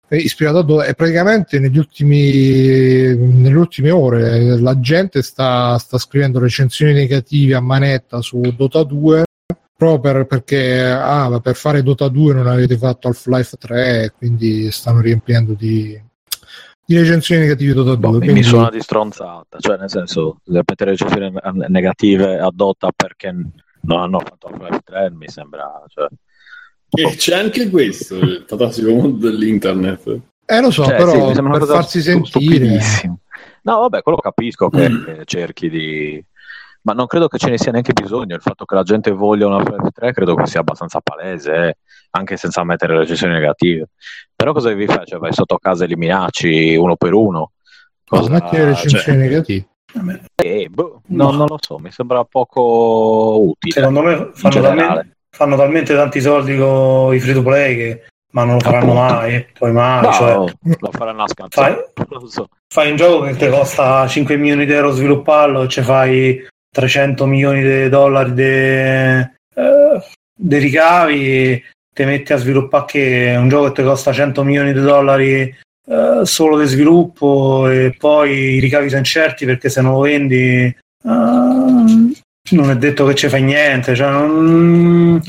[0.09, 5.97] eh, ispirato a Dota e praticamente negli ultimi, nelle ultime ore la gente sta, sta
[5.97, 9.23] scrivendo recensioni negative a manetta su Dota 2
[9.75, 14.71] proprio per- perché ah, per fare Dota 2 non avete fatto Half-Life 3 e quindi
[14.71, 15.99] stanno riempiendo di,
[16.85, 20.39] di recensioni negative Dota 2 Boh, mi- quindi- Mi suona di stronzata, cioè nel senso,
[20.45, 23.31] le mettere recensioni ne- negative a Dota perché
[23.81, 25.83] non hanno fatto Half-Life 3 mi sembra...
[25.87, 26.07] Cioè,
[26.95, 30.19] E c'è anche questo, il fantastico mondo dell'internet.
[30.45, 32.79] eh lo so Cioè, però sì, mi sembra una per farsi sentire.
[33.63, 35.21] No, vabbè, quello capisco che Mm.
[35.25, 36.23] cerchi di...
[36.81, 38.35] Ma non credo che ce ne sia neanche bisogno.
[38.35, 41.77] Il fatto che la gente voglia una Half-Life 3 credo che sia abbastanza palese, eh,
[42.15, 43.89] anche senza mettere recensioni negative.
[44.35, 45.05] Però cosa devi fare?
[45.05, 47.51] Cioè, vai sotto casa e li minacci uno per uno?
[48.05, 49.67] cosa metti le recensioni cioè, negative
[50.35, 51.31] eh, boh, No.
[51.31, 53.73] no, non lo so, mi sembra poco utile.
[53.73, 58.43] Secondo me fanno, talmente, fanno talmente tanti soldi con i free to play che ma
[58.45, 59.13] non lo faranno Appunto.
[59.13, 60.01] mai, poi mai.
[60.01, 60.33] No, cioè,
[60.79, 61.91] lo faranno a scansare.
[62.09, 62.47] Lo so.
[62.73, 67.25] fai un gioco che ti costa 5 milioni di euro svilupparlo e ci fai 300
[67.27, 68.33] milioni di dollari
[70.35, 71.63] di ricavi
[71.93, 75.55] ti metti a sviluppare che un gioco che ti costa 100 milioni di dollari
[75.85, 80.65] eh, solo di sviluppo e poi i ricavi sono incerti perché se non lo vendi
[80.65, 83.95] eh, non è detto che ci fai niente.
[83.95, 85.21] Cioè non,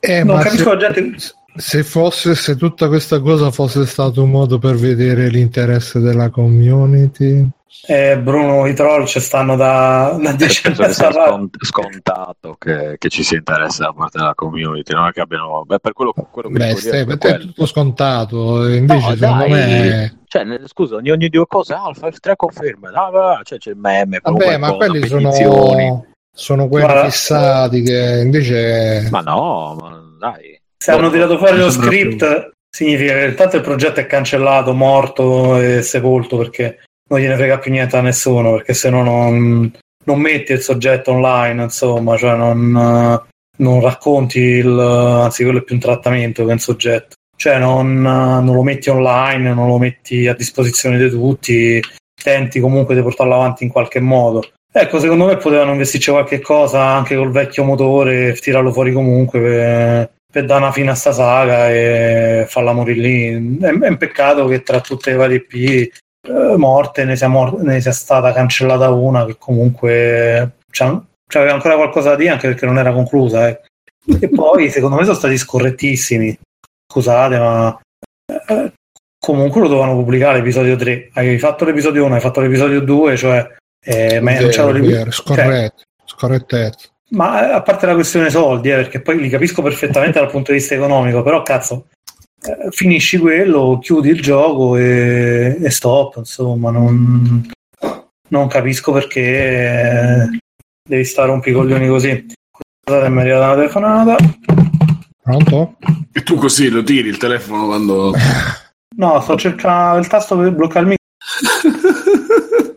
[0.00, 1.16] Eh, non capisco se, la gente.
[1.56, 7.46] se fosse, se tutta questa cosa fosse stato un modo per vedere l'interesse della community,
[7.86, 11.30] Eh, Bruno, i troll ci stanno da, da dieci penso anni che sia a parlare.
[11.30, 14.92] scont- scontato che, che ci sia interesse da parte della community.
[14.94, 15.64] Non è che abbiano.
[15.64, 17.38] Beh, per quello, quello che beh, io per è te è quello.
[17.38, 18.68] tutto scontato.
[18.68, 19.50] Invece, No, secondo dai.
[19.50, 23.76] me, Cioè, scusa, ogni, ogni due cose, ah, Alpha F3 conferma, ah, cioè c'è il
[23.76, 25.34] meme, vabbè, ma qualcosa, quelli petizioni.
[25.86, 27.04] sono, sono quelli Guarda.
[27.10, 29.08] fissati che invece.
[29.10, 30.60] Ma no, ma dai.
[30.76, 35.82] Se hanno tirato fuori lo script, significa che intanto il progetto è cancellato, morto e
[35.82, 36.78] sepolto perché
[37.12, 38.52] non gliene frega più niente a nessuno.
[38.52, 39.70] Perché se no non,
[40.04, 43.22] non metti il soggetto online, insomma, cioè non,
[43.58, 44.78] non racconti il.
[44.78, 47.16] anzi, quello è più un trattamento che un soggetto.
[47.36, 51.80] Cioè non, non lo metti online, non lo metti a disposizione di tutti,
[52.22, 54.48] tenti comunque di portarlo avanti in qualche modo.
[54.74, 60.12] Ecco, secondo me potevano investirci qualche cosa anche col vecchio motore tirarlo fuori comunque per,
[60.32, 63.58] per dare una fine a sta saga e farla morire lì.
[63.60, 65.90] È, è un peccato che tra tutte le varie P
[66.56, 72.16] morte ne sia, mor- ne sia stata cancellata una che comunque c'aveva ancora qualcosa da
[72.16, 73.48] dire anche perché non era conclusa.
[73.48, 73.66] ecco.
[74.20, 76.38] E poi secondo me sono stati scorrettissimi.
[76.86, 77.80] Scusate, ma
[78.26, 78.72] eh,
[79.18, 81.10] comunque lo dovevano pubblicare l'episodio 3.
[81.14, 83.54] Hai fatto l'episodio 1, hai fatto l'episodio 2, cioè
[83.84, 86.88] eh, ma Vero, cioè, scorretto, scorrettezza.
[87.10, 90.52] ma eh, a parte la questione soldi, eh, perché poi li capisco perfettamente dal punto
[90.52, 91.86] di vista economico, però cazzo,
[92.42, 97.48] eh, finisci quello, chiudi il gioco e, e stop, insomma, non,
[98.28, 100.38] non capisco perché eh,
[100.88, 102.26] devi stare un picoglioni così.
[102.84, 104.16] Scusate, mi è arrivata una telefonata.
[105.22, 105.76] Pronto?
[106.12, 108.12] E tu così lo tiri il telefono quando.
[108.96, 110.98] No, sto cercando il tasto per bloccare il
[111.62, 112.74] microfono.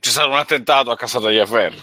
[0.00, 1.74] C'è stato un attentato a casa degli affair.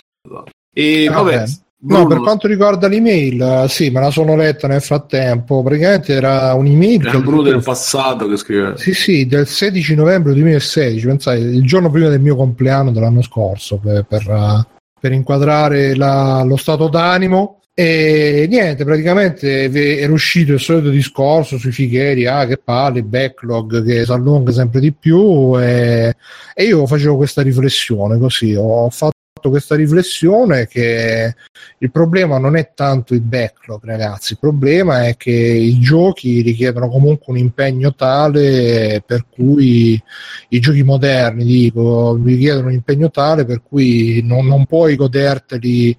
[0.73, 1.45] E Ah, vabbè.
[1.79, 5.61] No, per quanto riguarda l'email, eh, sì, me la sono letta nel frattempo.
[5.61, 8.77] Praticamente era un'email era Bruno del passato che scrive.
[8.77, 13.77] Sì, sì, del 16 novembre 2016, pensate, il giorno prima del mio compleanno dell'anno scorso,
[13.77, 14.67] per, per, eh,
[14.99, 17.61] per inquadrare la- lo stato d'animo.
[17.75, 24.03] E niente, praticamente era uscito il solito discorso sui fighieri, ah che palle, backlog che
[24.03, 26.15] si allunga sempre di più e,
[26.55, 31.35] e io facevo questa riflessione così, ho fatto questa riflessione che
[31.79, 36.89] il problema non è tanto il backlog, ragazzi, il problema è che i giochi richiedono
[36.89, 40.01] comunque un impegno tale per cui
[40.49, 45.97] i giochi moderni, dico, richiedono un impegno tale per cui non, non puoi goderteli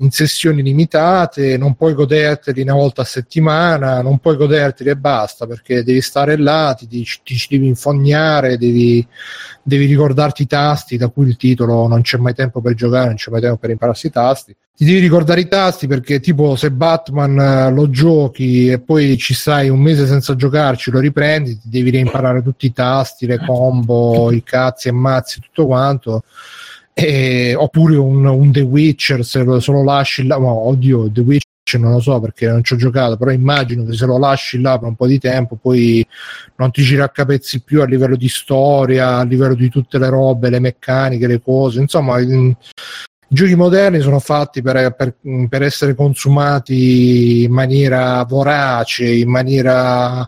[0.00, 5.46] in sessioni limitate, non puoi goderteli una volta a settimana, non puoi goderteli e basta
[5.46, 9.04] perché devi stare là, ti, ti, ti devi infognare, devi,
[9.62, 13.16] devi ricordarti i tasti da cui il titolo non c'è mai tempo per giocare, non
[13.16, 14.56] c'è mai tempo per impararsi i tasti.
[14.76, 19.34] Ti devi ricordare i tasti perché tipo se Batman eh, lo giochi e poi ci
[19.34, 24.30] stai un mese senza giocarci, lo riprendi, ti devi reimparare tutti i tasti, le combo,
[24.30, 26.22] i cazzi e mazzi, tutto quanto.
[26.92, 31.20] E- oppure un, un The Witcher se lo, se lo lasci là, no, oddio, The
[31.20, 31.46] Witcher
[31.76, 34.78] non lo so perché non ci ho giocato, però immagino che se lo lasci là
[34.78, 36.06] per un po' di tempo poi
[36.56, 40.48] non ti ci raccapezzi più a livello di storia, a livello di tutte le robe,
[40.48, 42.56] le meccaniche, le cose, insomma i
[43.30, 45.16] giochi moderni sono fatti per, per-
[45.48, 50.26] per essere consumati in maniera vorace, in maniera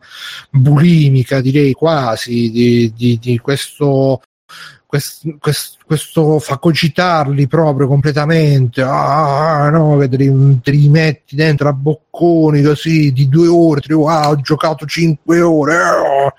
[0.50, 4.20] bulimica direi quasi, di, di- di questo
[4.90, 11.68] quest- quest- questo facogitarli proprio completamente, ah, no, che te li, te li metti dentro
[11.68, 16.34] a bocconi così di due ore, tre ore, ah, ho giocato cinque ore, ah,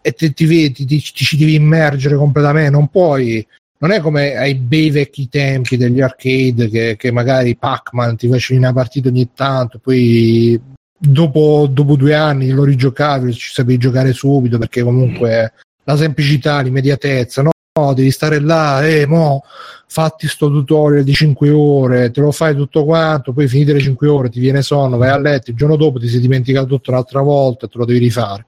[0.00, 3.44] e te, ti vedi, ti, ti ci devi immergere completamente, non puoi.
[3.80, 8.58] Non è come ai bei vecchi tempi degli arcade che, che magari Pac-Man ti facevi
[8.58, 10.60] una partita ogni tanto, poi
[10.98, 15.52] dopo, dopo due anni lo rigiocavi, ci sapevi giocare subito perché comunque
[15.84, 17.50] la semplicità, l'immediatezza, no?
[17.94, 19.42] Devi stare là, e eh, mo
[19.90, 24.06] fatti sto tutorial di 5 ore, te lo fai tutto quanto, poi finite le 5
[24.06, 27.22] ore, ti viene sonno, vai a letto, il giorno dopo ti sei dimenticato tutto un'altra
[27.22, 28.44] volta te lo devi rifare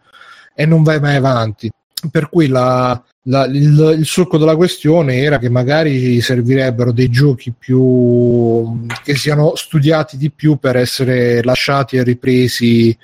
[0.55, 1.71] e non vai mai avanti.
[2.11, 7.53] Per cui la, la, il, il, succo della questione era che magari servirebbero dei giochi
[7.57, 12.97] più che siano studiati di più per essere lasciati e ripresi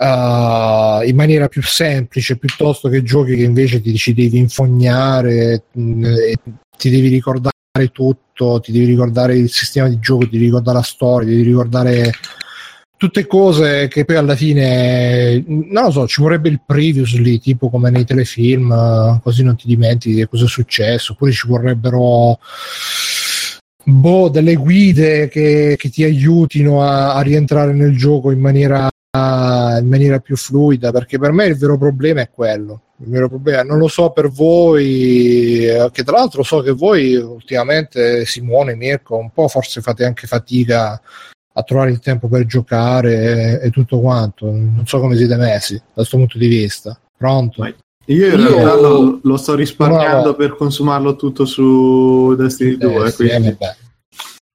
[0.00, 6.12] Uh, in maniera più semplice piuttosto che giochi che invece ti ci devi infognare mh,
[6.76, 7.52] ti devi ricordare
[7.90, 11.48] tutto ti devi ricordare il sistema di gioco ti devi ricordare la storia ti devi
[11.48, 12.12] ricordare
[12.96, 17.90] tutte cose che poi alla fine non lo so ci vorrebbe il previously tipo come
[17.90, 22.38] nei telefilm uh, così non ti dimentichi di cosa è successo oppure ci vorrebbero
[23.82, 28.88] boh, delle guide che, che ti aiutino a, a rientrare nel gioco in maniera
[29.80, 33.62] in maniera più fluida perché per me il vero problema è quello il vero problema
[33.62, 39.16] non lo so per voi eh, che tra l'altro so che voi ultimamente Simone Mirko
[39.16, 41.00] un po' forse fate anche fatica
[41.52, 45.74] a trovare il tempo per giocare e, e tutto quanto non so come siete messi
[45.74, 47.74] da questo punto di vista pronto Vai.
[48.06, 50.34] io in Io- realtà lo, lo sto risparmiando No.
[50.34, 53.56] per consumarlo tutto su Destiny 2 Eh, sì.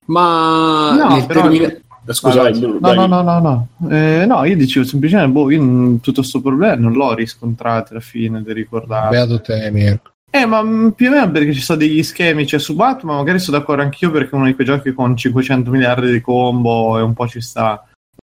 [0.06, 2.96] Ma No, il però- termine- Scusa, Vai, vai, vai.
[2.96, 3.90] No, no, no, no, no.
[3.90, 8.02] Eh, no, io dicevo semplicemente, boh, io non- tutto questo problema non l'ho riscontrato alla
[8.02, 9.10] fine di ricordare.
[9.10, 12.60] beato te Mirko Eh, ma mm, più o meno perché ci sono degli schemi, cioè
[12.60, 16.12] su Batman magari sono d'accordo anch'io perché è uno di quei giochi con 500 miliardi
[16.12, 17.86] di combo e un po' ci sta.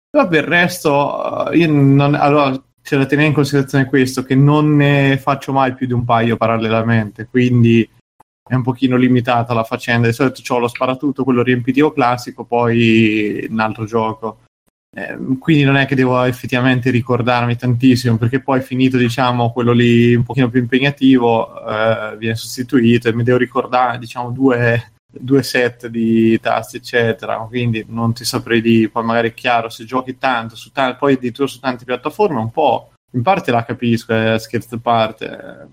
[0.09, 2.13] Però per il resto, eh, io non...
[2.13, 2.51] Allora,
[2.83, 6.35] c'è da tenere in considerazione questo, che non ne faccio mai più di un paio
[6.37, 7.89] parallelamente, quindi
[8.53, 10.07] è un pochino limitata la faccenda.
[10.07, 14.39] Di solito ho lo sparatutto, quello riempitivo classico, poi un altro gioco.
[14.95, 20.13] Eh, quindi non è che devo effettivamente ricordarmi tantissimo, perché poi finito diciamo quello lì
[20.13, 25.87] un pochino più impegnativo eh, viene sostituito e mi devo ricordare diciamo due, due set
[25.87, 30.55] di tasti eccetera, quindi non ti saprei di poi magari è chiaro se giochi tanto,
[30.55, 34.75] su ta- poi addirittura su tante piattaforme un po' in parte la capisco, eh, scherzo
[34.75, 35.67] a parte, eh,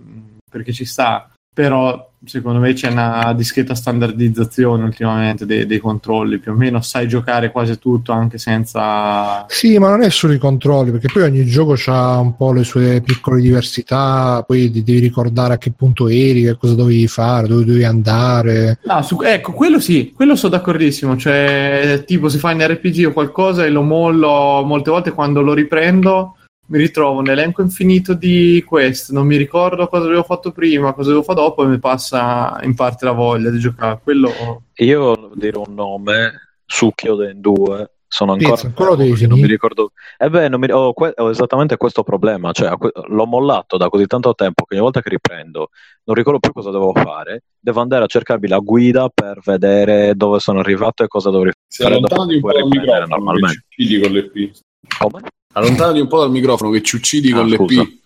[0.50, 1.30] perché ci sta,
[1.60, 7.06] però secondo me c'è una discreta standardizzazione ultimamente dei, dei controlli, più o meno sai
[7.06, 9.44] giocare quasi tutto anche senza...
[9.46, 12.64] Sì, ma non è solo i controlli, perché poi ogni gioco ha un po' le
[12.64, 17.46] sue piccole diversità, poi ti devi ricordare a che punto eri, che cosa dovevi fare,
[17.46, 18.78] dove dovevi andare.
[18.84, 23.12] No, su- ecco, quello sì, quello sono d'accordissimo, cioè tipo se fai in RPG o
[23.12, 26.36] qualcosa e lo mollo molte volte quando lo riprendo
[26.70, 31.08] mi ritrovo un elenco infinito di quest, non mi ricordo cosa avevo fatto prima, cosa
[31.08, 33.98] avevo fatto dopo e mi passa in parte la voglia di giocare.
[34.02, 36.30] Quello Io dirò un nome,
[36.64, 39.90] Sukkyoden 2, sono ancora Pizza, ancora lo devi non mi ricordo.
[40.16, 43.88] Eh beh, non mi- ho, que- ho esattamente questo problema, cioè que- l'ho mollato da
[43.88, 45.70] così tanto tempo che ogni volta che riprendo
[46.04, 50.38] non ricordo più cosa devo fare, devo andare a cercarmi la guida per vedere dove
[50.38, 53.64] sono arrivato e cosa dovrei Si fare allontanati un dopo po' normalmente.
[54.00, 54.50] con le P.
[54.98, 55.20] Come?
[55.52, 57.82] Allontanati un po' dal microfono che ci uccidi Ah, con le scusa.
[57.84, 57.98] P.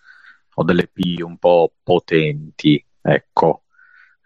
[0.55, 3.62] Ho delle P un po' potenti, ecco.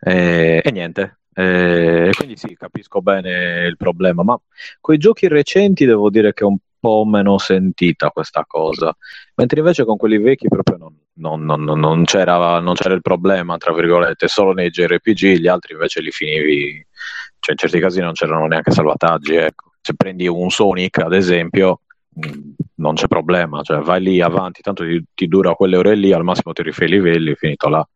[0.01, 1.19] E, e niente.
[1.33, 4.39] E quindi sì, capisco bene il problema, ma
[4.81, 8.97] con i giochi recenti devo dire che è un po' meno sentita questa cosa,
[9.37, 13.57] mentre invece con quelli vecchi proprio non, non- non- non- c'era, non c'era il problema,
[13.57, 16.85] tra virgolette, solo nei JRPG, gli altri invece li finivi,
[17.41, 19.73] cioè in certi casi non c'erano neanche salvataggi, ecco.
[19.81, 21.81] Se prendi un Sonic, ad esempio,
[22.77, 26.25] non c'è problema, cioè vai lì avanti, tanto ti, ti dura quelle ore lì, al
[26.25, 27.87] massimo ti rifai i livelli, finito là.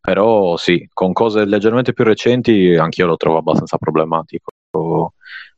[0.00, 4.50] Però sì, con cose leggermente più recenti anch'io lo trovo abbastanza problematico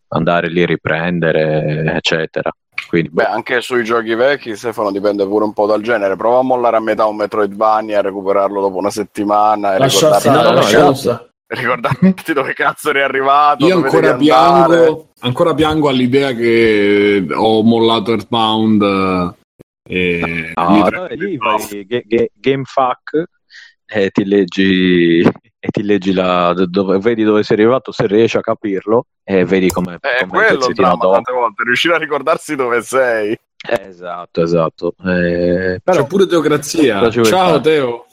[0.09, 2.51] andare lì a riprendere, eccetera.
[2.89, 6.17] Quindi, Beh, anche sui giochi vecchi, Stefano, dipende pure un po' dal genere.
[6.17, 10.79] Prova a mollare a metà un Metroidvania, a recuperarlo dopo una settimana e Lascia ricordarti,
[10.79, 11.31] no, no, stare.
[11.47, 13.67] ricordarti dove cazzo eri arrivato.
[13.67, 18.83] Io dove ancora piango, ancora piango all'idea che ho mollato Earthbound
[19.89, 23.25] eh, e Ah, no, e lì vai ga- ga- GameFAQ
[23.87, 28.41] e ti leggi e ti leggi la, dove, vedi dove sei arrivato se riesci a
[28.41, 32.83] capirlo e vedi come È come quello il dramma tante volte, riuscire a ricordarsi dove
[32.83, 33.33] sei.
[33.67, 37.11] Eh, esatto esatto Eh, però C'è pure Teocrazia.
[37.11, 37.61] Ciao fare?
[37.63, 38.07] Teo.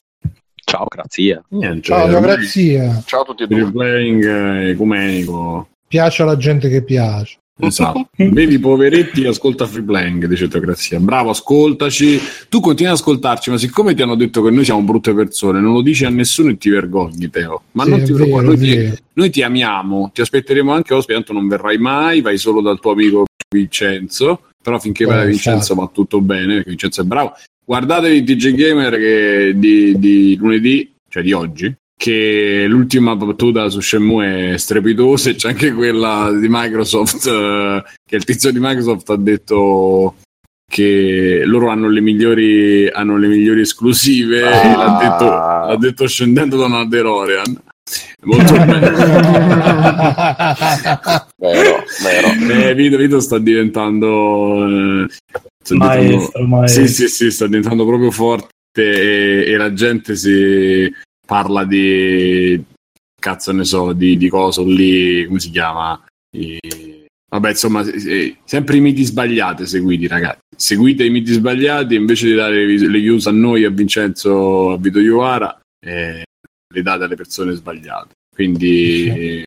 [0.64, 3.02] ciao grazie Niente, Ciao, ormai democrazia.
[3.06, 3.70] Ciao a tutti e due.
[3.72, 5.68] playing eh, ecumenico.
[5.92, 7.36] Piace alla gente che piace.
[7.60, 8.08] Esatto.
[8.16, 11.02] Vedi poveretti, ascolta Free Playing, dice Teocrazia.
[11.02, 12.18] Bravo, ascoltaci.
[12.48, 15.74] Tu continui ad ascoltarci, ma siccome ti hanno detto che noi siamo brutte persone, non
[15.74, 17.64] lo dici a nessuno e ti vergogni, Teo.
[17.74, 21.34] Ma Sì, non ti preoccupare, noi, ti- noi ti amiamo, ti aspetteremo anche ospite, tanto
[21.34, 24.44] non verrai mai, vai solo dal tuo amico Vincenzo.
[24.64, 25.80] Però finché vai Eh, da Vincenzo infatti.
[25.80, 27.34] va tutto bene, perché Vincenzo è bravo.
[27.66, 34.54] Guardatevi TG Gamer che di, di lunedì, cioè di oggi, che l'ultima battuta su Shenmue
[34.54, 39.18] è strepitosa e c'è anche quella di Microsoft eh, che il tizio di Microsoft ha
[39.18, 40.16] detto
[40.68, 44.76] che loro hanno le migliori, hanno le migliori esclusive e Ah.
[44.78, 47.62] l'ha detto, l'ha detto scendendo da una DeLorean
[48.24, 48.90] molto bello
[51.38, 52.54] Vero, vero.
[52.70, 55.08] eh, Vito, Vito sta diventando eh,
[55.64, 56.86] sta diventando- Maestro, maestro.
[56.88, 60.92] sì, sì, sì, sta diventando proprio forte e, e la gente si
[61.32, 62.62] parla di
[63.18, 65.98] cazzo ne so, di, di coso lì, come si chiama?
[66.36, 70.42] I- vabbè, insomma, eh, sempre i miti sbagliati seguiti, ragazzi.
[70.58, 75.00] Seguite i miti sbagliati invece di dare le views a noi, a Vincenzo, a Vito
[75.00, 76.26] Iovara, eh,
[76.74, 78.10] le date alle persone sbagliate.
[78.36, 79.42] Quindi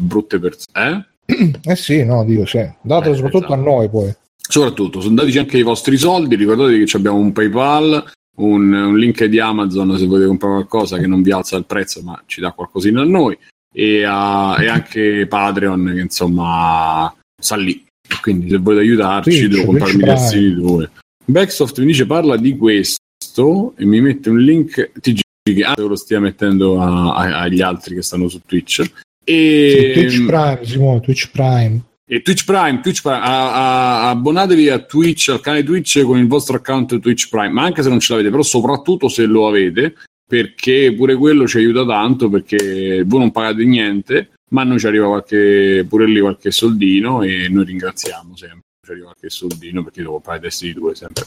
[0.00, 1.08] brutte persone.
[1.26, 1.50] Eh?
[1.62, 2.66] Eh sì, no, dico sì.
[2.80, 3.60] Datelo Eh, soprattutto esatto.
[3.60, 4.14] a noi poi.
[4.48, 6.34] Soprattutto, sono dateci anche i vostri soldi.
[6.34, 11.06] Ricordatevi che abbiamo un PayPal, un, un link di Amazon se volete comprare qualcosa che
[11.06, 13.36] non vi alza il prezzo, ma ci dà qualcosina a noi.
[13.74, 17.84] E, a- e anche Patreon, che insomma sta lì.
[18.22, 20.90] Quindi, se volete aiutarci, Twitch, devo comprarmi assini due.
[21.24, 24.92] Backsoft mi dice parla di questo e mi mette un link.
[25.00, 28.82] TG che ah, lo stia mettendo a- a- agli altri che stanno su Twitch.
[28.82, 28.90] Sì,
[29.24, 31.80] E, Twitch Prime, Simone, Twitch Prime.
[32.08, 36.28] E Twitch Prime, Twitch Prime a- a- abbonatevi a Twitch, al canale Twitch con il
[36.28, 39.94] vostro account Twitch Prime, ma anche se non ce l'avete, però soprattutto se lo avete,
[40.24, 45.08] perché pure quello ci aiuta tanto, perché voi non pagate niente, ma noi ci arriva
[45.08, 50.14] qualche, pure lì qualche soldino e noi ringraziamo sempre, ci arriva qualche soldino perché devo
[50.14, 51.24] comprare i testi di due sempre.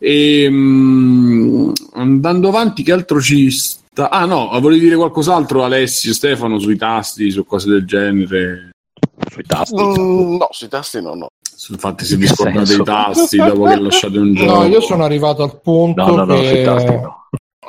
[0.00, 4.10] E, mm, andando avanti, che altro ci sta?
[4.10, 8.67] Ah no, volevi dire qualcos'altro Alessio, Stefano, sui tasti, su cose del genere?
[9.38, 9.82] Sui tasti.
[9.82, 11.28] Mm, no, sui tasti no, no.
[11.70, 12.82] Infatti, se vi Che scordate senso?
[12.82, 16.24] i tasti dopo che lasciate un gioco, No, io sono arrivato al punto No, no,
[16.24, 17.16] no, sui che tasti no.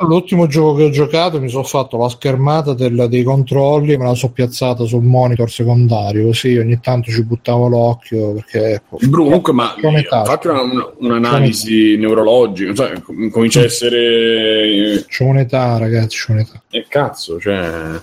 [0.07, 4.05] l'ultimo gioco che ho giocato mi sono fatto la schermata del- dei controlli e me
[4.05, 9.23] la so piazzata sul monitor secondario, così ogni tanto ci buttavo l'occhio perché ecco, Bruno,
[9.25, 10.29] comunque, ma Sono tasti.
[10.29, 15.03] fate una- una- un'analisi neurologica, cioè, com- comincia a essere.
[15.07, 16.61] c'ho un'età, ragazzi, c'ho un'età.
[16.69, 17.99] E cazzo, cioè.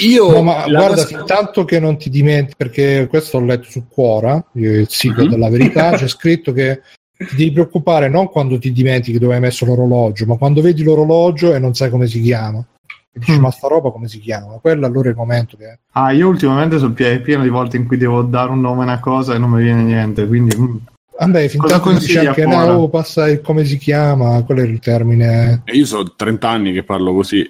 [0.00, 0.30] Io.
[0.30, 4.44] No, ma guarda, fin tanto che non ti dimentichi, perché questo ho letto su Quora,
[4.52, 5.28] il sito Mhm.
[5.28, 6.82] della verità, c'è scritto che
[7.16, 11.52] ti devi preoccupare non quando ti dimentichi dove hai messo l'orologio, ma quando vedi l'orologio
[11.54, 12.64] e non sai come si chiama.
[13.12, 13.40] E dici, Mm.
[13.40, 14.58] ma sta roba come si chiama?
[14.60, 15.78] Quello allora è il momento che...
[15.92, 18.84] Ah, io ultimamente sono pie- pieno di volte in cui devo dare un nome a
[18.84, 20.76] una cosa e non mi viene niente, quindi mm.
[21.18, 24.64] Vabbè, fin Cosa tanto che dici anche no, passa il come si chiama, quello è
[24.66, 25.62] il termine...
[25.64, 27.40] E Io sono 30 anni che parlo così.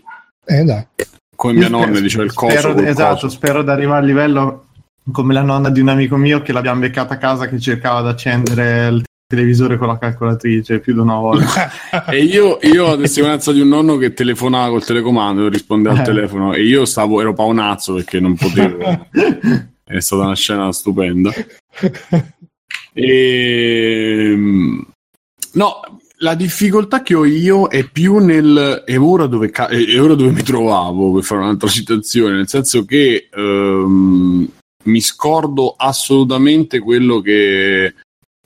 [0.47, 0.87] Eh dai,
[1.39, 2.59] Come mia spero- nonna diceva il coso.
[2.59, 3.28] spero, esatto, coso.
[3.28, 4.66] spero di arrivare al livello
[5.12, 8.09] come la nonna di un amico mio che l'abbiamo beccata a casa che cercava di
[8.09, 11.70] accendere il televisore con la calcolatrice più di una volta.
[12.10, 16.01] E io, io ho la testimonianza di un nonno che telefonava col telecomando, rispondeva al
[16.01, 16.05] Eh.
[16.05, 19.06] telefono e io stavo, ero paonazzo perché non potevo.
[19.85, 21.31] È stata una scena stupenda.
[22.93, 24.36] E...
[25.52, 25.81] No,
[26.20, 30.31] la difficoltà che ho io è più nel è ora dove, ca- è ora dove
[30.32, 34.49] mi trovavo per fare un'altra citazione, nel senso che ehm,
[34.85, 37.95] mi scordo assolutamente quello che,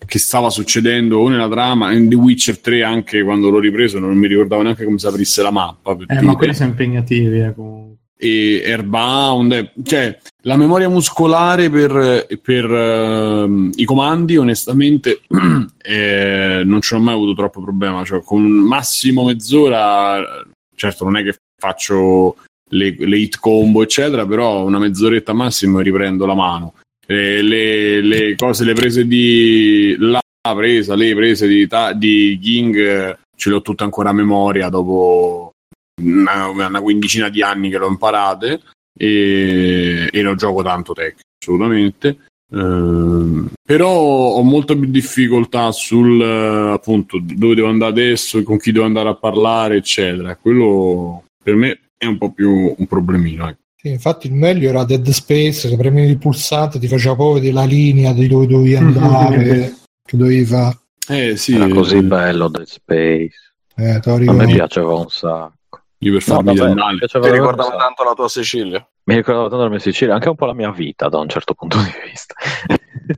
[0.05, 4.16] che stava succedendo o nella trama in The Witcher 3 anche quando l'ho ripreso non
[4.16, 7.40] mi ricordavo neanche come si aprisse la mappa Eh, ma quelli sono impegnativi.
[7.40, 7.97] eh, comunque.
[8.16, 15.23] e Airbound, eh, cioè la memoria muscolare per, per, ehm, i comandi, onestamente,
[15.82, 18.05] eh, non ci ho mai avuto troppo problema.
[18.05, 20.44] Cioè, con massimo mezz'ora,
[20.74, 22.36] certo, non è che faccio
[22.70, 26.74] le, le hit combo, eccetera, però una mezz'oretta massimo riprendo la mano.
[27.06, 30.20] Eh, le, le cose, le prese di la
[30.55, 35.52] presa, le prese di, ta- di King, ce le ho tutte ancora a memoria dopo
[36.01, 38.60] una, una quindicina di anni che l'ho imparate
[39.07, 42.19] e, e non gioco tanto tecnico assolutamente
[42.55, 48.73] Ehm, però ho molta più difficoltà sul eh, appunto dove devo andare adesso con chi
[48.73, 53.61] devo andare a parlare eccetera quello per me è un po' più un problemino ecco.
[53.83, 57.55] Sì, infatti il meglio era Dead Space, che premi il pulsante ti faceva proprio vedere
[57.55, 59.74] la linea di dove dovevi andare,
[60.05, 60.79] che dovevi fare.
[61.09, 63.35] eh sì Era così eh, bello Dead Space.
[63.74, 65.55] Eh, lo A me piaceva un sacco.
[66.03, 67.79] Io per No, farmi mi Ti davvero un ricordava sacco.
[67.79, 68.89] tanto la tua Sicilia.
[69.05, 71.55] Mi ricordava tanto la mia Sicilia, anche un po' la mia vita da un certo
[71.55, 72.35] punto di vista.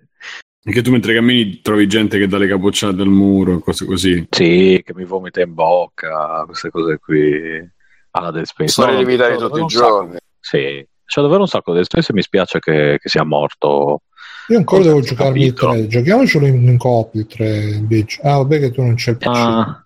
[0.63, 4.81] perché tu mentre cammini trovi gente che dà le capocciate al muro cose così sì,
[4.85, 7.73] che mi vomita in bocca, queste cose qui.
[8.13, 8.71] Alla Dead Space.
[8.71, 10.17] Storia No, di vita di tutti i giorni.
[10.39, 14.03] Sì, c'è davvero un sacco di Dead Space e mi spiace che, che sia morto.
[14.49, 15.73] Io ancora devo giocarmi il capito?
[15.73, 18.21] 3, giochiamocelo in, in coop il 3 invece.
[18.23, 19.27] Ah, vabbè che tu non c'è il PC.
[19.27, 19.84] Ah,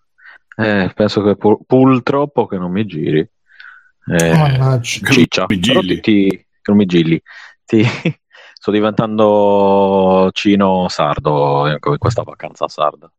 [0.58, 3.20] eh, penso che pur- purtroppo che non mi giri.
[3.20, 5.10] Eh, Mannaggia.
[5.10, 5.44] ciccia.
[5.48, 6.00] Mi gilli.
[6.00, 7.20] ti, ti- non mi gilli.
[7.64, 7.82] Ti,
[8.54, 13.10] sto diventando cino sardo in questa vacanza sarda.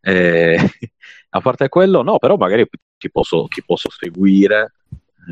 [0.00, 0.58] Eh,
[1.30, 4.74] a parte quello, no, però magari ti posso, ti posso seguire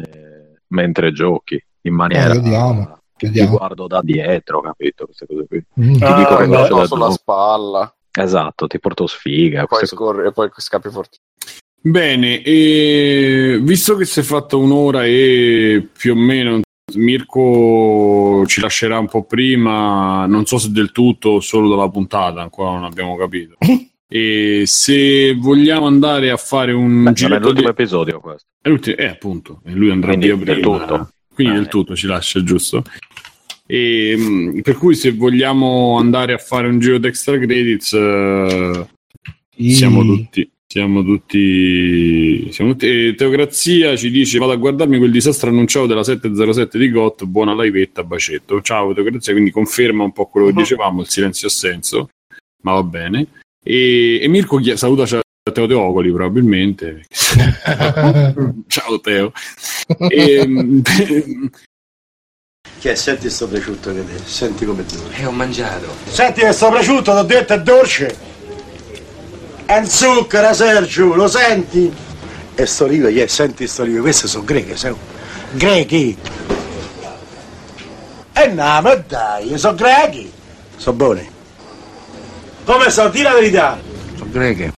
[0.02, 2.32] eh, mentre giochi in maniera.
[2.32, 3.56] Eh, vediamo, Ti vediamo.
[3.58, 5.04] guardo da dietro, capito?
[5.04, 5.64] Queste cose qui.
[5.80, 5.92] Mm.
[5.94, 9.62] Ti Ah, dico che No, da sulla spalla, Esatto, ti porto sfiga.
[9.62, 11.18] e poi queste scorri e poi scappi forti.
[11.82, 16.60] Bene, e visto che si è fatta un'ora e più o meno
[16.94, 22.42] Mirko ci lascerà un po' prima, non so se del tutto o solo dalla puntata,
[22.42, 23.56] ancora non abbiamo capito.
[24.12, 27.46] E se vogliamo andare a fare un Beh, non è giretto di...
[27.46, 28.48] l'ultimo episodio questo.
[28.60, 30.78] È l'ultimo- eh, appunto, e lui andrà Quindi via del prima.
[30.78, 31.10] tutto.
[31.32, 31.56] Quindi Eh.
[31.58, 32.82] del tutto ci lascia, giusto?
[33.70, 38.86] E, mh, per cui se vogliamo andare a fare un giro di extra credits eh,
[39.56, 43.12] siamo tutti siamo tutti, siamo tutti.
[43.16, 47.24] Teocrazia ci dice vado a guardarmi quel disastro annunciato della 707 di GOT.
[47.24, 48.60] Buona livetta bacetto.
[48.60, 52.10] Ciao Teocrazia quindi conferma un po' quello che dicevamo il silenzio assenso
[52.62, 53.26] ma va bene.
[53.64, 57.02] E, e Mirko chi- saluta Teo Teocoli probabilmente.
[58.68, 59.32] Ciao Teo.
[60.08, 60.46] E,
[62.80, 65.14] Che senti sto prosciutto che te, senti come dure.
[65.14, 65.86] E ho mangiato.
[66.08, 68.16] Senti che sto prosciutto, t'ho detto è dolce.
[69.66, 71.92] È un zucchero, Sergio, lo senti?
[72.54, 74.94] E sto rigo, yeah, senti sto rigo, queste sono greche, sai?
[75.52, 76.16] Grechi.
[78.32, 80.32] E no, ma dai, sono grechi.
[80.76, 81.30] Sono buoni.
[82.64, 83.78] Come so, di la verità.
[84.16, 84.72] Sono greche.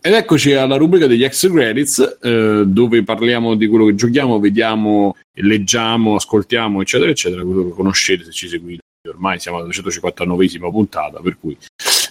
[0.00, 5.16] Ed eccoci alla rubrica degli ex credits, eh, dove parliamo di quello che giochiamo, vediamo,
[5.32, 7.42] leggiamo, ascoltiamo, eccetera, eccetera.
[7.42, 8.82] Quello che conoscete se ci seguite.
[9.08, 11.58] Ormai siamo alla 259esima puntata, per cui.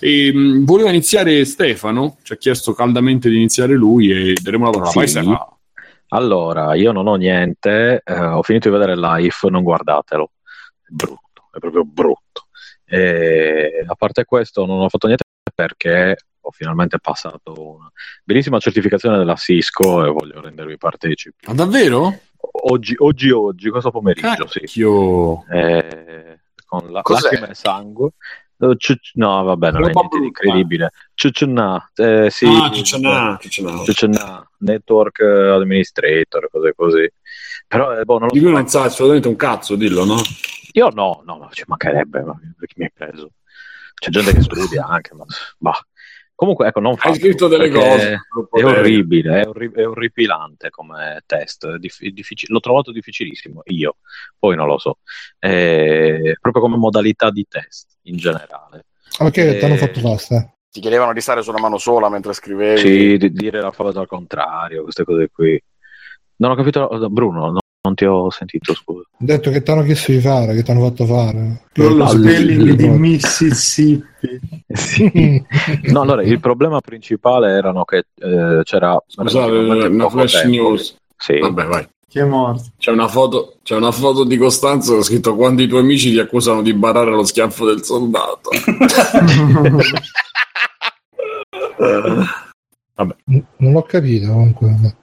[0.02, 4.72] E, mh, voleva iniziare Stefano, ci ha chiesto caldamente di iniziare lui e daremo la
[4.72, 4.90] parola.
[4.90, 4.98] Sì.
[4.98, 5.60] Vai, Stefano.
[6.10, 10.32] Allora, io non ho niente, eh, ho finito di vedere live, non guardatelo,
[10.82, 12.48] è brutto, è proprio brutto.
[12.86, 15.24] E, a parte questo non ho fatto niente
[15.56, 16.18] perché
[16.48, 17.92] ho finalmente passato una
[18.24, 21.46] bellissima certificazione della Cisco e voglio rendervi partecipi.
[21.48, 22.20] Ma davvero?
[22.70, 24.60] Oggi, oggi, oggi, questo pomeriggio, sì.
[24.62, 25.46] Cacchio.
[25.50, 27.24] Eh, con la, Cos'è?
[27.32, 28.10] lacrime e sangue.
[28.78, 30.92] Ciuc- no, vabbè, non è niente di incredibile.
[31.14, 33.38] Ciucciunà, eh, sì, Ah.
[33.84, 37.12] Ciucciunà, network administrator, cose così.
[37.68, 38.46] Però, eh, boh, non lo Di so.
[38.46, 40.16] cui non sa assolutamente un cazzo, dillo, no?
[40.72, 43.32] Io no, no, ma ci mancherebbe, ma perché mi hai preso?
[43.94, 45.26] C'è gente che studia anche, ma
[45.58, 45.80] bah.
[46.38, 48.20] Comunque, ecco, non Hai fatelo, scritto delle perché cose.
[48.52, 53.96] È orribile, è, orri- è orripilante come test, è dif- diffici- l'ho trovato difficilissimo, io,
[54.38, 55.00] poi non lo so,
[55.40, 58.86] È proprio come modalità di test in generale.
[59.18, 60.54] Ok, Eh, ti hanno fatto basta.
[60.70, 62.80] Ti chiedevano di stare su una mano sola mentre scrivevi.
[62.82, 65.60] Sì, di dire l'alfabeto al contrario, queste cose qui.
[66.36, 69.00] Non ho capito, Bruno, no- non ti ho sentito, scusa.
[69.12, 71.64] Ho detto che ti hanno chiesto di fare, che ti hanno fatto fare.
[71.74, 74.06] Con lo No, spelling di Mississippi.
[74.78, 75.42] Sì.
[75.86, 80.48] No, allora il problema principale erano che eh, c'era Scusate, una flash tempo.
[80.50, 80.98] news.
[81.16, 81.40] Sì.
[81.40, 81.88] Vabbè, vai.
[82.10, 82.64] Chi è morto?
[82.78, 86.12] C'è una foto, c'è una foto di Costanzo che ha scritto quando i tuoi amici
[86.12, 88.50] ti accusano di barare lo schiaffo del soldato.
[92.98, 94.98] Non l'ho capito comunque.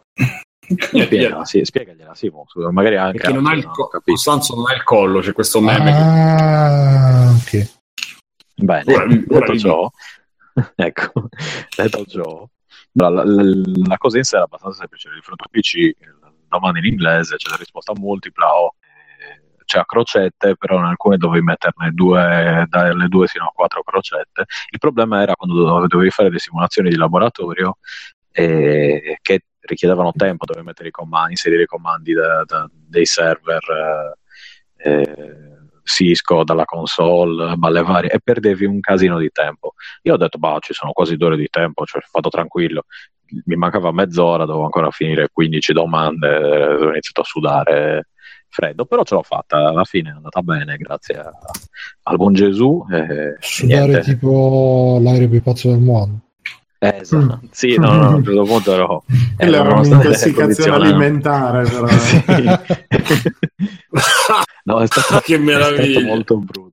[0.66, 3.90] Spiega, sì, spiegagliela, Simo, scusa, magari anche Perché non ha il non co-.
[4.04, 5.92] Costanzo non ha il collo, c'è questo meme.
[5.92, 7.72] che- Ah, ok.
[8.56, 9.58] Bene, Ora- ora detto ridi.
[9.58, 9.90] ciò,
[10.76, 11.12] ecco,
[11.76, 12.48] detto ciò,
[12.92, 13.42] la, la- la-
[13.86, 15.10] la cosa in sé è abbastanza semplice.
[15.12, 15.96] Di fronte a PC, il
[16.48, 21.16] domanda in inglese c'è la risposta multipla o eh, c'è a crocette, però in alcune
[21.16, 24.44] dovevi metterne due, dalle due fino a quattro crocette.
[24.70, 27.78] Il problema era quando dove- dovevi fare le simulazioni di laboratorio
[28.30, 34.16] eh, che richiedevano tempo, dovevi mettere i comandi, inserire i comandi da- da- dei server.
[34.76, 35.52] eh, eh,
[35.86, 39.74] Cisco dalla console, balle varie e perdevi un casino di tempo.
[40.02, 42.84] Io ho detto, bah, ci sono quasi due ore di tempo, cioè vado tranquillo.
[43.44, 48.08] Mi mancava mezz'ora, dovevo ancora finire 15 domande, eh, ho iniziato a sudare
[48.48, 51.32] freddo, però ce l'ho fatta, alla fine è andata bene, grazie a-
[52.04, 52.82] al buon Gesù.
[52.90, 54.00] E, e Sudare niente.
[54.12, 56.18] tipo l'aereo più pazzo del mondo.
[56.78, 57.40] Eh, esatto.
[57.50, 59.04] Sì, no, no, a un certo punto ero...
[59.36, 61.86] Quella era un'intossicazione alimentare, però.
[61.88, 62.22] Sì.
[64.64, 66.00] no, è stato, Che è meraviglia.
[66.00, 66.72] stato molto brutto.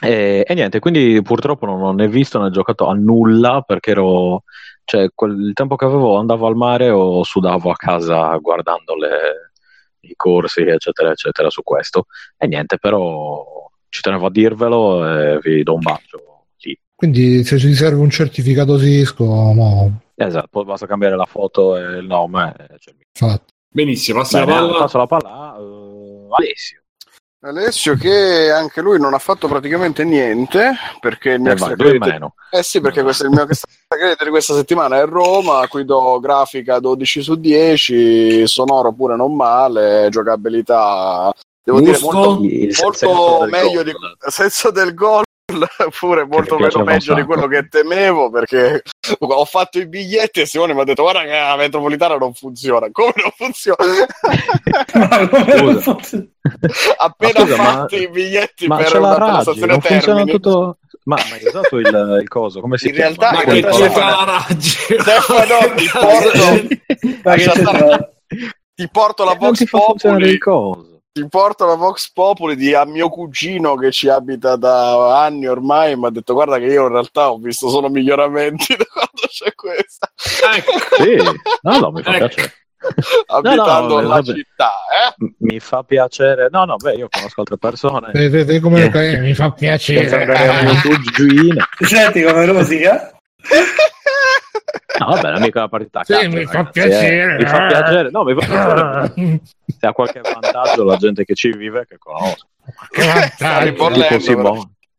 [0.00, 4.44] E, e niente, quindi purtroppo non ho né visto né giocato a nulla perché ero,
[4.84, 9.50] cioè, quel, il tempo che avevo andavo al mare o sudavo a casa guardando le-
[10.02, 12.06] i corsi, eccetera, eccetera, su questo.
[12.36, 16.37] E niente, però ci tenevo a dirvelo e vi do un bacio.
[16.98, 21.98] Quindi se ci serve un certificato Cisco, no, esatto, poi basta cambiare la foto e
[21.98, 22.52] il nome.
[22.58, 23.04] e il mio.
[23.16, 23.52] infatti.
[23.70, 24.78] Benissimo, passi la Bene, palla.
[24.78, 26.82] passo la palla a eh, Alessio.
[27.40, 32.04] Alessio che anche lui non ha fatto praticamente niente perché il mio Eh, vai, credit-
[32.04, 32.34] meno.
[32.50, 36.18] Eh sì, perché questo è il mio credit di questa settimana è Roma, qui do
[36.18, 42.16] grafica 12 su 10, sonoro pure non male, giocabilità devo dire Gusto?
[42.16, 43.84] molto, Il senso molto del meglio gol.
[43.84, 43.92] di
[44.32, 45.22] senso del gol
[45.98, 48.82] pure molto meno meglio di quello che temevo perché
[49.18, 52.88] ho fatto i biglietti e Simone mi ha detto guarda che la metropolitana non funziona
[52.92, 53.76] come non funziona
[54.94, 55.80] Ma come non Scusa.
[55.80, 56.26] funziona?
[56.98, 60.02] appena Ma scusa, ma- fatti i biglietti Ma per, c'è la la stazione non funziona
[60.14, 60.78] Termini tutto...
[61.04, 62.60] Ma, ma hai usato il, il coso?
[62.60, 63.14] Come si In chiama?
[63.18, 64.68] realtà- Ma che Stefano- la raggi?
[64.68, 68.08] Stefano ti porto Ma che
[68.74, 70.97] ti porto la Vox ti fa funzionare Populi il coso.
[71.20, 75.96] Ti porto la Vox Populi di a mio cugino che ci abita da anni ormai
[75.96, 79.54] mi ha detto guarda che io in realtà ho visto solo miglioramenti da quando c'è
[79.54, 81.16] questa Sì,
[81.62, 82.26] no, no, mi fa Ecco.
[82.28, 82.52] piacere.
[83.26, 84.32] abitando no, la vabbè.
[84.32, 84.72] città
[85.18, 85.32] eh?
[85.38, 86.48] Mi fa piacere.
[86.50, 88.10] No, no, beh, io conosco altre persone.
[88.12, 89.18] Vedete come Eh.
[89.18, 90.26] mi fa piacere.
[90.62, 91.64] mio cugino.
[91.80, 93.10] Senti come rosica?
[94.98, 96.00] No, vabbè, è mica la partita.
[96.00, 97.34] a Sì, mi fa piacere.
[97.34, 97.36] eh.
[97.38, 98.10] Mi fa piacere.
[98.10, 99.40] No, mi fa piacere.
[99.78, 102.46] Se ha qualche vantaggio la gente che ci vive, che conosco.
[102.90, 103.54] Che vantaggio.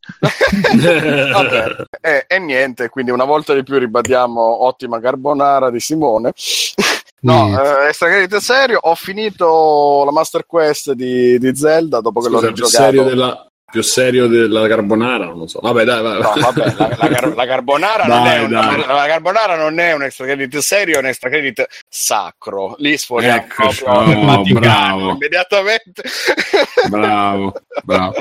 [2.02, 6.32] E, e niente, quindi una volta di più ribadiamo ottima carbonara di Simone.
[7.22, 7.54] No,
[7.92, 8.00] Sì.
[8.36, 12.64] eh, serio, ho finito la Master Quest di, di Zelda dopo che l'ho Scusa, più
[12.64, 12.84] rigiocato.
[12.84, 15.60] serio, della, più serio della carbonara, non lo so.
[15.62, 16.22] Vabbè, dai, vai.
[16.22, 19.94] No, vabbè, la, la car- la carbonara non Dai, è un, la carbonara non è
[19.94, 22.76] un extra credit serio, è un extra credit sacro.
[22.80, 25.10] Lì sforiamo Eccoci, proprio oh, Vaticano bravo.
[25.12, 26.04] immediatamente.
[26.90, 28.14] Bravo, bravo.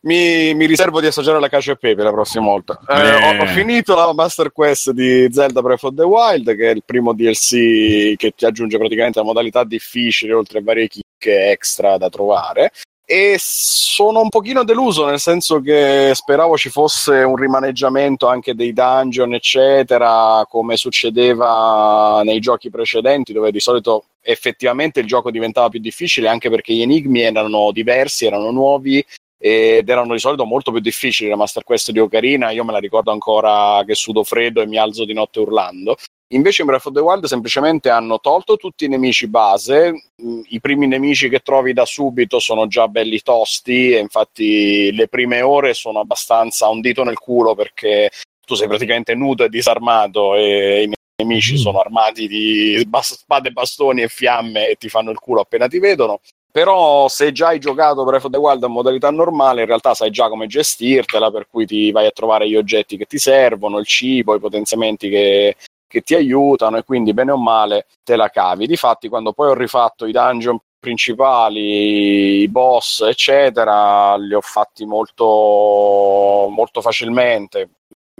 [0.00, 2.78] Mi, mi riservo di assaggiare la cacio e pepe la prossima volta.
[2.88, 3.38] Eh, Eh.
[3.38, 6.84] ho, ho finito la Master Quest di Zelda Breath of the Wild, che è il
[6.86, 12.08] primo DLC che ti aggiunge praticamente la modalità difficile, oltre a varie chicche extra da
[12.08, 12.70] trovare.
[13.10, 18.74] E sono un pochino deluso, nel senso che speravo ci fosse un rimaneggiamento anche dei
[18.74, 25.80] dungeon, eccetera, come succedeva nei giochi precedenti, dove di solito effettivamente il gioco diventava più
[25.80, 29.02] difficile, anche perché gli enigmi erano diversi, erano nuovi
[29.38, 32.50] ed erano di solito molto più difficili la Master Quest di Ocarina.
[32.50, 35.96] Io me la ricordo ancora che sudo freddo e mi alzo di notte urlando
[36.28, 40.60] invece in Breath of the Wild semplicemente hanno tolto tutti i nemici base Mm, i
[40.60, 45.74] primi nemici che trovi da subito sono già belli tosti e infatti le prime ore
[45.74, 48.10] sono abbastanza un dito nel culo perché
[48.44, 50.92] tu sei praticamente nudo e disarmato e i
[51.22, 51.56] nemici Mm.
[51.58, 55.78] sono armati di bas- spade, bastoni e fiamme e ti fanno il culo appena ti
[55.78, 56.18] vedono
[56.50, 60.10] però se già hai giocato Breath of the Wild in modalità normale in realtà sai
[60.10, 63.86] già come gestirtela per cui ti vai a trovare gli oggetti che ti servono il
[63.86, 65.56] cibo, i potenziamenti che,
[65.88, 68.66] che ti aiutano e quindi bene o male te la cavi.
[68.66, 76.46] Difatti quando poi ho rifatto i dungeon principali i boss eccetera li ho fatti molto
[76.50, 77.70] molto facilmente.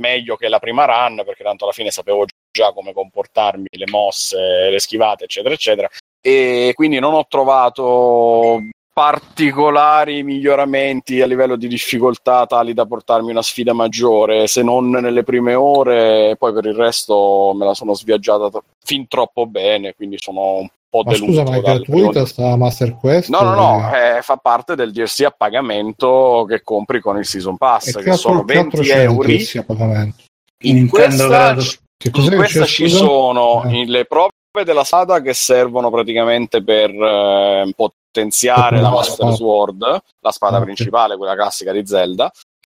[0.00, 4.70] Meglio che la prima run perché tanto alla fine sapevo già come comportarmi le mosse
[4.70, 5.88] le schivate eccetera eccetera.
[6.20, 8.60] E quindi non ho trovato
[8.98, 15.22] particolari miglioramenti a livello di difficoltà tali da portarmi una sfida maggiore se non nelle
[15.22, 20.16] prime ore poi per il resto me la sono sviaggiata t- fin troppo bene quindi
[20.18, 23.28] sono un po' Ma deluso scusa, ma è gratuita sta Master Quest?
[23.28, 27.56] No, no, no, eh, fa parte del DLC a pagamento che compri con il Season
[27.56, 29.28] Pass, E che sono 20 euro.
[29.30, 31.54] In Nintendo questa.
[31.54, 33.84] Che in cos'è che questa ci sono Eh.
[33.86, 34.30] le prove
[34.64, 39.32] della Sada che servono praticamente per eh, potenziare la Master.
[39.32, 42.30] Sword, la spada principale, quella classica di Zelda,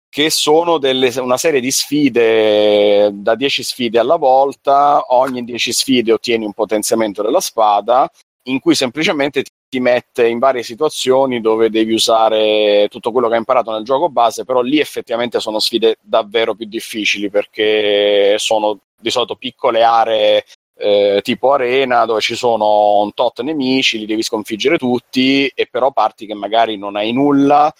[0.08, 6.12] che sono delle- una serie di sfide da 10 sfide alla volta, ogni 10 sfide
[6.12, 8.10] ottieni un potenziamento della spada,
[8.44, 13.32] in cui semplicemente ti ti mette in varie situazioni dove devi usare tutto quello che
[13.32, 18.80] hai imparato nel gioco base, però lì effettivamente sono sfide davvero più difficili perché sono
[19.00, 20.44] di solito piccole aree
[20.76, 25.92] eh, tipo arena dove ci sono un tot nemici, li devi sconfiggere tutti e però
[25.92, 27.72] parti che magari non hai nulla,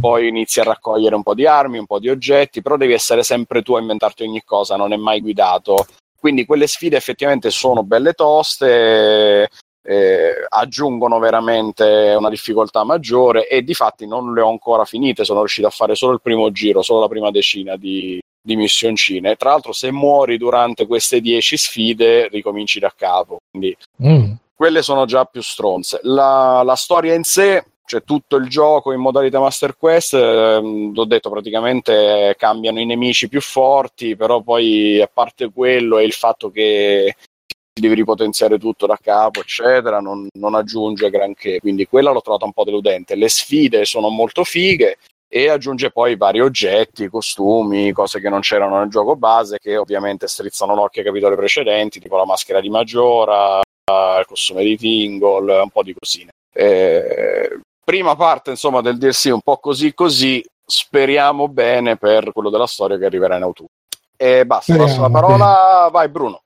[0.00, 3.22] poi inizi a raccogliere un po' di armi, un po' di oggetti, però devi essere
[3.22, 5.86] sempre tu a inventarti ogni cosa, non è mai guidato.
[6.18, 9.48] Quindi quelle sfide effettivamente sono belle toste,
[9.82, 15.40] eh, aggiungono veramente una difficoltà maggiore e di fatti non le ho ancora finite, sono
[15.40, 19.34] riuscito a fare solo il primo giro, solo la prima decina di, di missioncine.
[19.34, 24.32] Tra l'altro se muori durante queste 10 sfide ricominci da capo, quindi Mm.
[24.54, 25.98] quelle sono già più stronze.
[26.04, 31.04] La, la storia in sé, cioè tutto il gioco in modalità Master Quest, ehm, l'ho
[31.04, 36.50] detto praticamente cambiano i nemici più forti, però poi a parte quello e il fatto
[36.50, 37.16] che
[37.72, 41.58] ti devi ripotenziare tutto da capo, eccetera, non, non aggiunge granché.
[41.58, 43.16] Quindi quella l'ho trovata un po' deludente.
[43.16, 44.98] Le sfide sono molto fighe
[45.28, 50.28] e aggiunge poi vari oggetti, costumi, cose che non c'erano nel gioco base, che ovviamente
[50.28, 55.70] strizzano l'occhio ai capitoli precedenti, tipo la maschera di Maggiora, il costume di Tingle, un
[55.70, 56.30] po' di cosine.
[56.52, 62.66] Eh, prima parte insomma del DLC un po' così così, speriamo bene per quello della
[62.66, 63.68] storia che arriverà in autunno.
[64.16, 66.40] E basta, passo la Speriamo, parola, vai Bruno.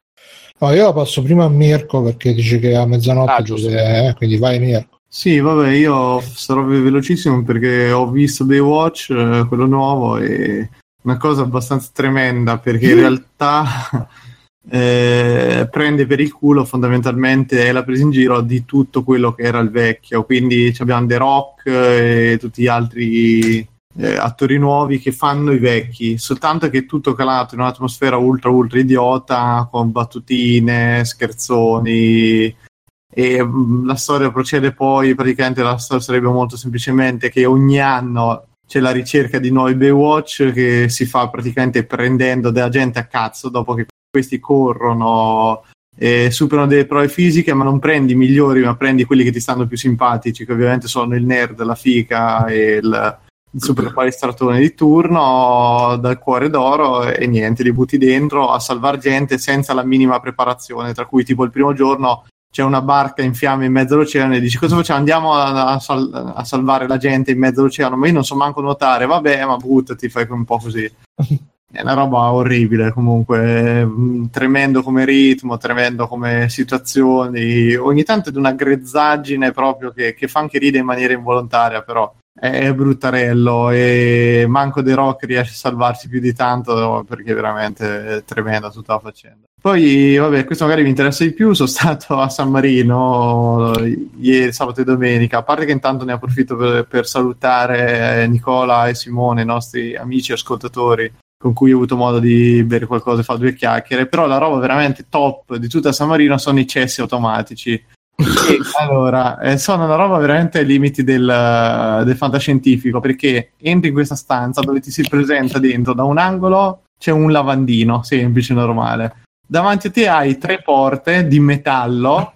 [0.59, 3.69] No, io la passo prima a Mirko perché dice che a mezzanotte Ah, giusto.
[3.69, 4.99] chiude, eh, quindi vai Mirko.
[5.13, 10.71] Sì, vabbè, io sarò velocissimo perché ho visto Baywatch, eh, quello nuovo, e
[11.03, 14.09] una cosa abbastanza tremenda perché in realtà
[14.71, 19.43] eh, prende per il culo fondamentalmente è la presa in giro di tutto quello che
[19.43, 20.23] era il vecchio.
[20.23, 26.19] Quindi abbiamo The Rock e tutti gli altri eh, attori nuovi che fanno i vecchi,
[26.19, 32.69] soltanto che è tutto calato in un'atmosfera ultra ultra idiota con battutine, scherzoni
[33.13, 38.45] e mh, la storia procede poi praticamente la storia sarebbe molto semplicemente che ogni anno
[38.67, 43.49] c'è la ricerca di nuovi Baywatch che si fa praticamente prendendo della gente a cazzo
[43.49, 45.65] dopo che questi corrono
[45.97, 49.41] e superano delle prove fisiche, ma non prendi i migliori, ma prendi quelli che ti
[49.41, 53.19] stanno più simpatici, che ovviamente sono il nerd, la fica e il,
[53.57, 59.39] super palestratore di turno dal cuore d'oro e niente, li butti dentro a salvare gente
[59.39, 63.67] senza la minima preparazione, tra cui tipo il primo giorno c'è una barca in fiamme
[63.67, 64.99] in mezzo all'oceano e dici cosa facciamo?
[64.99, 68.35] Andiamo a, a, sal- a salvare la gente in mezzo all'oceano, ma io non so
[68.35, 70.91] manco nuotare, vabbè, ma buttati, fai un po' così.
[71.73, 78.33] È una roba orribile comunque, mm, tremendo come ritmo, tremendo come situazioni, ogni tanto è
[78.33, 83.71] di una grezzaggine proprio che, che fa anche ridere in maniera involontaria, però è bruttarello
[83.71, 88.95] e manco De Rock riesce a salvarsi più di tanto perché veramente è tremenda tutta
[88.95, 89.47] la faccenda.
[89.61, 93.75] Poi, vabbè, questo magari mi interessa di più, sono stato a San Marino
[94.19, 98.95] ieri, sabato e domenica, a parte che intanto ne approfitto per, per salutare Nicola e
[98.95, 103.39] Simone, i nostri amici ascoltatori con cui ho avuto modo di bere qualcosa e fare
[103.39, 107.73] due chiacchiere, però la roba veramente top di tutta San Marino sono i cessi automatici.
[107.73, 107.85] E,
[108.81, 114.17] allora, eh, sono una roba veramente ai limiti del, del fantascientifico, perché entri in questa
[114.17, 119.29] stanza dove ti si presenta dentro da un angolo c'è un lavandino semplice, normale.
[119.51, 122.35] Davanti a te hai tre porte di metallo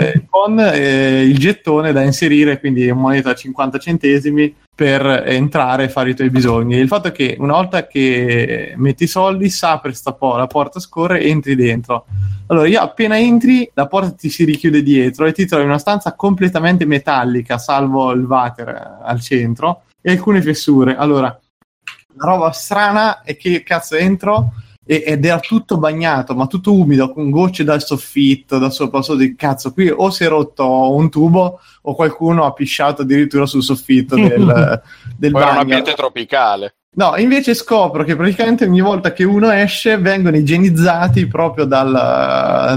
[0.00, 5.88] eh, con eh, il gettone da inserire, quindi moneta a 50 centesimi per entrare e
[5.88, 6.74] fare i tuoi bisogni.
[6.74, 10.48] Il fatto è che una volta che metti i soldi, si apre sta po- la
[10.48, 12.06] porta scorre e entri dentro.
[12.48, 15.78] Allora, io appena entri, la porta ti si richiude dietro e ti trovi in una
[15.78, 20.96] stanza completamente metallica, salvo il water al centro e alcune fessure.
[20.96, 24.50] Allora, la roba strana è che cazzo entro
[24.86, 29.34] ed era tutto bagnato, ma tutto umido, con gocce dal soffitto, da sopra, sotto di
[29.34, 29.72] cazzo.
[29.72, 34.82] Qui o si è rotto un tubo o qualcuno ha pisciato addirittura sul soffitto del,
[35.18, 35.60] del Poi era un bagno.
[35.60, 36.74] ambiente tropicale.
[36.96, 41.92] No, invece scopro che praticamente ogni volta che uno esce vengono igienizzati proprio dal,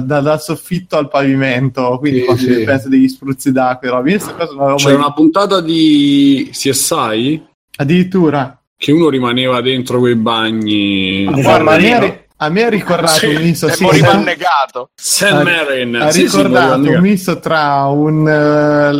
[0.03, 2.63] da- dal soffitto al pavimento, quindi Sì, sì.
[2.65, 4.09] penso degli spruzzi d'acqua e roba.
[4.09, 8.58] C'era mai una puntata di CSI Addirittura.
[8.79, 11.25] Che uno rimaneva dentro quei bagni.
[11.33, 14.05] Di Guarda, San a me, ha- a me ha ricordato Sì, un misto sì, moriva
[14.07, 14.17] esatto.
[14.19, 14.89] annegato.
[14.95, 18.25] San Ha- ha Sì, sì, ricordato un misto tra un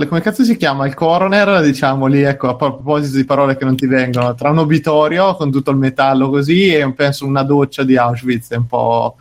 [0.02, 3.64] eh, come cazzo si chiama il coroner diciamo lì ecco a proposito di parole che
[3.64, 7.84] non ti vengono tra un obitorio con tutto il metallo così e penso una doccia
[7.84, 9.16] di Auschwitz è un po'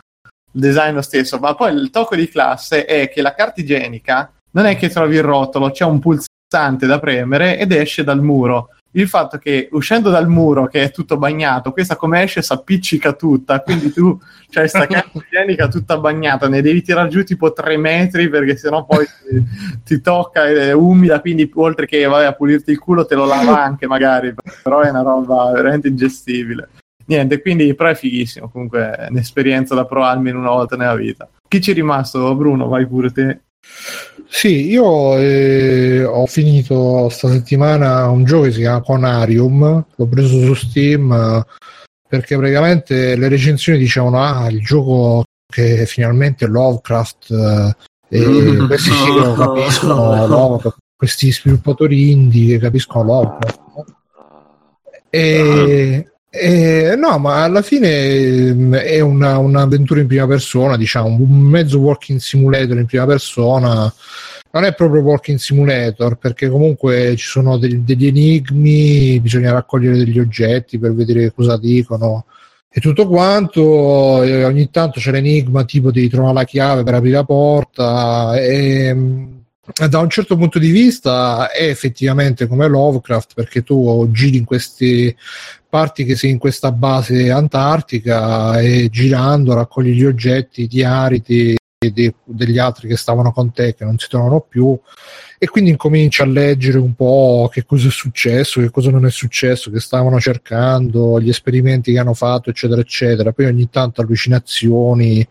[0.51, 4.29] il design lo stesso ma poi il tocco di classe è che la carta igienica
[4.51, 8.71] non è che trovi il rotolo c'è un pulsante da premere ed esce dal muro
[8.91, 13.13] il fatto che uscendo dal muro che è tutto bagnato questa come esce si appiccica
[13.13, 14.17] tutta quindi tu
[14.49, 18.85] c'hai sta carta igienica tutta bagnata, ne devi tirare giù tipo tre metri perché sennò
[18.85, 19.43] poi ti,
[19.83, 23.25] ti tocca ed è umida, quindi oltre che vai a pulirti il culo te lo
[23.25, 24.33] lava anche magari,
[24.63, 26.69] però è una roba veramente ingestibile.
[27.05, 31.27] Niente, quindi però è fighissimo, comunque è un'esperienza da provare almeno una volta nella vita.
[31.47, 32.35] Chi ci è rimasto?
[32.35, 33.41] Bruno, vai pure te.
[34.31, 40.45] Sì, io eh, ho finito sta settimana un gioco che si chiama Conarium, l'ho preso
[40.45, 41.43] su Steam
[42.07, 47.75] perché praticamente le recensioni dicevano ah, il gioco che finalmente Lovecraft eh,
[48.09, 53.59] e questi sì che lo capiscono Lovecraft, questi sviluppatori indie che capiscono Lovecraft
[55.09, 61.39] e, e- no, ma alla fine ehm, è una- un'avventura in prima persona, diciamo, un
[61.41, 63.91] mezzo walking simulator in prima persona.
[64.51, 70.19] Non è proprio walking simulator perché comunque ci sono degli, degli enigmi, bisogna raccogliere degli
[70.19, 72.25] oggetti per vedere cosa dicono
[72.71, 74.23] e tutto quanto.
[74.23, 78.39] e ogni tanto c'è l'enigma tipo devi trovare la chiave per aprire la porta.
[78.39, 78.95] E,
[79.87, 85.15] da un certo punto di vista è effettivamente come Lovecraft perché tu giri in questi
[85.67, 92.89] parti che sei in questa base antartica e girando raccogli gli oggetti di- degli altri
[92.89, 94.77] che stavano con te che non si trovano più
[95.41, 99.09] e quindi incominci a leggere un po' che cosa è successo, che cosa non è
[99.09, 103.31] successo, che stavano cercando, gli esperimenti che hanno fatto, eccetera, eccetera.
[103.31, 105.25] Poi ogni tanto allucinazioni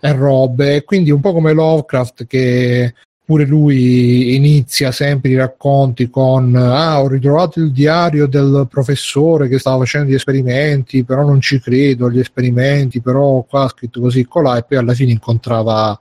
[0.00, 2.94] e robe, quindi un po' come Lovecraft che
[3.24, 9.58] pure lui inizia sempre i racconti con ah ho ritrovato il diario del professore che
[9.58, 14.26] stava facendo gli esperimenti però non ci credo agli esperimenti però qua ha scritto così
[14.26, 15.98] colà e poi alla fine incontrava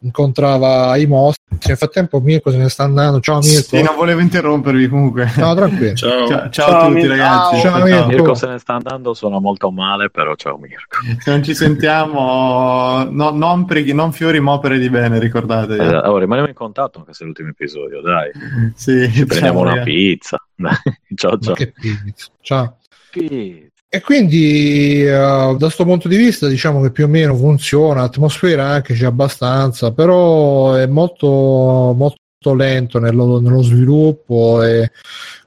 [0.00, 4.20] incontrava i mostri nel frattempo Mirko se ne sta andando ciao Mirko Sì, non volevo
[4.20, 5.30] interrompervi comunque.
[5.36, 6.26] no tranquillo Ciao.
[6.28, 7.08] Ciao, ciao Ciao, a tutti Mirko.
[7.08, 7.60] ragazzi.
[7.60, 8.06] Ciao, Mirko.
[8.06, 10.98] Mirko se ne sta andando, suona molto male, però ciao Mirko.
[11.18, 15.80] Se non ci sentiamo, no- non, preghi- non fiori ma opere di bene, ricordatevi.
[15.82, 18.30] Eh, oh, rimaniamo in contatto anche se è l'ultimo episodio, dai.
[18.74, 19.90] Sì, Ci prendiamo ciao, una ragazzi.
[19.90, 20.42] pizza.
[20.54, 20.74] Dai,
[21.14, 21.54] ciao ciao.
[21.54, 22.28] che pizza.
[22.40, 22.76] ciao
[23.10, 23.66] Pizza.
[23.90, 28.66] E quindi eh, da questo punto di vista diciamo che più o meno funziona, atmosfera
[28.66, 34.90] anche c'è abbastanza, però è molto, molto lento nello, nello sviluppo e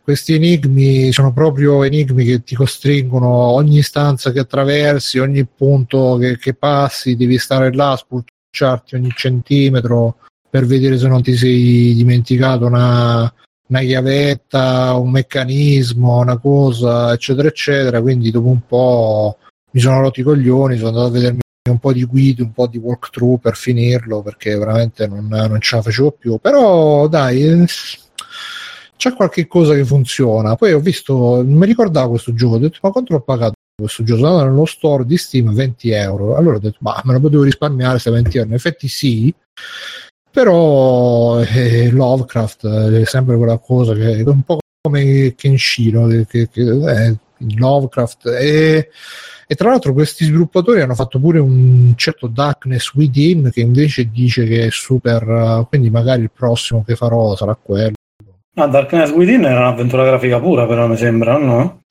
[0.02, 6.40] questi enigmi sono proprio enigmi che ti costringono ogni stanza che attraversi, ogni punto che,
[6.40, 10.18] che passi, devi stare là spulciarti ogni centimetro
[10.50, 13.32] per vedere se non ti sei dimenticato una,
[13.72, 18.02] una chiavetta, un meccanismo, una cosa, eccetera, eccetera.
[18.02, 19.38] Quindi dopo un po'
[19.72, 21.40] mi sono rotti i coglioni, sono andato a vedermi
[21.70, 25.78] un po' di guide, un po' di walkthrough per finirlo perché veramente non, non ce
[25.78, 26.38] la facevo più.
[26.40, 27.66] Però dai,
[28.98, 30.56] c'è qualche cosa che funziona.
[30.56, 34.04] Poi ho visto, non mi ricordavo questo gioco, ho detto ma quanto l'ho pagato questo
[34.04, 34.26] gioco?
[34.26, 36.36] Andato nello store di Steam 20 euro.
[36.36, 38.50] Allora ho detto ma me lo potevo risparmiare se 20 euro.
[38.50, 39.34] In effetti sì,
[40.32, 46.64] però eh, Lovecraft è sempre quella cosa che è un po' come Kenshiro che, che,
[46.64, 47.14] è
[47.58, 48.90] Lovecraft e,
[49.46, 54.46] e tra l'altro questi sviluppatori hanno fatto pure un certo Darkness Within che invece dice
[54.46, 57.94] che è super uh, quindi magari il prossimo che farò sarà quello
[58.56, 61.84] Ah, Darkness Within era un'avventura grafica pura, però mi sembra, no?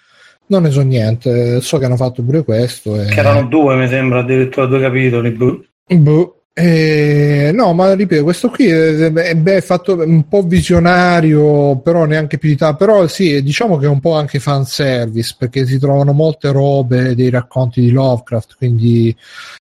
[0.51, 3.07] non ne so niente so che hanno fatto pure questo e...
[3.07, 5.31] Che erano due, mi sembra, addirittura due capitoli.
[5.31, 5.65] boh.
[5.87, 6.40] Boh.
[6.53, 12.49] Eh, no, ma ripeto, questo qui è, è- fatto un po' visionario, però neanche più
[12.51, 12.85] di tanto.
[12.85, 17.31] Però sì, diciamo che è un po' anche fanservice, perché si trovano molte robe dei
[17.31, 19.15] racconti di Lovecraft, quindi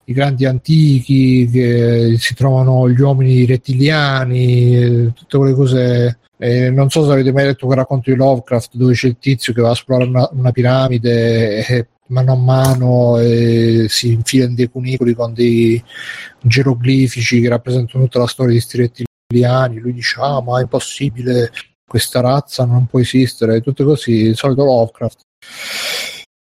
[0.05, 6.19] i grandi antichi, che si trovano gli uomini rettiliani, tutte quelle cose.
[6.37, 9.53] Eh, non so se avete mai letto quel racconto di Lovecraft dove c'è il tizio
[9.53, 14.55] che va a esplorare una, una piramide e mano a mano eh, si infila in
[14.55, 15.81] dei cunicoli con dei
[16.41, 19.79] geroglifici che rappresentano tutta la storia di sti rettiliani.
[19.79, 21.51] Lui dice: Ah, ma è impossibile,
[21.87, 25.19] questa razza non può esistere, tutte così, il solito Lovecraft.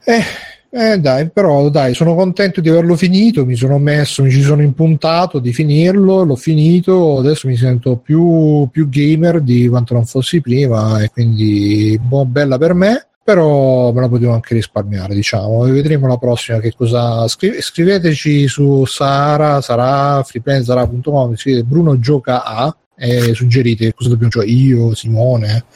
[0.05, 0.23] Eh,
[0.71, 4.63] eh, dai, però dai, sono contento di averlo finito, mi sono messo, mi ci sono
[4.63, 10.43] impuntato di finirlo, l'ho finito, adesso mi sento più, più gamer di quanto non fossi
[10.43, 16.07] prima e quindi boh, bella per me però me la potevo anche risparmiare diciamo vedremo
[16.07, 23.35] la prossima che cosa Scri- scriveteci su Sara sarà freeplansara.com scrivete Bruno gioca a e
[23.35, 25.67] suggerite che cosa dobbiamo giocare io Simone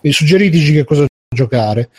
[0.00, 1.90] e suggeriteci che cosa giocare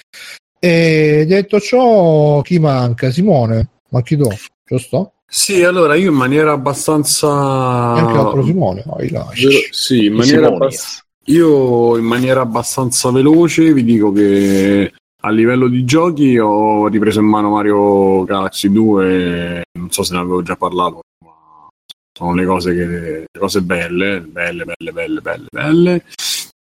[0.60, 4.28] e detto ciò chi manca Simone manchi tu
[4.66, 5.14] giusto?
[5.32, 7.28] Sì, allora io in maniera abbastanza.
[7.28, 9.30] E anche l'altro Simone oh, là.
[9.36, 11.04] Vero- Sì, in maniera Simonias.
[11.26, 14.92] Io in maniera abbastanza veloce vi dico che
[15.22, 20.20] a livello di giochi ho ripreso in mano Mario Galaxy 2, non so se ne
[20.20, 21.68] avevo già parlato, ma
[22.18, 26.06] sono le cose, che, le cose belle, belle, belle, belle, belle, belle.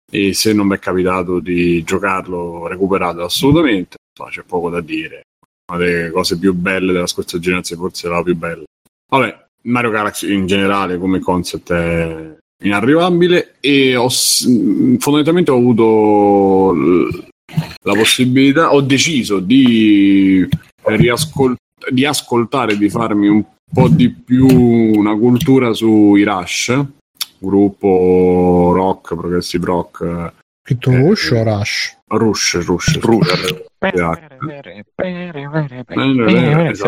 [0.10, 3.98] E se non mi è capitato di giocarlo, recuperato assolutamente,
[4.30, 5.24] c'è poco da dire.
[5.72, 8.64] Una delle cose più belle della scorsa generazione, forse la più bella.
[9.12, 16.74] Vabbè, Mario Galaxy in generale come concept è inarrivabile e ho fondamentalmente ho avuto
[17.84, 20.48] la possibilità, ho deciso di,
[20.84, 21.56] riascol-
[21.90, 26.84] di ascoltare, di farmi un po' di più una cultura sui Rush,
[27.38, 31.98] gruppo rock, progressive rock, eh, scritto Rush o Rush?
[32.08, 33.56] Rush, Rush, Rush.
[33.80, 34.02] Eh,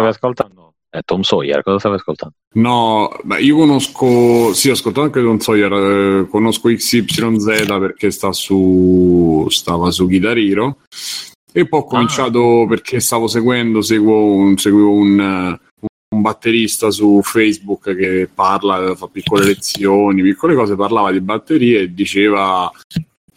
[0.07, 0.67] ascoltando?
[0.67, 2.35] Eh, Tom Sawyer, cosa stavi ascoltando?
[2.53, 3.09] No,
[3.39, 9.91] io conosco, sì, ho ascoltato anche Don Sawyer, eh, conosco XYZ perché sta su, stava
[9.91, 10.77] su Guitar Hero
[11.51, 17.21] e poi ho cominciato perché stavo seguendo, seguo un, seguivo un, eh, un batterista su
[17.23, 22.71] Facebook che parla, fa piccole lezioni, piccole cose, parlava di batterie e diceva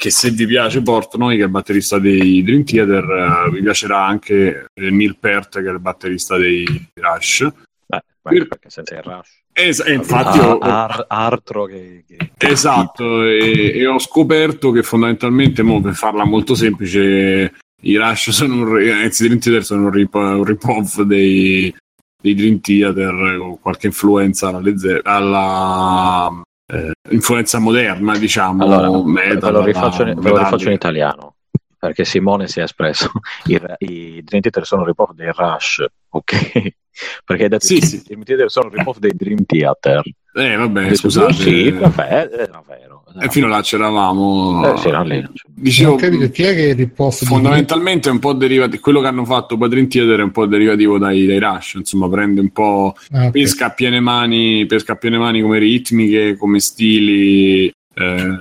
[0.03, 3.05] che se vi piace Portnoy, che è il batterista dei Dream Theater,
[3.47, 6.65] eh, vi piacerà anche eh, Neil Peart, che è il batterista dei
[6.95, 7.49] Rush.
[7.87, 9.43] Beh, perché senza il rush.
[9.53, 14.83] Es- e infatti Ah, ho- ar- altro che, che- Esatto, e, e ho scoperto che
[14.83, 17.53] fondamentalmente, mo, per farla molto semplice,
[17.83, 21.73] i Rush sono un, re- anzi, Dream Theater sono un, rip, un rip-off dei,
[22.21, 26.43] dei Dream Theater con qualche influenza alla, Ze- alla
[26.73, 28.65] eh, influenza moderna, diciamo.
[28.65, 31.37] Allora, metal, ve lo rifaccio, ve lo rifaccio in italiano
[31.83, 33.11] perché Simone si è espresso.
[33.47, 36.75] I, I Dream Theater sono rip-off dei Rush, ok?
[37.25, 38.03] Perché hai detto Sì, i sì.
[38.05, 40.03] Dream Theater sono rip-off dei Dream Theater.
[40.35, 41.33] Eh, vabbè, scusate.
[41.35, 43.05] Sì, vabbè, era vero.
[43.21, 44.75] E fino là c'eravamo.
[44.75, 45.29] Eh, lì.
[45.47, 48.81] Dicevo, capito chi è che di fondamentalmente è un po' derivativo.
[48.81, 51.75] Quello che hanno fatto Padrin Theater è un po' derivativo dai, dai Rush.
[51.75, 52.95] Insomma, prende un po'.
[53.11, 53.31] Ah, ok.
[53.31, 58.39] pesca a piene mani, pesca a piene mani come ritmiche, come stili, eh,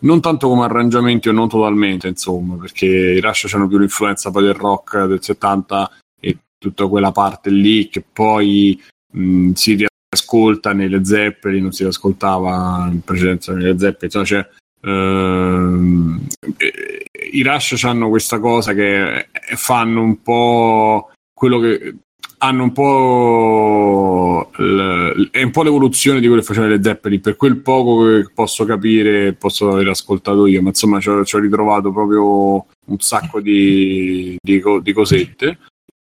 [0.00, 4.44] non tanto come arrangiamenti o non totalmente, insomma, perché i Rush hanno più l'influenza poi
[4.44, 5.90] del rock del 70
[6.20, 8.80] e tutta quella parte lì che poi
[9.12, 14.48] mh, si riascolta nelle Zeppelin, non si ascoltava in precedenza nelle Zeppelin, insomma, c'è
[14.84, 16.26] ehm,
[16.56, 21.94] eh, i Rush hanno questa cosa che fanno un po' quello che
[22.38, 27.36] hanno un po' l- è un po' l'evoluzione di quello che facevano le Zeppelin per
[27.36, 32.66] quel poco che posso capire posso aver ascoltato io ma insomma ci ho, ritrovato proprio
[32.86, 35.58] un sacco di, di, di cosette.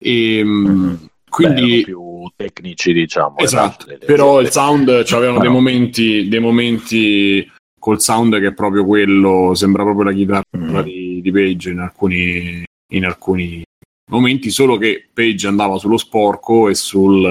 [0.04, 0.94] E mm,
[1.30, 3.38] quindi Beh, erano più tecnici, diciamo.
[3.38, 7.50] Esatto, Rush, le- però il sound c'avevano dei momenti, dei momenti
[7.80, 10.80] col sound che è proprio quello, sembra proprio la chitarra Mm.
[10.82, 13.64] di, di Page in alcuni, in alcuni
[14.12, 17.26] momenti, solo che Page andava sullo sporco e sul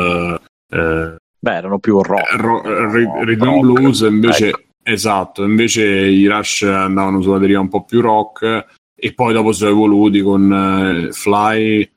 [0.73, 2.33] eh, Beh, erano più rock.
[2.37, 3.61] ro- ri- rhythm rock.
[3.61, 4.61] blues, invece Ecco.
[4.83, 9.71] esatto, invece i Rush andavano sulla deriva un po' più rock e poi dopo sono
[9.71, 11.91] evoluti con eh, Fly eh,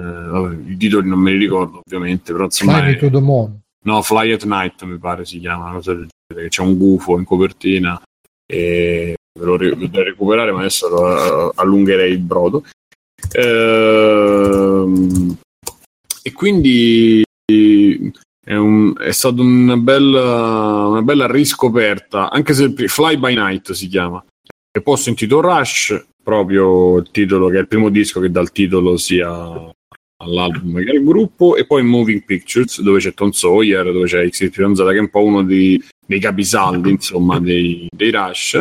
[0.00, 3.60] vabbè, i titoli non me li ricordo ovviamente, però insomma Fly è- to the Moon.
[3.84, 6.76] No, Fly at Night mi pare si chiama, una cosa del genere, che c'è un
[6.78, 8.00] gufo in copertina
[8.46, 12.64] e ve lo devo recuperare, ma adesso lo- allungherei il brodo.
[13.34, 15.36] Ehm,
[16.22, 23.16] e quindi è, un- è stata una bella, una bella riscoperta, anche se il Fly
[23.16, 24.24] by Night si chiama.
[24.74, 28.40] E poi ho sentito Rush, proprio il titolo che è il primo disco che dà
[28.40, 29.28] il titolo sia
[30.22, 34.50] all'album che al gruppo, e poi Moving Pictures, dove c'è Tom Sawyer, dove c'è X
[34.50, 38.60] Fidanzata, che è un po' uno dei, dei capisaldi, insomma, dei, dei Rush.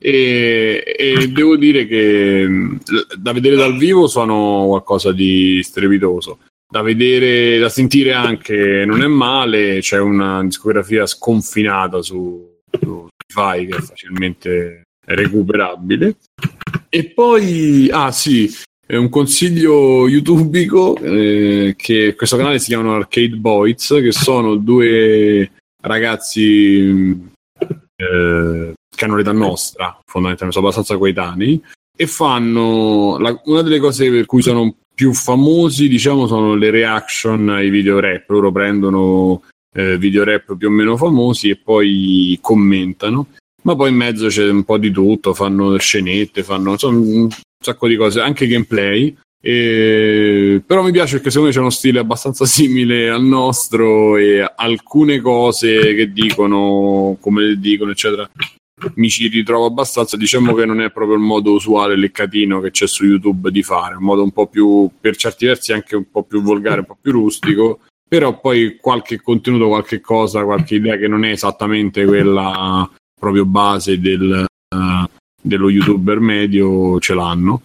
[0.00, 2.80] E, e devo dire che mh,
[3.16, 6.38] da vedere dal vivo sono qualcosa di strepitoso.
[6.70, 13.66] Da vedere, da sentire anche non è male, c'è una discografia sconfinata su, su Spotify
[13.66, 16.16] che è facilmente recuperabile.
[16.90, 18.50] E poi, ah sì,
[18.88, 25.50] è un consiglio youtubico eh, che questo canale si chiamano Arcade Boys, che sono due
[25.82, 27.28] ragazzi
[27.96, 31.62] eh, che hanno l'età nostra, fondamentalmente sono abbastanza coetanei,
[31.94, 37.50] e fanno la- una delle cose per cui sono più famosi, diciamo, sono le reaction
[37.50, 38.30] ai video rap.
[38.30, 39.42] Loro prendono
[39.74, 43.26] eh, video rap più o meno famosi e poi commentano.
[43.62, 47.28] Ma poi in mezzo c'è un po' di tutto, fanno scenette, fanno insomma, un
[47.60, 49.16] sacco di cose, anche gameplay.
[49.40, 50.62] E...
[50.66, 55.20] Però mi piace perché secondo me c'è uno stile abbastanza simile al nostro e alcune
[55.20, 58.28] cose che dicono, come le dicono, eccetera,
[58.94, 60.16] mi ci ritrovo abbastanza.
[60.16, 63.96] Diciamo che non è proprio il modo usuale leccatino che c'è su YouTube di fare,
[63.96, 66.98] un modo un po' più, per certi versi, anche un po' più volgare, un po'
[67.00, 67.80] più rustico.
[68.08, 73.98] Però poi qualche contenuto, qualche cosa, qualche idea che non è esattamente quella proprio base
[74.00, 75.08] del, eh,
[75.42, 77.62] dello youtuber medio ce l'hanno.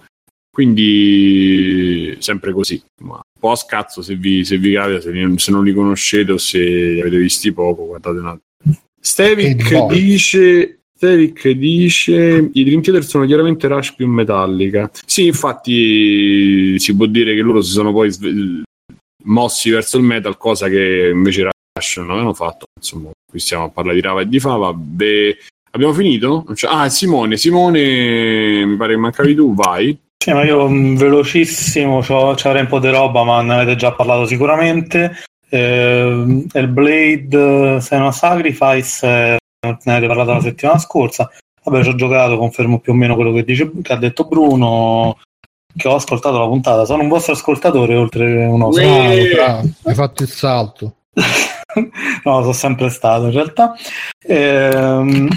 [0.54, 5.38] Quindi sempre così, ma un po' a scazzo se vi, se vi capita, se, li-
[5.40, 8.78] se non li conoscete o se li avete visti poco, guardate un attimo.
[9.00, 10.00] Stevic Che boy.
[10.00, 14.92] dice, Stevic dice i Dream Theater sono chiaramente Rush più Metallica.
[15.06, 18.62] Sì, infatti si può dire che loro si sono poi sve-
[19.26, 22.66] mossi verso il metal, cosa che invece Rush non avevano fatto.
[22.80, 24.72] Insomma, qui stiamo a parlare di Rava e di Fava.
[24.74, 25.36] Beh,
[25.72, 26.46] abbiamo finito?
[26.54, 29.98] Cioè- ah, Simone, Simone, mi pare che mancavi tu, vai.
[30.24, 33.92] Sì, ma io mh, velocissimo, c'ho- c'avrei un po' di roba, ma ne avete già
[33.92, 35.18] parlato sicuramente.
[35.50, 41.28] Eh, il Blade Senua Sacrifice, eh, ne avete parlato la settimana scorsa.
[41.64, 45.18] Vabbè, ci ho giocato, confermo più o meno quello che, dice, che ha detto Bruno,
[45.76, 46.86] che ho ascoltato la puntata.
[46.86, 48.68] Sono un vostro ascoltatore, oltre uno.
[48.68, 48.84] Uè.
[48.84, 49.70] Bravo, bravo.
[49.86, 50.96] Hai fatto il salto.
[52.24, 53.76] No, sono sempre stato in realtà.
[54.26, 55.30] Ehm,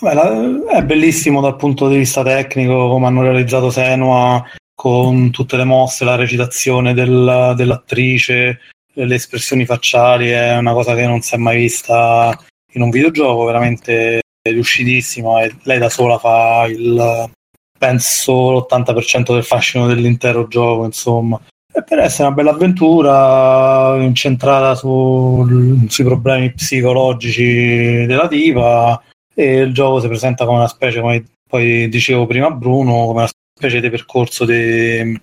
[0.00, 4.44] beh, è bellissimo dal punto di vista tecnico come hanno realizzato Senua
[4.74, 8.60] con tutte le mosse, la recitazione del- dell'attrice,
[8.92, 12.38] le espressioni facciali, è una cosa che non si è mai vista
[12.72, 17.30] in un videogioco, veramente riuscitissimo e lei da sola fa il
[17.78, 21.40] penso l'80% del fascino dell'intero gioco, insomma.
[21.76, 28.98] E per essere una bella avventura incentrata su- sui problemi psicologici della diva
[29.34, 33.28] e il gioco si presenta come una specie, come poi dicevo prima Bruno, come una
[33.58, 35.20] specie di percorso, di,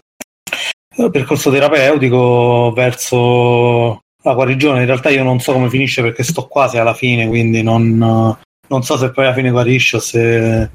[1.11, 4.81] percorso terapeutico verso la guarigione.
[4.81, 8.83] In realtà io non so come finisce perché sto quasi alla fine, quindi non, non
[8.83, 10.69] so se poi alla fine guarisce o se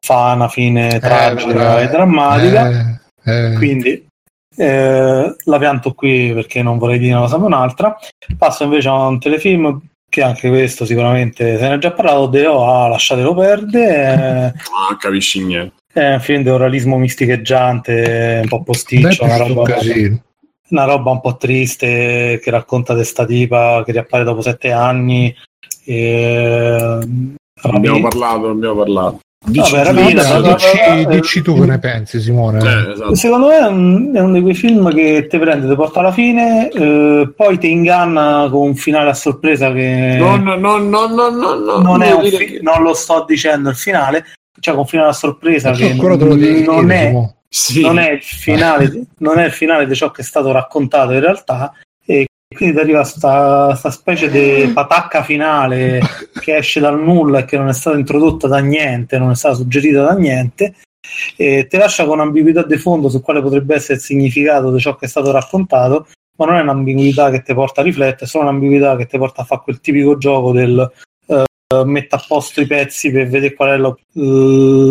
[0.00, 2.98] fa una fine tragica Eh, e drammatica.
[3.24, 3.54] eh, eh.
[3.56, 4.06] Quindi
[4.58, 7.96] eh, la pianto qui perché non vorrei dire una cosa per un'altra.
[8.36, 12.26] Passo invece a un telefilm che anche questo sicuramente se ne è già parlato.
[12.26, 14.54] Deo a lasciatelo perdere.
[14.90, 15.74] Ah, capisci niente.
[15.92, 20.22] È, un film di oralismo misticheggiante, un po' posticcio, una un roba, casino.
[20.70, 25.34] una roba un po' triste che racconta di sta tipa che riappare dopo sette anni.
[25.84, 26.98] E,
[27.62, 29.20] Abbiamo parlato, abbiamo parlato.
[29.46, 32.58] Dici, Vabbè, Vabbè, dici, vabbè, dici tu che ne pensi, Simone.
[32.58, 33.14] eh, esatto.
[33.14, 36.12] Secondo me è un, è uno di quei film che ti prende, ti porta alla
[36.12, 41.06] fine, eh, poi ti inganna con un finale a sorpresa che No, no, no, no,
[41.06, 44.24] no, no, no, non, è un fi- che- non lo sto dicendo il finale,
[44.58, 47.34] cioè con un finale a sorpresa che ancora te lo devi non, dire, è, Simone.
[47.48, 47.80] Sì.
[47.80, 51.20] non è il finale, non è il finale di ciò che è stato raccontato in
[51.20, 51.72] realtà
[52.58, 56.00] quindi ti arriva sta, sta specie di patacca finale
[56.40, 59.54] che esce dal nulla e che non è stata introdotta da niente, non è stata
[59.54, 60.74] suggerita da niente
[61.36, 64.96] e ti lascia con ambiguità di fondo su quale potrebbe essere il significato di ciò
[64.96, 68.48] che è stato raccontato, ma non è un'ambiguità che ti porta a riflettere, è solo
[68.48, 70.90] un'ambiguità che ti porta a fare quel tipico gioco del
[71.26, 74.00] eh, metta a posto i pezzi per vedere qual è lo-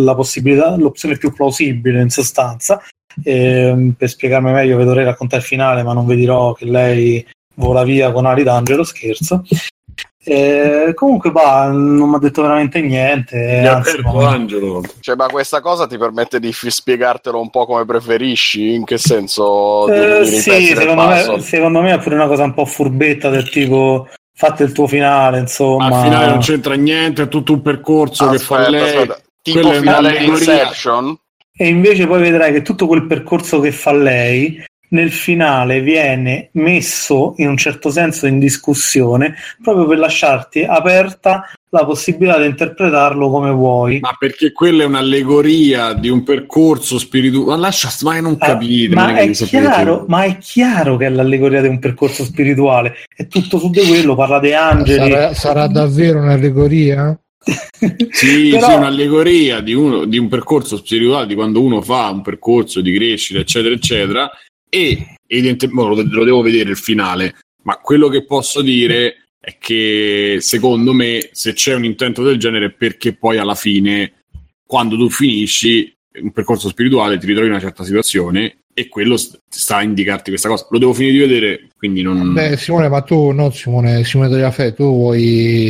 [0.03, 2.81] la possibilità, l'opzione più plausibile in sostanza.
[3.23, 7.25] Ehm, per spiegarmi meglio, vi dovrei raccontare il finale, ma non vi dirò che lei
[7.57, 9.43] vola via con ali d'angelo, scherzo.
[10.23, 13.37] Eh, comunque, bah, non mi ha detto veramente niente.
[13.37, 14.83] Mi ha anzi, aperto ma- Angelo.
[14.99, 18.73] Cioè, ma questa cosa ti permette di fi- spiegartelo un po' come preferisci?
[18.73, 19.87] In che senso?
[19.87, 24.07] Eh, sì, secondo me, secondo me è pure una cosa un po' furbetta del tipo
[24.35, 25.85] fate il tuo finale, insomma.
[25.85, 28.83] Al finale non c'entra niente, è tutto un percorso che fa Aspetta, lei.
[28.95, 29.19] aspetta.
[29.41, 30.25] Tipo Quella è finale di.
[30.25, 31.17] Inception?
[31.59, 37.33] E invece poi vedrai che tutto quel percorso che fa lei nel finale viene messo
[37.37, 43.51] in un certo senso in discussione proprio per lasciarti aperta la possibilità di interpretarlo come
[43.51, 43.99] vuoi.
[43.99, 47.49] Ma perché quella è un'allegoria di un percorso spirituale.
[47.49, 48.95] Ma lascia, ma non capite.
[48.95, 49.61] non Ah, ma, è sapete.
[49.63, 53.81] chiaro, ma è chiaro che è l'allegoria di un percorso spirituale, è tutto su di
[53.85, 55.11] quello, parla di angeli.
[55.11, 57.19] Sarà, sarà davvero un'allegoria?
[58.11, 62.21] Sì, Però- sì, un'allegoria di, uno, di un percorso spirituale, di quando uno fa un
[62.21, 64.29] percorso di crescita, eccetera, eccetera,
[64.77, 70.37] e evidentemente lo, lo devo vedere il finale, ma quello che posso dire è che
[70.39, 74.23] secondo me se c'è un intento del genere è perché poi alla fine,
[74.65, 79.39] quando tu finisci un percorso spirituale, ti ritrovi in una certa situazione e quello st-
[79.49, 80.67] sta a indicarti questa cosa.
[80.69, 82.33] Lo devo finire di vedere, quindi non...
[82.33, 85.23] Beh, Simone, ma tu, no, Simone, Simone Tagliafè, tu vuoi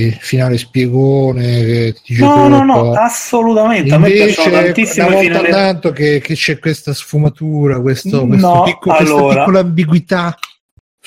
[0.07, 2.93] il finale spiegone che ti dice No, no, no, tutto?
[2.99, 3.93] assolutamente.
[3.93, 5.49] A me Invece, tantissimo una finali.
[5.49, 9.39] tanto che, che c'è questa sfumatura, questo, No, questo picco- questa allora.
[9.39, 10.37] piccola ambiguità.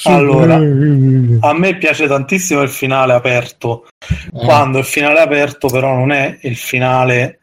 [0.04, 0.56] Allora.
[0.58, 3.86] Eh, A me piace tantissimo il finale aperto.
[4.32, 7.39] Quando il finale aperto, però, non è il finale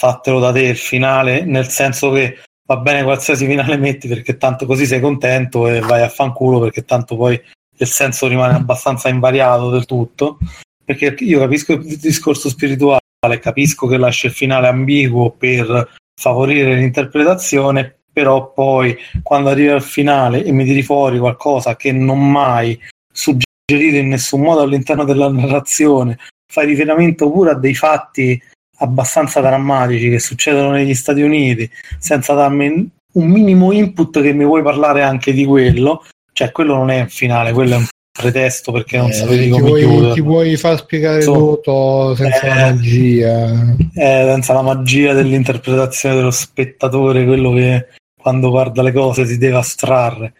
[0.00, 4.64] fatelo da te, il finale nel senso che va bene qualsiasi finale metti perché tanto
[4.64, 7.38] così sei contento e vai a fanculo perché tanto poi
[7.76, 10.38] il senso rimane abbastanza invariato del tutto.
[10.82, 13.00] Perché io capisco il discorso spirituale,
[13.40, 20.42] capisco che lascia il finale ambiguo per favorire l'interpretazione, però poi quando arriva al finale
[20.42, 22.78] e mi tiri fuori qualcosa che non mai
[23.12, 26.18] suggerito in nessun modo all'interno della narrazione,
[26.50, 28.42] fai riferimento pure a dei fatti
[28.80, 34.62] abbastanza drammatici che succedono negli Stati Uniti, senza darmi un minimo input che mi vuoi
[34.62, 38.98] parlare anche di quello, cioè quello non è un finale, quello è un pretesto perché
[38.98, 40.14] non eh, sapevi come vuoi, chiuderlo.
[40.14, 43.76] ti vuoi far spiegare Insomma, tutto senza eh, la magia.
[43.94, 47.86] eh, senza la magia dell'interpretazione dello spettatore, quello che
[48.20, 50.34] quando guarda le cose si deve astrarre.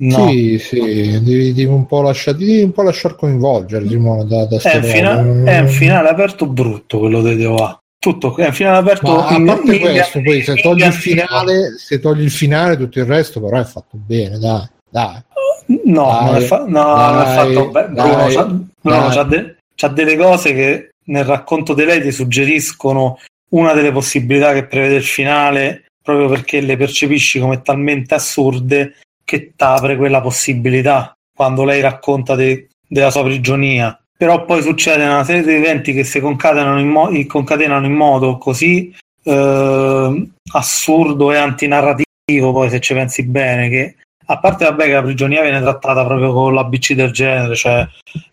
[0.00, 0.28] No.
[0.28, 0.78] Sì, sì,
[1.22, 4.82] devi, devi un po' lasciar, devi un po' lasciar coinvolgere, Simone, da, da È un,
[4.84, 5.44] fina- robe.
[5.50, 7.78] è un finale aperto brutto quello dei DOA.
[7.98, 10.78] Tutto, è un finale aperto Ma a in- parte in- questo, poi se in- togli
[10.80, 14.62] il in- finale, se togli il finale, tutto il resto però è fatto bene, dai,
[14.88, 15.20] dai.
[15.84, 17.88] No, Dai, non è, fa- no, non è dai, fatto bene.
[17.88, 18.44] Bruno, dai, c'ha,
[18.80, 19.10] Bruno dai.
[19.16, 23.18] c'ha de- c'ha delle cose che nel racconto di lei ti suggeriscono
[23.50, 28.94] una delle possibilità che prevede il finale proprio perché le percepisci come talmente assurde
[29.28, 34.00] che t'apre quella possibilità quando lei racconta de- della sua prigionia.
[34.16, 38.38] Però poi succede una serie di eventi che si concatenano in, mo- concatenano in modo
[38.38, 38.90] così
[39.22, 43.96] eh, assurdo e antinarrativo, poi se ci pensi bene, che
[44.30, 47.86] a parte vabbè che la prigionia viene trattata proprio con l'ABC del genere, cioè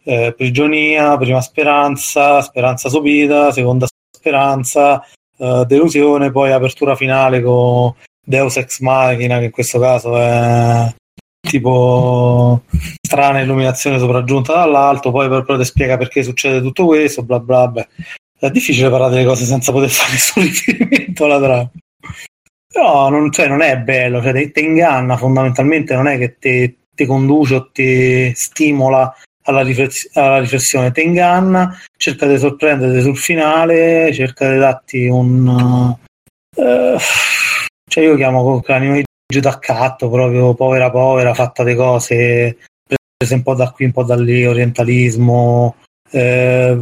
[0.04, 3.86] eh, prigionia, prima speranza, speranza sopita, seconda
[4.18, 5.04] speranza,
[5.38, 7.94] eh, delusione, poi apertura finale con
[8.26, 10.94] Deus Ex Machina, che in questo caso è
[11.40, 12.64] tipo
[13.02, 17.88] strana illuminazione sopraggiunta dall'alto, poi proprio ti spiega perché succede tutto questo, bla bla bla.
[18.38, 21.72] È difficile parlare delle cose senza poter fare nessun riferimento alla trama.
[22.74, 27.56] Però non, cioè, non è bello, cioè, ti inganna fondamentalmente, non è che ti conduce
[27.56, 34.52] o ti stimola alla, rifless- alla riflessione, ti inganna, cerca di sorprendere sul finale, cerca
[34.52, 35.96] di darti un...
[36.58, 36.98] Uh,
[37.90, 42.57] cioè io chiamo con l'animo giù d'accatto, proprio povera povera, fatta di cose
[43.18, 45.76] prese un po' da qui, un po' da lì, orientalismo,
[46.12, 46.78] eh,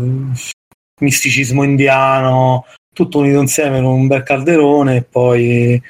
[1.00, 5.82] misticismo indiano, tutto unito insieme in un bel calderone e poi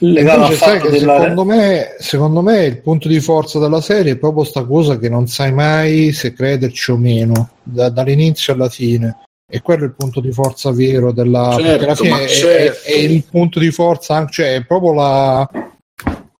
[0.00, 1.20] legato al fatto della...
[1.20, 5.08] secondo, me, secondo me il punto di forza della serie è proprio sta cosa che
[5.08, 9.16] non sai mai se crederci o meno da, dall'inizio alla fine
[9.50, 12.86] e quello è il punto di forza vero della certo, alla fine è, certo.
[12.86, 15.50] è, è, il punto di forza cioè è proprio la,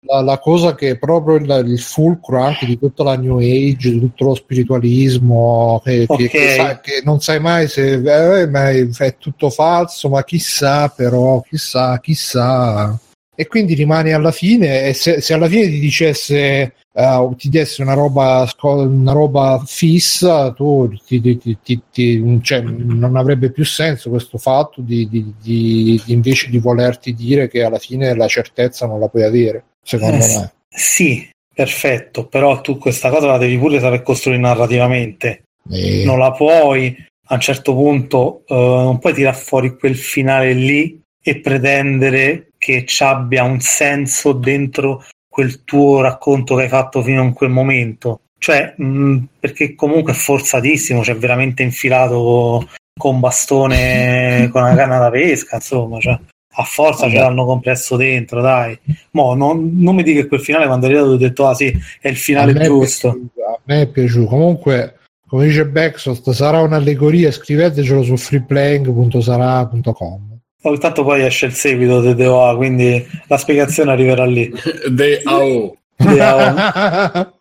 [0.00, 3.90] la, la cosa che è proprio il, il, fulcro anche di tutta la new age
[3.92, 6.28] di tutto lo spiritualismo che, okay.
[6.28, 11.40] che, che, sa, che non sai mai se eh, è tutto falso ma chissà però
[11.40, 12.98] chissà chissà
[13.40, 17.82] e quindi rimani alla fine e se, se alla fine ti dicesse uh, ti desse
[17.82, 21.20] una roba, una roba fissa tu ti,
[21.62, 27.14] ti, ti, cioè, non avrebbe più senso questo fatto di, di, di, invece di volerti
[27.14, 30.52] dire che alla fine la certezza non la puoi avere secondo eh, me.
[30.68, 35.44] sì perfetto però tu questa cosa la devi pure saper costruire narrativamente.
[35.70, 36.02] E...
[36.04, 36.92] non la puoi
[37.26, 42.84] a un certo punto uh, non puoi tirare fuori quel finale lì e pretendere che
[42.84, 48.20] ci abbia un senso dentro quel tuo racconto che hai fatto fino a quel momento.
[48.38, 52.68] Cioè, mh, perché comunque è forzatissimo, cioè veramente infilato
[52.98, 56.18] con bastone, con una canna da pesca, insomma, cioè,
[56.60, 57.16] a forza okay.
[57.16, 58.76] ce l'hanno compresso dentro, dai.
[59.12, 61.72] Mo, non, non mi dica che quel finale quando è arrivato ho detto, ah sì,
[62.00, 63.08] è il finale giusto.
[63.08, 64.28] a me è piaciuto.
[64.28, 64.96] Comunque,
[65.28, 70.27] come dice Backsoft, sarà un'allegoria, scrivetecelo su freeplaying.sara.com.
[70.62, 74.52] Oh, tanto poi esce il seguito di DOA, quindi la spiegazione arriverà lì.
[74.90, 75.76] DAO.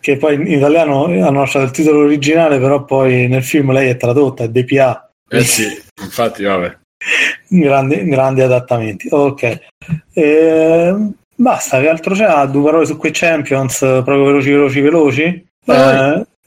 [0.00, 3.96] che poi in italiano hanno lasciato il titolo originale, però poi nel film lei è
[3.96, 5.10] tradotta, è DPA.
[5.28, 5.66] Eh sì,
[6.00, 6.76] infatti vabbè.
[7.48, 9.08] grandi, grandi adattamenti.
[9.10, 9.60] Ok.
[10.12, 10.94] E,
[11.34, 12.46] basta, che altro c'è?
[12.46, 15.46] Due parole su quei Champions, proprio veloci, veloci, veloci.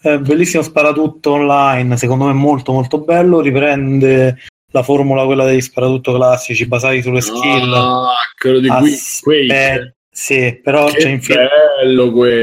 [0.03, 4.35] Eh, bellissimo sparatutto online, secondo me molto molto bello, riprende
[4.71, 7.73] la formula quella degli sparatutto classici basati sulle skill.
[7.73, 9.95] Ah, quello di Quake.
[10.13, 11.47] Sì, però che c'è infila,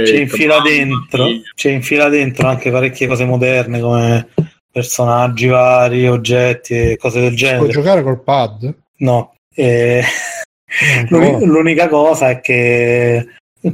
[0.05, 4.29] c'è infila dentro, c'è infila dentro anche parecchie cose moderne come
[4.73, 7.59] personaggi vari, oggetti e cose del genere.
[7.59, 8.75] Puoi giocare col pad?
[8.99, 9.35] No.
[9.55, 10.03] E...
[11.09, 13.27] L'unica, l'unica cosa è che,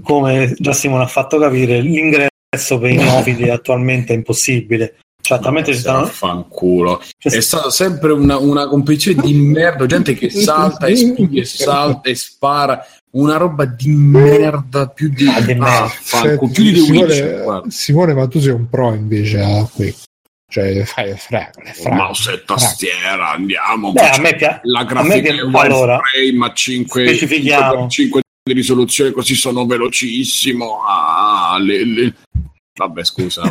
[0.02, 4.98] come già Simone ha fatto capire, l'ingresso per i neofiti attualmente è impossibile.
[5.24, 6.05] Cioè, talmente ci stanno.
[6.05, 7.02] Fanculo.
[7.16, 11.44] Cioè, è stata sempre una, una competizione di merda, gente che salta e spinge e
[11.46, 12.86] salta e spara.
[13.12, 18.28] Una roba di merda più di, ah, di ah, fanculo, più di Simone, Simone, ma
[18.28, 19.94] tu sei un pro invece a qui.
[20.46, 22.02] Cioè, fai fragole, fragole.
[22.02, 23.92] Mouse e tastiera, andiamo.
[23.92, 24.60] Beh, a me piace.
[24.64, 30.82] La grafica è allora, frame a 5, 5, 5 di risoluzione, così sono velocissimo.
[30.86, 32.14] Ah, le, le
[32.76, 33.42] Vabbè, scusa,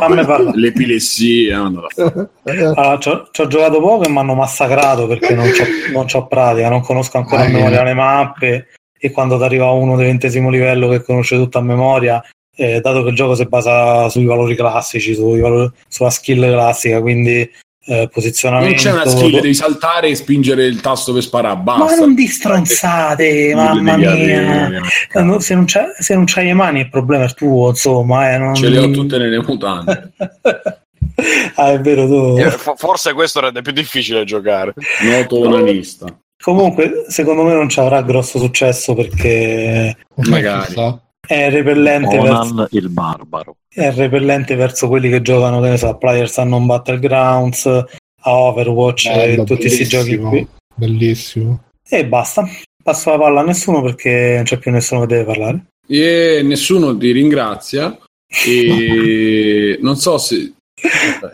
[0.54, 1.60] l'epilessia.
[1.62, 7.16] allora, ci ho giocato poco e mi hanno massacrato perché non c'ho pratica, non conosco
[7.16, 8.66] ancora a memoria le mappe.
[8.98, 12.22] E quando ti arriva uno del ventesimo livello che conosce tutto a memoria,
[12.54, 17.00] eh, dato che il gioco si basa sui valori classici, sui valori, sulla skill classica,
[17.00, 17.50] quindi
[17.86, 18.74] eh, posizionamento.
[18.74, 21.58] Non c'è una skill, devi saltare e spingere il tasto per sparare.
[21.58, 21.84] Basta.
[21.84, 24.68] Ma non di stronzate, mamma mia.
[25.14, 28.32] No, se, non se, non c'hai le mani, il problema è tuo, insomma.
[28.32, 28.54] Eh, non...
[28.54, 30.12] Ce le ho tutte nelle mutande.
[31.56, 32.36] ah, è vero, tu.
[32.38, 34.74] Eh, forse questo rende più difficile giocare.
[35.02, 36.06] Noto onanista.
[36.42, 39.96] Comunque, secondo me non ci avrà grosso successo perché.
[40.14, 41.02] Magari.
[41.26, 42.68] È repellente verso...
[42.70, 43.56] il barbaro.
[43.68, 49.12] È repellente verso quelli che giocano, che ne so, a Players Unknown Battlegrounds, a Overwatch
[49.12, 50.46] Bello, e tutti questi giochi qui.
[50.74, 51.64] Bellissimo.
[51.88, 52.46] E basta.
[52.82, 55.64] Passo la palla a nessuno perché non c'è più nessuno che deve parlare.
[55.86, 57.98] E nessuno ti ringrazia.
[58.44, 60.54] E non so se,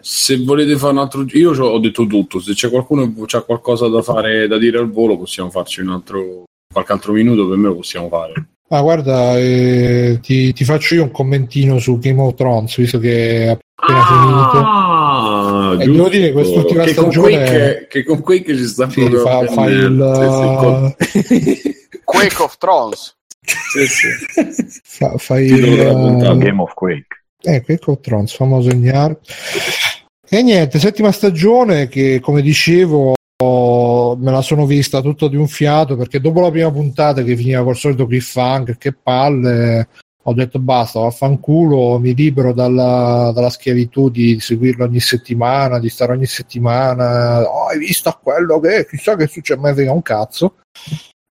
[0.00, 3.88] se volete fare un altro io ho detto tutto se c'è qualcuno che ha qualcosa
[3.88, 7.68] da fare da dire al volo possiamo farci un altro qualche altro minuto per me
[7.68, 12.34] lo possiamo fare Ma guarda, eh, ti, ti faccio io un commentino su Game of
[12.34, 14.64] Thrones, visto che è appena finito.
[14.64, 15.92] Ah, E giusto.
[15.92, 19.64] devo dire, quest'ultima che con stagione- Quake, che con Quake ci sta Sì, fa, fa
[19.66, 20.94] il, con-
[22.04, 23.16] Quake of Thrones.
[23.42, 24.08] sì, sì.
[24.84, 26.34] fa, fa il puntata.
[26.36, 27.06] Game of Quake.
[27.42, 29.18] Eh, Quake of Thrones, famoso segnare.
[30.28, 35.96] E niente, settima stagione che come dicevo me la sono vista tutto di un fiato
[35.96, 39.88] perché dopo la prima puntata che finiva col solito cliffhanger, che palle,
[40.24, 46.12] ho detto basta, vaffanculo, mi libero dalla, dalla schiavitù di seguirlo ogni settimana, di stare
[46.12, 50.56] ogni settimana, oh, hai visto quello che chissà che succede, me frega un cazzo.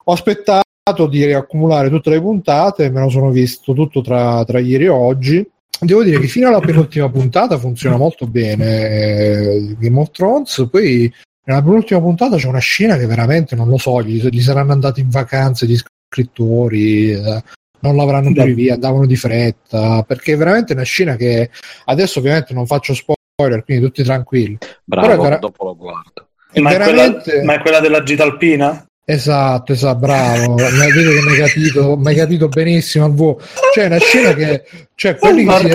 [0.05, 4.85] Ho aspettato di riaccumulare tutte le puntate, me lo sono visto tutto tra, tra ieri
[4.85, 5.47] e oggi.
[5.81, 11.09] Devo dire che fino alla penultima puntata funziona molto bene eh, Game of Thrones, poi
[11.49, 15.01] nella penultima puntata c'è una scena che veramente non lo so, gli, gli saranno andati
[15.01, 17.43] in vacanze gli scrittori, eh,
[17.79, 21.49] non l'avranno più via, andavano di fretta, perché è veramente una scena che
[21.85, 24.57] adesso ovviamente non faccio spoiler, quindi tutti tranquilli.
[24.83, 26.27] Bravo, Però è vera- dopo lo guardo.
[26.51, 27.21] È Ma è, veramente...
[27.23, 28.85] quella, ma è quella della gita alpina?
[29.05, 30.53] Esatto, esatto, bravo.
[30.53, 33.37] Mi vedo che mi hai capito, mi hai capito benissimo.
[33.73, 34.63] C'è una scena che
[34.93, 35.67] cioè quelli che si.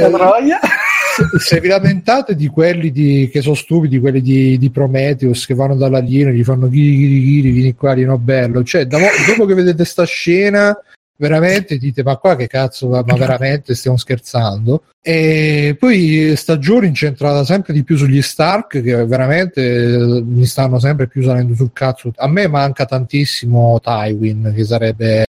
[1.38, 5.76] Se, vi lamentate di quelli di, che sono stupidi, quelli di, di Prometheus che vanno
[5.76, 8.62] dalla linea e gli fanno ghiri ghiri ghiri, vieni qua, no bello.
[8.62, 10.76] Cioè, da- dopo che vedete sta scena,
[11.16, 14.84] veramente dite ma qua che cazzo, ma ma veramente stiamo scherzando?
[15.00, 21.06] E poi stagione incentrata sempre di più sugli Stark che veramente eh, mi stanno sempre
[21.06, 22.10] più salendo sul cazzo.
[22.16, 25.26] A me manca tantissimo Tywin, che sarebbe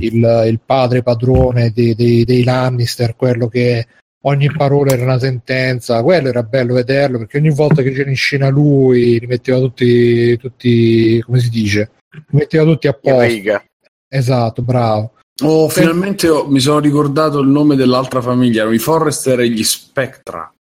[0.00, 3.86] il, il padre padrone dei, dei, dei Lannister, quello che
[4.22, 8.16] ogni parola era una sentenza, quello era bello vederlo perché ogni volta che c'era in
[8.16, 13.62] scena lui li metteva tutti, tutti come si dice, li metteva tutti a posto.
[14.08, 15.12] Esatto, bravo.
[15.42, 19.62] Oh, finalmente ho- mi sono ricordato il nome dell'altra famiglia, erano i Forrester e gli
[19.62, 20.52] Spectra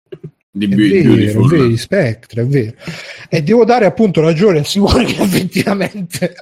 [0.50, 2.74] di È vero, è vero, gli Spectre, è vero.
[3.28, 6.34] E devo dare appunto ragione a Simone che effettivamente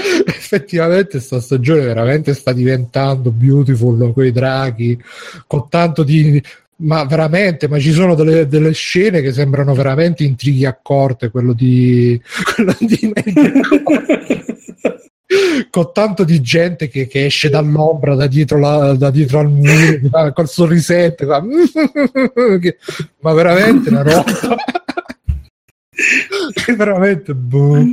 [0.26, 5.00] effettivamente sta stagione veramente sta diventando beautiful con i draghi,
[5.46, 6.42] con tanto di
[6.82, 11.52] ma veramente, ma ci sono delle, delle scene che sembrano veramente intrighi a corte, quello
[11.52, 12.18] di,
[12.54, 13.12] quello di
[15.70, 20.32] con tanto di gente che, che esce dall'ombra da dietro, la- da dietro al muro
[20.32, 21.26] col sorrisetto
[23.20, 24.24] ma veramente una roba
[26.52, 27.84] che veramente boh.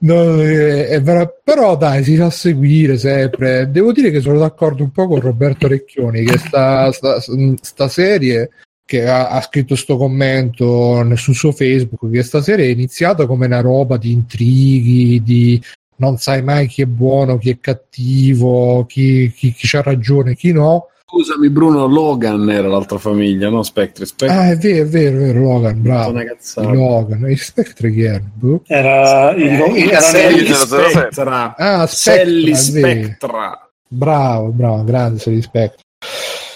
[0.00, 4.84] No, è- è vera- però dai si fa seguire sempre devo dire che sono d'accordo
[4.84, 7.20] un po' con Roberto Recchioni che sta, sta,
[7.60, 8.50] sta serie
[8.84, 13.46] che ha, ha scritto sto commento sul suo Facebook che sta serie è iniziata come
[13.46, 15.60] una roba di intrighi di
[15.96, 20.52] non sai mai chi è buono, chi è cattivo, chi, chi, chi c'ha ragione, chi
[20.52, 20.90] no.
[21.10, 23.62] Scusami Bruno, Logan era l'altra famiglia, no?
[23.62, 24.04] Spectre.
[24.04, 24.36] Spectre.
[24.36, 26.10] Ah, è vero, è vero, è vero, Logan, bravo.
[26.10, 26.70] una cazzata.
[26.70, 28.22] Logan, e Spectre chi era?
[28.34, 28.62] Boh.
[28.66, 30.90] Era il, Eh, era Sally nel- 007.
[30.90, 31.56] Spectra.
[31.56, 32.54] Ah, vero.
[32.54, 33.68] Spectra.
[33.88, 35.82] Bravo, bravo, grande Sally Spectre.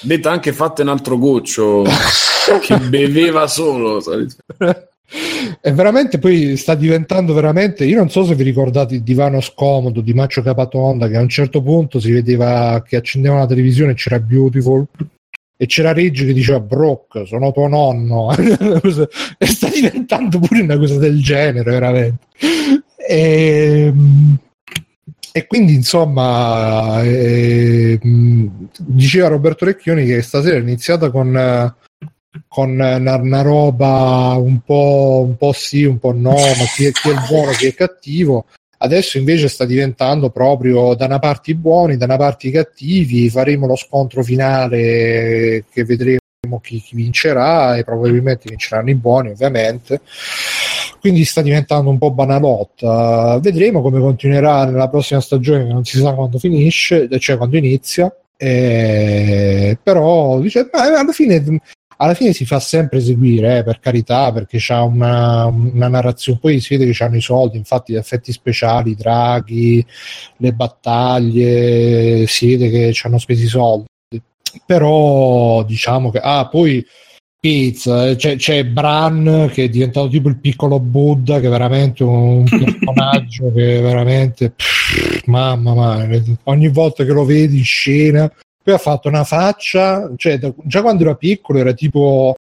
[0.03, 1.85] Detta anche fatta un altro goccio
[2.61, 4.03] che beveva solo.
[5.61, 7.85] E veramente poi sta diventando veramente.
[7.85, 11.29] Io non so se vi ricordate il divano scomodo di Maccio Capatonda, che a un
[11.29, 14.87] certo punto si vedeva che accendeva la televisione e c'era Beautiful.
[15.57, 18.31] E c'era Reggi che diceva Brock, sono tuo nonno.
[19.39, 22.27] E sta diventando pure una cosa del genere, veramente.
[22.97, 23.93] E,
[25.33, 27.99] e quindi, insomma, eh,
[28.79, 31.75] diceva Roberto Recchioni che stasera è iniziata con.
[32.49, 36.93] Con una, una roba un po', un po' sì, un po' no, ma chi è,
[36.93, 38.47] chi è buono, chi è cattivo.
[38.79, 43.31] Adesso invece sta diventando proprio da una parte i buoni, da una parte i cattivi.
[43.31, 46.19] Faremo lo scontro finale che vedremo
[46.61, 50.01] chi, chi vincerà e probabilmente vinceranno i buoni, ovviamente.
[50.99, 53.39] Quindi sta diventando un po' banalotta.
[53.41, 58.13] Vedremo come continuerà nella prossima stagione, che non si sa quando finisce, cioè quando inizia.
[58.37, 61.61] Eh, però dice, alla fine
[62.03, 66.59] alla fine si fa sempre seguire, eh, per carità, perché c'ha una, una narrazione, poi
[66.59, 69.87] si vede che hanno i soldi, infatti gli effetti speciali, i draghi,
[70.39, 73.87] le battaglie, si vede che ci hanno spesi i soldi.
[74.67, 76.85] Però diciamo che, ah, poi
[77.39, 82.03] Pizza, eh, c'è, c'è Bran che è diventato tipo il piccolo Buddha, che è veramente
[82.05, 88.33] un personaggio che veramente, pff, mamma mia, ogni volta che lo vedi in scena
[88.63, 92.37] poi ha fatto una faccia, cioè da- già quando era piccolo era tipo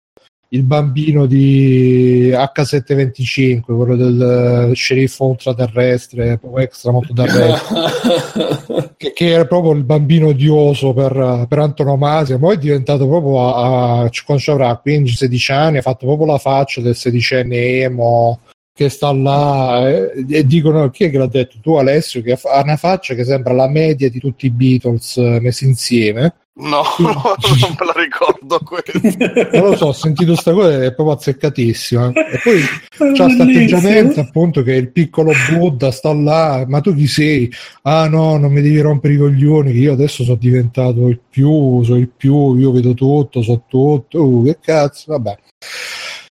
[0.50, 9.44] il bambino di H725, quello del eh, sceriffo ultraterrestre, extra molto terrestre, che, che era
[9.44, 14.50] proprio il bambino odioso per, per antonomasia, poi è diventato proprio a, a quando ci
[14.50, 18.40] avrà 15-16 anni, ha fatto proprio la faccia del sedicenne emo
[18.78, 22.62] che sta là eh, e dicono chi è che l'ha detto tu Alessio che ha
[22.62, 27.12] una faccia che sembra la media di tutti i Beatles eh, messi insieme No, no,
[27.60, 28.98] non me la ricordo questa.
[29.58, 32.10] non lo so, ho sentito sta cosa è proprio azzeccatissima.
[32.12, 32.60] E poi
[33.14, 37.48] c'ha questo atteggiamento appunto che il piccolo Buddha sta là, ma tu chi sei?
[37.82, 41.84] Ah no, non mi devi rompere i coglioni, che io adesso sono diventato il più,
[41.84, 45.38] so il più, io vedo tutto, so tutto, uh, che cazzo, vabbè.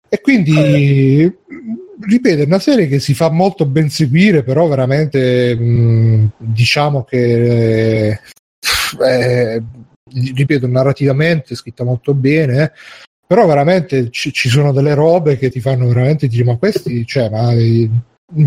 [0.09, 1.31] E quindi,
[2.01, 8.19] ripeto, è una serie che si fa molto ben seguire, però veramente mh, diciamo che...
[9.01, 9.63] Eh,
[10.13, 12.73] ripeto, narrativamente è scritta molto bene, eh.
[13.27, 17.31] però veramente ci, ci, sono delle robe che ti fanno veramente dire, ma questi, cioè,
[17.31, 17.89] ma eh,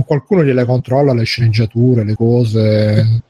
[0.05, 3.21] qualcuno gliele controlla le sceneggiature, le cose,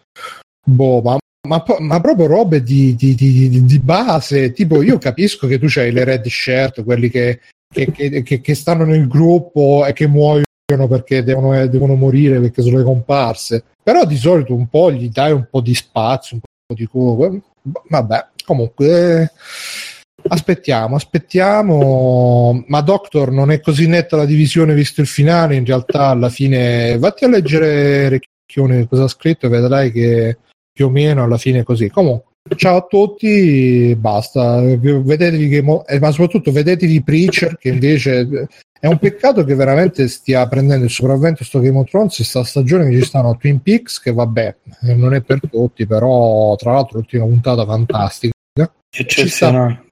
[0.64, 5.57] boh, ma, ma, ma proprio robe di, di, di, di, base, tipo io capisco che
[5.57, 7.39] tu c'hai le red shirt, quelli che,
[7.71, 7.91] che,
[8.21, 12.83] che, che stanno nel gruppo e che muoiono perché devono, devono, morire perché sono le
[12.83, 13.63] comparse.
[13.81, 17.41] Però di solito un po' gli dai un po' di spazio, un po' di cuore.
[17.89, 19.31] Vabbè, comunque
[20.27, 22.63] aspettiamo, aspettiamo.
[22.67, 25.55] Ma Doctor non è così netta la divisione visto il finale.
[25.55, 30.37] In realtà, alla fine, vatti a leggere Recchione cosa ha scritto e vedrai che
[30.77, 31.89] più o meno alla fine così.
[31.89, 34.61] Comunque, ciao a tutti, basta.
[34.61, 38.47] Vedetevi che, mo- eh, ma soprattutto vedetevi Preacher, che invece
[38.79, 42.87] è un peccato che veramente stia prendendo il sopravvento sto Game of Thrones sta stagione
[42.87, 44.55] che ci stanno Twin Peaks che vabbè
[44.95, 48.33] non è per tutti però tra l'altro l'ultima puntata fantastica
[48.91, 49.83] ci sta,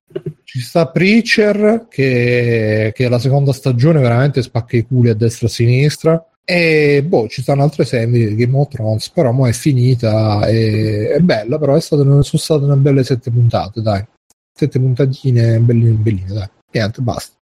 [0.43, 5.49] ci sta Preacher che, che la seconda stagione veramente spacca i culi a destra e
[5.49, 9.51] a sinistra e boh, ci stanno altre serie di Game of Thrones, però mo è
[9.51, 10.45] finita.
[10.47, 14.05] E, è bella, però è stato, sono state una belle sette puntate, dai.
[14.53, 16.47] Sette puntatine belline, belline, dai.
[16.71, 17.33] Niente, basta.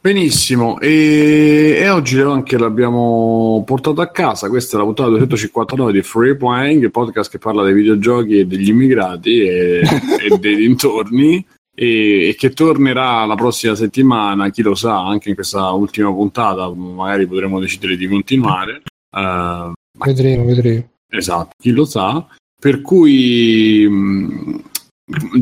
[0.00, 4.48] Benissimo, e, e, oggi anche l'abbiamo portato a casa.
[4.48, 8.46] Questa è la puntata 259 di Free Playing, il podcast che parla dei videogiochi e
[8.46, 11.44] degli immigrati e, e dei dintorni.
[11.80, 16.68] E, e, che tornerà la prossima settimana, chi lo sa, anche in questa ultima puntata,
[16.74, 18.82] magari potremo decidere di continuare.
[19.16, 19.72] Uh,
[20.04, 20.90] vedremo, vedremo.
[21.08, 22.26] Esatto, chi lo sa.
[22.60, 24.62] Per cui mh,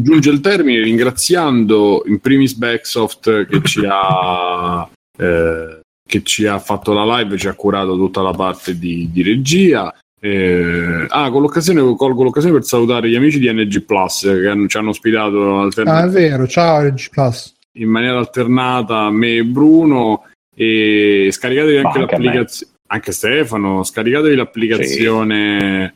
[0.02, 6.92] giunge il termine ringraziando in primis Backsoft che ci ha eh, che ci ha fatto
[6.92, 9.92] la live, ci ha curato tutta la parte di, di regia.
[10.19, 14.67] Eh, ah, con l'occasione, colgo l'occasione per salutare gli amici di NG Plus che hanno,
[14.67, 17.55] ci hanno ospitato alternat- ah, è vero, ciao NG Plus.
[17.73, 25.95] in maniera alternata me e Bruno e scaricatevi anche, anche l'applicazione anche Stefano, scaricatevi l'applicazione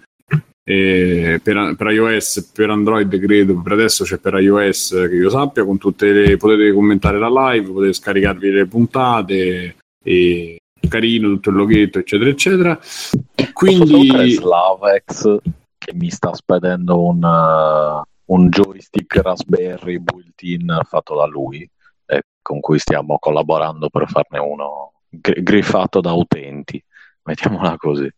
[0.64, 5.64] eh, per, per, iOS, per Android credo, per adesso c'è per iOS che io sappia,
[5.64, 10.59] con tutte le, potete commentare la live, potete scaricarvi le puntate, e
[10.90, 12.78] carino tutto il loghetto eccetera eccetera.
[13.54, 14.32] Quindi...
[14.32, 15.38] Slavex
[15.78, 21.68] che mi sta spedendo un, uh, un joystick Raspberry built-in fatto da lui
[22.04, 26.82] e con cui stiamo collaborando per farne uno gr- griffato da utenti,
[27.22, 28.12] mettiamola così.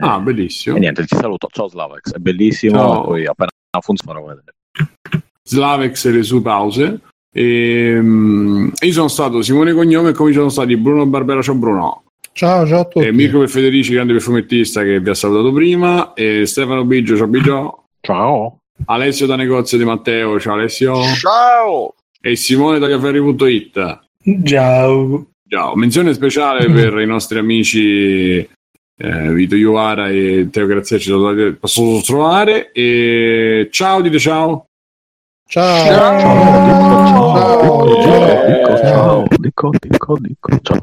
[0.00, 0.76] Ah, bellissimo.
[0.76, 1.48] E niente, ti saluto.
[1.50, 2.78] Ciao Slavex, è bellissimo.
[2.78, 3.04] Ciao.
[3.04, 4.54] Poi appena funziona farò vedere.
[5.42, 7.00] Slavex e le sue pause.
[7.32, 11.42] E, um, io sono stato Simone Cognome e come ci sono stati Bruno Barbera.
[11.42, 12.04] Ciao Bruno.
[12.32, 13.06] Ciao, ciao a tutti.
[13.06, 16.12] E Mirko Federici, grande perfumettista che vi ha salutato prima.
[16.14, 17.84] E Stefano Biggio, ciao Biggio.
[18.00, 18.58] Ciao.
[18.86, 21.02] Alessio da negozio di Matteo, ciao Alessio.
[21.14, 21.94] Ciao.
[22.20, 24.00] E Simone da Cafferi.it.
[24.44, 25.26] Ciao.
[25.48, 25.74] Ciao.
[25.74, 28.48] Menzione speciale per i nostri amici
[29.02, 34.66] eh, Vito Iovara e Teo Grazia ci sono posso trovare e ciao dite ciao
[35.50, 35.84] ciao.
[35.84, 36.20] Ciao.
[38.76, 40.82] Ciao dico dico dico ciao.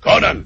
[0.00, 0.44] Conan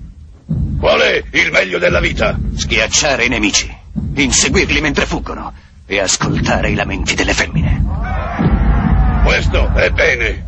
[0.81, 2.39] qual è il meglio della vita?
[2.55, 3.71] schiacciare i nemici
[4.15, 5.53] inseguirli mentre fuggono
[5.87, 7.85] e ascoltare i lamenti delle femmine.
[9.25, 10.48] Questo è bene